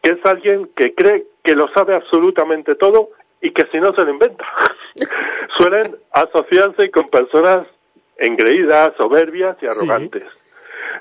que 0.02 0.12
es 0.12 0.26
alguien 0.26 0.70
que 0.76 0.94
cree 0.96 1.26
que 1.44 1.56
lo 1.56 1.68
sabe 1.74 1.96
absolutamente 1.96 2.76
todo 2.76 3.10
y 3.42 3.52
que 3.52 3.66
si 3.72 3.80
no 3.80 3.94
se 3.94 4.04
lo 4.04 4.12
inventa. 4.12 4.46
Suelen 5.58 5.96
asociarse 6.12 6.92
con 6.92 7.10
personas 7.10 7.68
engreídas, 8.18 8.92
soberbias 8.98 9.58
y 9.62 9.66
arrogantes. 9.66 10.24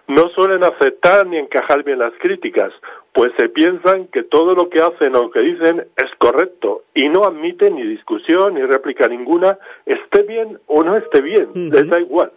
No 0.07 0.29
suelen 0.31 0.65
aceptar 0.65 1.27
ni 1.27 1.39
encajar 1.39 1.83
bien 1.83 1.99
las 1.99 2.13
críticas, 2.19 2.73
pues 3.13 3.33
se 3.39 3.49
piensan 3.49 4.07
que 4.09 4.23
todo 4.23 4.55
lo 4.55 4.69
que 4.71 4.81
hacen 4.81 5.17
o 5.17 5.31
que 5.31 5.41
dicen 5.41 5.87
es 5.97 6.11
correcto 6.19 6.85
y 6.95 7.09
no 7.09 7.25
admiten 7.25 7.75
ni 7.75 7.83
discusión 7.83 8.55
ni 8.55 8.63
réplica 8.63 9.09
ninguna, 9.09 9.59
esté 9.87 10.23
bien 10.23 10.59
o 10.67 10.83
no 10.83 10.97
esté 10.97 11.21
bien, 11.21 11.49
les 11.55 11.89
da 11.89 12.01
igual 12.01 12.33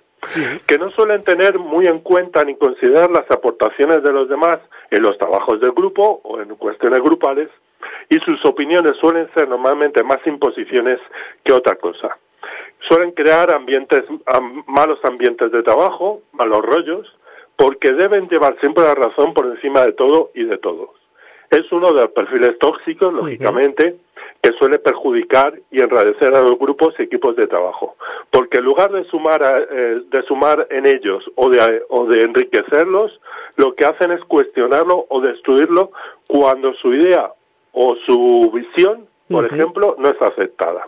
que 0.68 0.78
no 0.78 0.92
suelen 0.92 1.24
tener 1.24 1.58
muy 1.58 1.88
en 1.88 2.00
cuenta 2.00 2.44
ni 2.44 2.56
considerar 2.56 3.10
las 3.10 3.30
aportaciones 3.32 4.04
de 4.04 4.12
los 4.12 4.30
demás 4.30 4.60
en 4.90 5.02
los 5.04 5.18
trabajos 5.18 5.60
del 5.60 5.72
grupo 5.72 6.22
o 6.24 6.40
en 6.40 6.56
cuestiones 6.56 7.02
grupales 7.02 7.50
y 8.10 8.20
sus 8.20 8.44
opiniones 8.46 8.94
suelen 9.00 9.30
ser 9.34 9.48
normalmente 9.48 10.04
más 10.04 10.20
imposiciones 10.26 11.00
que 11.44 11.54
otra 11.54 11.76
cosa. 11.76 12.18
Suelen 12.88 13.12
crear 13.12 13.54
ambientes, 13.54 14.04
malos 14.68 15.00
ambientes 15.04 15.52
de 15.52 15.64
trabajo, 15.64 16.22
malos 16.34 16.62
rollos, 16.62 17.08
porque 17.56 17.92
deben 17.92 18.28
llevar 18.28 18.60
siempre 18.60 18.84
la 18.84 18.96
razón 18.96 19.34
por 19.34 19.46
encima 19.46 19.86
de 19.86 19.94
todo 19.94 20.32
y 20.34 20.44
de 20.44 20.58
todos. 20.58 20.90
Es 21.52 21.72
uno 21.72 21.94
de 21.94 22.02
los 22.02 22.12
perfiles 22.12 22.58
tóxicos, 22.60 23.14
lógicamente, 23.14 23.98
que 24.42 24.52
suele 24.54 24.80
perjudicar 24.80 25.54
y 25.70 25.82
enradecer 25.82 26.34
a 26.34 26.42
los 26.42 26.58
grupos 26.58 26.96
y 26.98 27.04
equipos 27.04 27.36
de 27.36 27.46
trabajo, 27.46 27.96
porque 28.32 28.60
en 28.60 28.66
lugar 28.66 28.92
de 28.92 29.04
sumar, 29.06 29.42
eh, 29.70 30.02
de 30.10 30.24
sumar 30.24 30.66
en 30.72 30.88
ellos 30.88 31.24
o 31.36 31.50
de, 31.50 31.84
o 31.90 32.06
de 32.06 32.22
enriquecerlos, 32.22 33.20
lo 33.58 33.76
que 33.76 33.86
hacen 33.86 34.12
es 34.12 34.24
cuestionarlo 34.24 35.06
o 35.10 35.22
destruirlo 35.22 35.92
cuando 36.28 36.74
su 36.76 36.94
idea 36.94 37.32
o 37.74 37.96
su 38.06 38.52
visión, 38.54 39.06
por 39.30 39.46
ejemplo, 39.46 39.96
no 40.00 40.10
es 40.10 40.22
aceptada. 40.22 40.88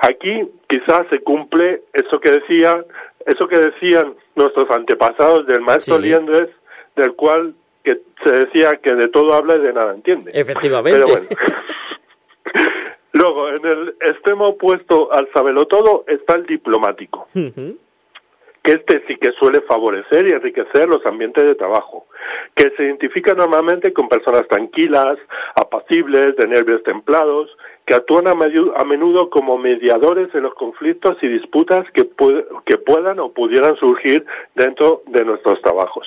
Aquí 0.00 0.48
quizás 0.68 1.06
se 1.10 1.20
cumple 1.20 1.82
eso 1.92 2.20
que 2.20 2.32
decía 2.32 2.84
eso 3.26 3.48
que 3.48 3.58
decían 3.58 4.14
nuestros 4.34 4.70
antepasados 4.70 5.46
del 5.46 5.62
maestro 5.62 5.96
Sí. 5.96 6.02
Liendres, 6.02 6.50
del 6.96 7.14
cual 7.14 7.54
que 7.84 8.00
se 8.24 8.30
decía 8.30 8.76
que 8.82 8.94
de 8.94 9.08
todo 9.08 9.34
habla 9.34 9.56
y 9.56 9.60
de 9.60 9.72
nada 9.72 9.94
entiende. 9.94 10.32
Efectivamente. 10.34 10.98
Pero 10.98 11.06
bueno. 11.06 11.28
Luego, 13.12 13.48
en 13.50 13.64
el 13.64 13.88
extremo 14.00 14.48
opuesto 14.48 15.12
al 15.12 15.28
sabelotodo 15.32 16.04
está 16.08 16.34
el 16.34 16.46
diplomático, 16.46 17.28
que 17.32 18.72
este 18.72 19.04
sí 19.06 19.16
que 19.16 19.30
suele 19.38 19.60
favorecer 19.60 20.26
y 20.26 20.32
enriquecer 20.32 20.88
los 20.88 21.06
ambientes 21.06 21.46
de 21.46 21.54
trabajo, 21.54 22.08
que 22.56 22.70
se 22.76 22.82
identifica 22.82 23.32
normalmente 23.34 23.92
con 23.92 24.08
personas 24.08 24.48
tranquilas, 24.48 25.14
apacibles, 25.54 26.34
de 26.34 26.48
nervios 26.48 26.82
templados, 26.82 27.56
que 27.86 27.94
actúan 27.94 28.26
a, 28.28 28.34
menudo 28.34 29.28
como 29.28 29.58
mediadores 29.58 30.34
en 30.34 30.42
los 30.42 30.54
conflictos 30.54 31.16
y 31.22 31.28
disputas 31.28 31.84
que, 31.92 32.08
pue- 32.08 32.46
que 32.64 32.78
puedan 32.78 33.18
o 33.20 33.32
pudieran 33.32 33.76
surgir 33.76 34.24
dentro 34.54 35.02
de 35.06 35.24
nuestros 35.24 35.60
trabajos. 35.60 36.06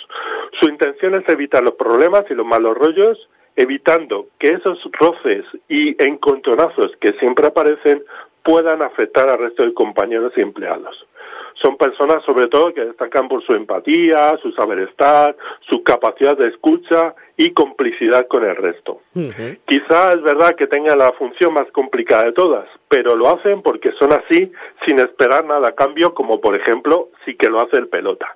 Su 0.59 0.69
intención 0.69 1.15
es 1.15 1.29
evitar 1.29 1.63
los 1.63 1.75
problemas 1.75 2.25
y 2.29 2.33
los 2.33 2.45
malos 2.45 2.75
rollos 2.77 3.29
evitando 3.55 4.27
que 4.39 4.49
esos 4.49 4.79
roces 4.93 5.45
y 5.67 6.01
encontronazos 6.03 6.91
que 6.99 7.13
siempre 7.13 7.47
aparecen 7.47 8.03
puedan 8.43 8.81
afectar 8.81 9.29
al 9.29 9.39
resto 9.39 9.63
de 9.63 9.73
compañeros 9.73 10.31
y 10.37 10.41
empleados. 10.41 11.05
Son 11.61 11.75
personas 11.75 12.23
sobre 12.23 12.47
todo 12.47 12.73
que 12.73 12.85
destacan 12.85 13.27
por 13.27 13.43
su 13.43 13.53
empatía, 13.53 14.37
su 14.41 14.51
saber 14.51 14.79
estar, 14.79 15.35
su 15.69 15.83
capacidad 15.83 16.37
de 16.37 16.49
escucha 16.49 17.15
y 17.35 17.51
complicidad 17.51 18.27
con 18.27 18.43
el 18.43 18.55
resto. 18.55 19.01
Quizá 19.65 20.13
es 20.13 20.21
verdad 20.21 20.55
que 20.55 20.67
tengan 20.67 20.99
la 20.99 21.11
función 21.13 21.53
más 21.53 21.69
complicada 21.71 22.25
de 22.25 22.33
todas, 22.33 22.67
pero 22.87 23.15
lo 23.15 23.27
hacen 23.27 23.61
porque 23.61 23.91
son 23.99 24.13
así 24.13 24.51
sin 24.85 24.99
esperar 24.99 25.45
nada 25.45 25.69
a 25.69 25.75
cambio, 25.75 26.13
como 26.13 26.39
por 26.39 26.55
ejemplo 26.55 27.09
sí 27.25 27.35
que 27.35 27.49
lo 27.49 27.59
hace 27.59 27.77
el 27.77 27.87
pelota. 27.87 28.27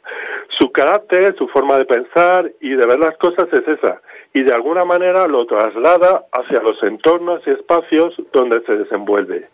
Su 0.59 0.71
carácter, 0.71 1.35
su 1.37 1.47
forma 1.47 1.77
de 1.77 1.85
pensar 1.85 2.51
y 2.59 2.69
de 2.69 2.85
ver 2.85 2.99
las 2.99 3.17
cosas 3.17 3.47
es 3.51 3.67
esa, 3.67 4.01
y 4.33 4.43
de 4.43 4.53
alguna 4.53 4.85
manera 4.85 5.27
lo 5.27 5.45
traslada 5.45 6.25
hacia 6.31 6.61
los 6.61 6.81
entornos 6.83 7.41
y 7.45 7.51
espacios 7.51 8.15
donde 8.31 8.61
se 8.65 8.77
desenvuelve. 8.77 9.47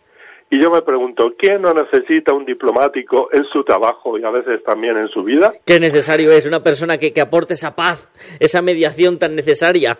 Y 0.50 0.62
yo 0.62 0.70
me 0.70 0.80
pregunto, 0.80 1.34
¿quién 1.38 1.60
no 1.60 1.74
necesita 1.74 2.32
un 2.32 2.46
diplomático 2.46 3.28
en 3.32 3.44
su 3.52 3.64
trabajo 3.64 4.18
y 4.18 4.24
a 4.24 4.30
veces 4.30 4.62
también 4.64 4.96
en 4.96 5.08
su 5.08 5.22
vida? 5.22 5.52
Qué 5.66 5.78
necesario 5.78 6.30
es 6.32 6.46
una 6.46 6.62
persona 6.62 6.96
que, 6.96 7.12
que 7.12 7.20
aporte 7.20 7.52
esa 7.52 7.74
paz, 7.74 8.10
esa 8.40 8.62
mediación 8.62 9.18
tan 9.18 9.34
necesaria. 9.34 9.98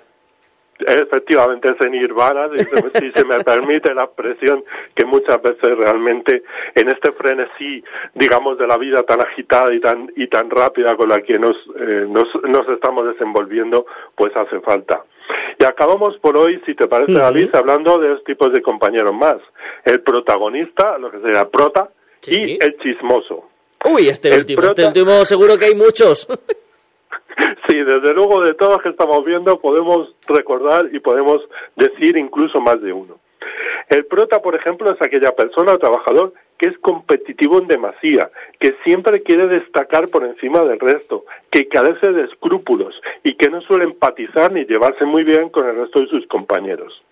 Efectivamente, 0.87 1.69
es 1.69 1.85
en 1.85 1.93
Nirvana, 1.93 2.49
si 2.55 2.65
se, 2.65 3.01
si 3.01 3.11
se 3.13 3.25
me 3.25 3.43
permite 3.45 3.95
la 3.95 4.05
expresión, 4.05 4.65
que 4.95 5.05
muchas 5.05 5.41
veces 5.43 5.77
realmente 5.77 6.43
en 6.75 6.89
este 6.89 7.13
frenesí, 7.13 7.83
digamos, 8.15 8.59
de 8.59 8.67
la 8.67 8.77
vida 8.77 9.03
tan 9.03 9.21
agitada 9.21 9.73
y 9.75 9.81
tan, 9.81 10.11
y 10.17 10.29
tan 10.29 10.49
rápida 10.51 10.95
con 10.97 11.09
la 11.09 11.21
que 11.21 11.39
nos, 11.39 11.57
eh, 11.79 12.07
nos, 12.09 12.27
nos 12.45 12.69
estamos 12.69 13.05
desenvolviendo, 13.07 13.87
pues 14.15 14.35
hace 14.37 14.61
falta. 14.61 15.03
Y 15.59 15.65
acabamos 15.65 16.17
por 16.19 16.37
hoy, 16.37 16.61
si 16.65 16.75
te 16.75 16.87
parece. 16.87 17.13
David, 17.13 17.55
hablando 17.55 17.99
de 17.99 18.09
dos 18.11 18.25
tipos 18.25 18.53
de 18.53 18.63
compañeros 18.63 19.13
más. 19.15 19.37
El 19.85 20.01
protagonista, 20.03 20.97
lo 20.99 21.11
que 21.11 21.21
sería 21.21 21.45
prota, 21.49 21.89
y 22.27 22.53
el 22.65 22.77
chismoso. 22.79 23.49
Uy, 23.85 24.09
este 24.09 24.29
El 24.29 24.41
último, 24.41 24.63
prota- 24.63 24.83
este 24.89 25.01
último 25.01 25.25
seguro 25.25 25.57
que 25.59 25.67
hay 25.67 25.75
muchos. 25.75 26.27
Sí, 27.69 27.77
desde 27.77 28.15
luego 28.15 28.43
de 28.43 28.55
todos 28.55 28.75
los 28.75 28.83
que 28.83 28.89
estamos 28.89 29.25
viendo 29.25 29.61
podemos 29.61 30.15
recordar 30.27 30.89
y 30.93 31.01
podemos 31.01 31.39
decir 31.77 32.17
incluso 32.17 32.61
más 32.61 32.81
de 32.81 32.93
uno. 32.93 33.19
El 33.89 34.07
prota, 34.07 34.41
por 34.41 34.55
ejemplo, 34.55 34.91
es 34.91 35.01
aquella 35.01 35.35
persona 35.35 35.73
o 35.73 35.79
trabajador 35.79 36.33
que 36.59 36.69
es 36.69 36.79
competitivo 36.79 37.59
en 37.59 37.69
demasía, 37.69 38.31
que 38.59 38.75
siempre 38.85 39.23
quiere 39.23 39.47
destacar 39.47 40.09
por 40.09 40.25
encima 40.25 40.65
del 40.65 40.81
resto, 40.81 41.25
que 41.51 41.69
carece 41.69 42.13
de 42.13 42.25
escrúpulos 42.25 43.01
y 43.23 43.37
que 43.37 43.49
no 43.49 43.61
suele 43.63 43.85
empatizar 43.85 44.53
ni 44.53 44.65
llevarse 44.65 45.07
muy 45.07 45.23
bien 45.23 45.49
con 45.51 45.67
el 45.69 45.77
resto 45.77 46.01
de 46.01 46.09
sus 46.09 46.27
compañeros. 46.27 47.03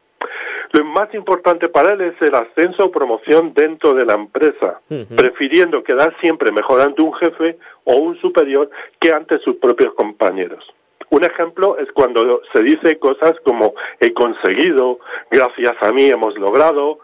Lo 0.73 0.85
más 0.85 1.13
importante 1.15 1.69
para 1.69 1.95
él 1.95 2.01
es 2.01 2.21
el 2.21 2.35
ascenso 2.35 2.87
o 2.87 2.91
promoción 2.91 3.55
dentro 3.55 3.95
de 3.95 4.05
la 4.05 4.15
empresa, 4.15 4.81
prefiriendo 5.17 5.83
quedar 5.83 6.15
siempre 6.21 6.53
mejor 6.53 6.81
ante 6.81 7.03
un 7.03 7.15
jefe 7.15 7.59
o 7.85 7.97
un 7.97 8.19
superior 8.21 8.71
que 9.01 9.13
ante 9.13 9.39
sus 9.41 9.57
propios 9.57 9.95
compañeros. 9.95 10.65
Un 11.11 11.25
ejemplo 11.25 11.79
es 11.79 11.91
cuando 11.93 12.41
se 12.53 12.63
dice 12.63 12.99
cosas 12.99 13.35
como 13.45 13.75
he 14.01 14.13
conseguido, 14.13 14.99
gracias 15.31 15.77
a 15.81 15.93
mí 15.93 16.07
hemos 16.07 16.37
logrado, 16.37 16.99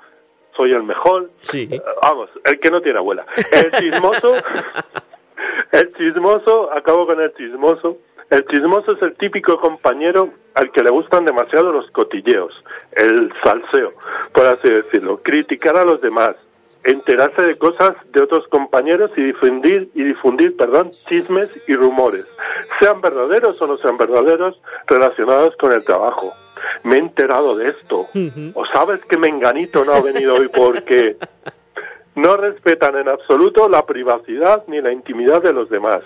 soy 0.57 0.73
el 0.73 0.83
mejor. 0.83 1.31
Eh, 1.55 1.81
Vamos, 2.03 2.31
el 2.45 2.59
que 2.61 2.71
no 2.71 2.81
tiene 2.81 2.99
abuela. 2.99 3.25
El 3.53 3.71
chismoso, 3.73 4.35
el 5.73 5.95
chismoso, 5.95 6.73
acabo 6.73 7.07
con 7.07 7.21
el 7.21 7.33
chismoso. 7.35 7.99
El 8.33 8.47
chismoso 8.47 8.93
es 8.93 9.03
el 9.03 9.15
típico 9.19 9.61
compañero 9.61 10.31
al 10.55 10.73
que 10.73 10.83
le 10.83 10.89
gustan 10.89 11.27
demasiado 11.27 11.71
los 11.71 11.91
cotilleos, 11.91 12.65
el 12.97 13.31
salseo, 13.45 13.93
por 14.33 14.47
así 14.47 14.71
decirlo, 14.71 15.21
criticar 15.23 15.77
a 15.77 15.85
los 15.85 16.01
demás, 16.01 16.31
enterarse 16.83 17.43
de 17.43 17.59
cosas 17.59 17.93
de 18.11 18.23
otros 18.23 18.49
compañeros 18.49 19.11
y 19.19 19.23
difundir 19.23 19.91
y 19.95 20.03
difundir, 20.03 20.57
perdón, 20.57 20.93
chismes 20.93 21.51
y 21.69 21.75
rumores, 21.75 22.25
sean 22.81 23.03
verdaderos 23.03 23.61
o 23.61 23.67
no 23.67 23.77
sean 23.77 23.99
verdaderos, 23.99 24.59
relacionados 24.87 25.55
con 25.57 25.73
el 25.73 25.85
trabajo. 25.85 26.33
Me 26.85 26.95
he 26.95 27.01
enterado 27.01 27.55
de 27.55 27.67
esto. 27.67 28.07
¿O 28.55 28.65
sabes 28.73 29.05
que 29.05 29.19
Menganito 29.19 29.85
no 29.85 29.93
ha 29.93 30.01
venido 30.01 30.37
hoy 30.37 30.49
porque 30.49 31.19
no 32.15 32.37
respetan 32.37 32.97
en 32.97 33.09
absoluto 33.09 33.69
la 33.69 33.87
privacidad 33.87 34.65
ni 34.67 34.81
la 34.81 34.93
intimidad 34.93 35.43
de 35.43 35.53
los 35.53 35.71
demás, 35.71 36.01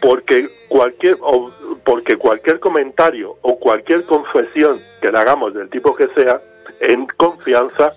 porque 0.00 0.48
cualquier 0.68 1.16
o 1.20 1.50
porque 1.84 2.16
cualquier 2.16 2.60
comentario 2.60 3.36
o 3.42 3.58
cualquier 3.58 4.04
confesión 4.06 4.80
que 5.00 5.12
le 5.12 5.18
hagamos 5.18 5.54
del 5.54 5.68
tipo 5.70 5.94
que 5.94 6.08
sea 6.16 6.40
en 6.80 7.06
confianza 7.16 7.92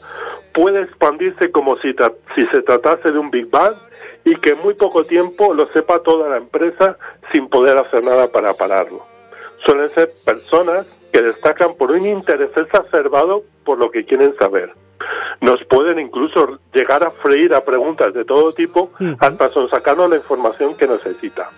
puede 0.54 0.82
expandirse 0.82 1.52
como 1.52 1.78
si, 1.78 1.90
tra- 1.94 2.14
si 2.36 2.46
se 2.48 2.62
tratase 2.64 3.12
de 3.12 3.18
un 3.18 3.32
Big 3.32 3.50
Bang 3.50 3.76
y 4.24 4.36
que 4.36 4.52
en 4.52 4.60
muy 4.60 4.74
poco 4.74 5.04
tiempo 5.04 5.54
lo 5.54 5.68
sepa 5.72 6.00
toda 6.00 6.30
la 6.30 6.38
empresa 6.38 6.98
sin 7.32 7.48
poder 7.48 7.78
hacer 7.78 8.04
nada 8.04 8.28
para 8.32 8.54
pararlo. 8.54 9.06
Suelen 9.66 9.94
ser 9.96 10.12
personas 10.26 10.86
que 11.12 11.22
destacan 11.22 11.76
por 11.76 11.92
un 11.92 12.06
interés 12.06 12.52
exacerbado 12.56 13.44
por 13.64 13.78
lo 13.78 13.92
que 13.92 14.06
quieren 14.06 14.36
saber. 14.38 14.72
Nos 15.42 15.64
pueden 15.66 16.00
incluso 16.00 16.60
llegar 16.74 17.06
a 17.06 17.12
freír 17.12 17.54
a 17.54 17.64
preguntas 17.64 18.14
de 18.14 18.26
todo 18.26 18.52
tipo 18.54 18.92
hasta 19.20 19.52
sonsacarnos 19.54 20.10
la 20.10 20.18
información 20.18 20.76
que 20.76 20.88
necesita. 20.88 21.50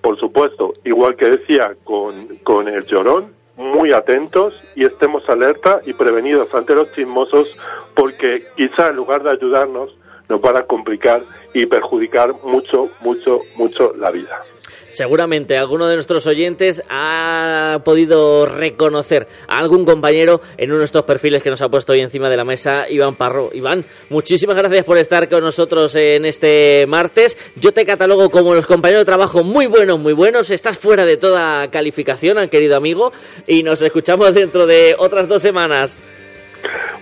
Por 0.00 0.18
supuesto, 0.18 0.74
igual 0.84 1.16
que 1.16 1.30
decía 1.30 1.74
con, 1.84 2.26
con 2.42 2.68
el 2.68 2.84
llorón, 2.86 3.32
muy 3.56 3.92
atentos 3.92 4.54
y 4.74 4.84
estemos 4.84 5.28
alerta 5.28 5.80
y 5.84 5.92
prevenidos 5.92 6.54
ante 6.54 6.74
los 6.74 6.90
chismosos 6.92 7.46
porque 7.94 8.46
quizá 8.56 8.88
en 8.88 8.96
lugar 8.96 9.22
de 9.22 9.30
ayudarnos 9.30 9.94
nos 10.28 10.40
van 10.40 10.56
a 10.56 10.62
complicar 10.62 11.22
y 11.54 11.66
perjudicar 11.66 12.34
mucho, 12.42 12.88
mucho, 13.00 13.40
mucho 13.56 13.92
la 13.96 14.10
vida. 14.10 14.42
Seguramente 14.90 15.56
alguno 15.56 15.86
de 15.86 15.94
nuestros 15.94 16.26
oyentes 16.26 16.82
ha 16.88 17.80
podido 17.84 18.46
reconocer 18.46 19.26
a 19.48 19.58
algún 19.58 19.84
compañero 19.84 20.40
en 20.56 20.70
uno 20.70 20.80
de 20.80 20.84
estos 20.84 21.04
perfiles 21.04 21.42
que 21.42 21.50
nos 21.50 21.62
ha 21.62 21.68
puesto 21.68 21.92
hoy 21.92 22.00
encima 22.00 22.28
de 22.28 22.36
la 22.36 22.44
mesa 22.44 22.88
Iván 22.88 23.16
Parro. 23.16 23.50
Iván, 23.52 23.84
muchísimas 24.10 24.56
gracias 24.56 24.84
por 24.84 24.98
estar 24.98 25.28
con 25.28 25.42
nosotros 25.42 25.94
en 25.96 26.24
este 26.26 26.86
martes. 26.86 27.36
Yo 27.56 27.72
te 27.72 27.84
catalogo 27.84 28.30
como 28.30 28.54
los 28.54 28.66
compañeros 28.66 29.02
de 29.02 29.06
trabajo 29.06 29.42
muy 29.42 29.66
buenos, 29.66 29.98
muy 29.98 30.12
buenos. 30.12 30.50
Estás 30.50 30.78
fuera 30.78 31.04
de 31.06 31.16
toda 31.16 31.70
calificación, 31.70 32.48
querido 32.48 32.76
amigo, 32.76 33.12
y 33.46 33.62
nos 33.62 33.82
escuchamos 33.82 34.34
dentro 34.34 34.66
de 34.66 34.94
otras 34.98 35.28
dos 35.28 35.42
semanas. 35.42 35.98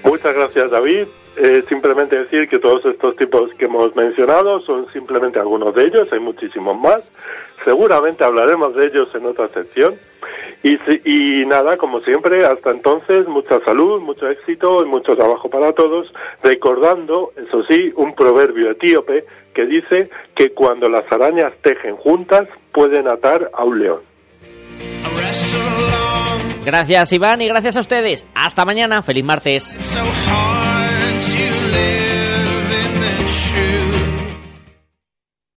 Muchas 0.04 0.32
gracias, 0.32 0.70
David. 0.70 1.08
Eh, 1.36 1.62
simplemente 1.68 2.18
decir 2.18 2.48
que 2.48 2.58
todos 2.58 2.84
estos 2.84 3.16
tipos 3.16 3.50
que 3.54 3.66
hemos 3.66 3.94
mencionado 3.94 4.60
son 4.60 4.90
simplemente 4.92 5.38
algunos 5.38 5.74
de 5.74 5.84
ellos, 5.84 6.08
hay 6.12 6.18
muchísimos 6.18 6.78
más. 6.78 7.10
Seguramente 7.64 8.24
hablaremos 8.24 8.74
de 8.74 8.86
ellos 8.86 9.08
en 9.14 9.26
otra 9.26 9.48
sección. 9.48 9.94
Y, 10.62 11.46
nada, 11.46 11.78
como 11.78 12.00
siempre, 12.00 12.44
hasta 12.44 12.70
entonces, 12.70 13.26
mucha 13.26 13.58
salud, 13.64 14.00
mucho 14.00 14.28
éxito 14.28 14.84
y 14.84 14.88
mucho 14.88 15.16
trabajo 15.16 15.48
para 15.48 15.72
todos, 15.72 16.12
recordando, 16.42 17.32
eso 17.34 17.62
sí, 17.68 17.90
un 17.96 18.14
proverbio 18.14 18.70
etíope 18.72 19.24
que 19.54 19.64
dice 19.64 20.10
que 20.36 20.50
cuando 20.50 20.90
las 20.90 21.10
arañas 21.10 21.54
tejen 21.62 21.96
juntas, 21.96 22.46
pueden 22.72 23.08
atar 23.08 23.50
a 23.54 23.64
un 23.64 23.80
león. 23.80 24.00
Gracias, 26.64 27.12
Iván, 27.14 27.40
y 27.40 27.48
gracias 27.48 27.78
a 27.78 27.80
ustedes. 27.80 28.26
Hasta 28.34 28.66
mañana. 28.66 29.02
Feliz 29.02 29.24
martes. 29.24 29.78
to 31.20 31.66
live. 31.66 32.09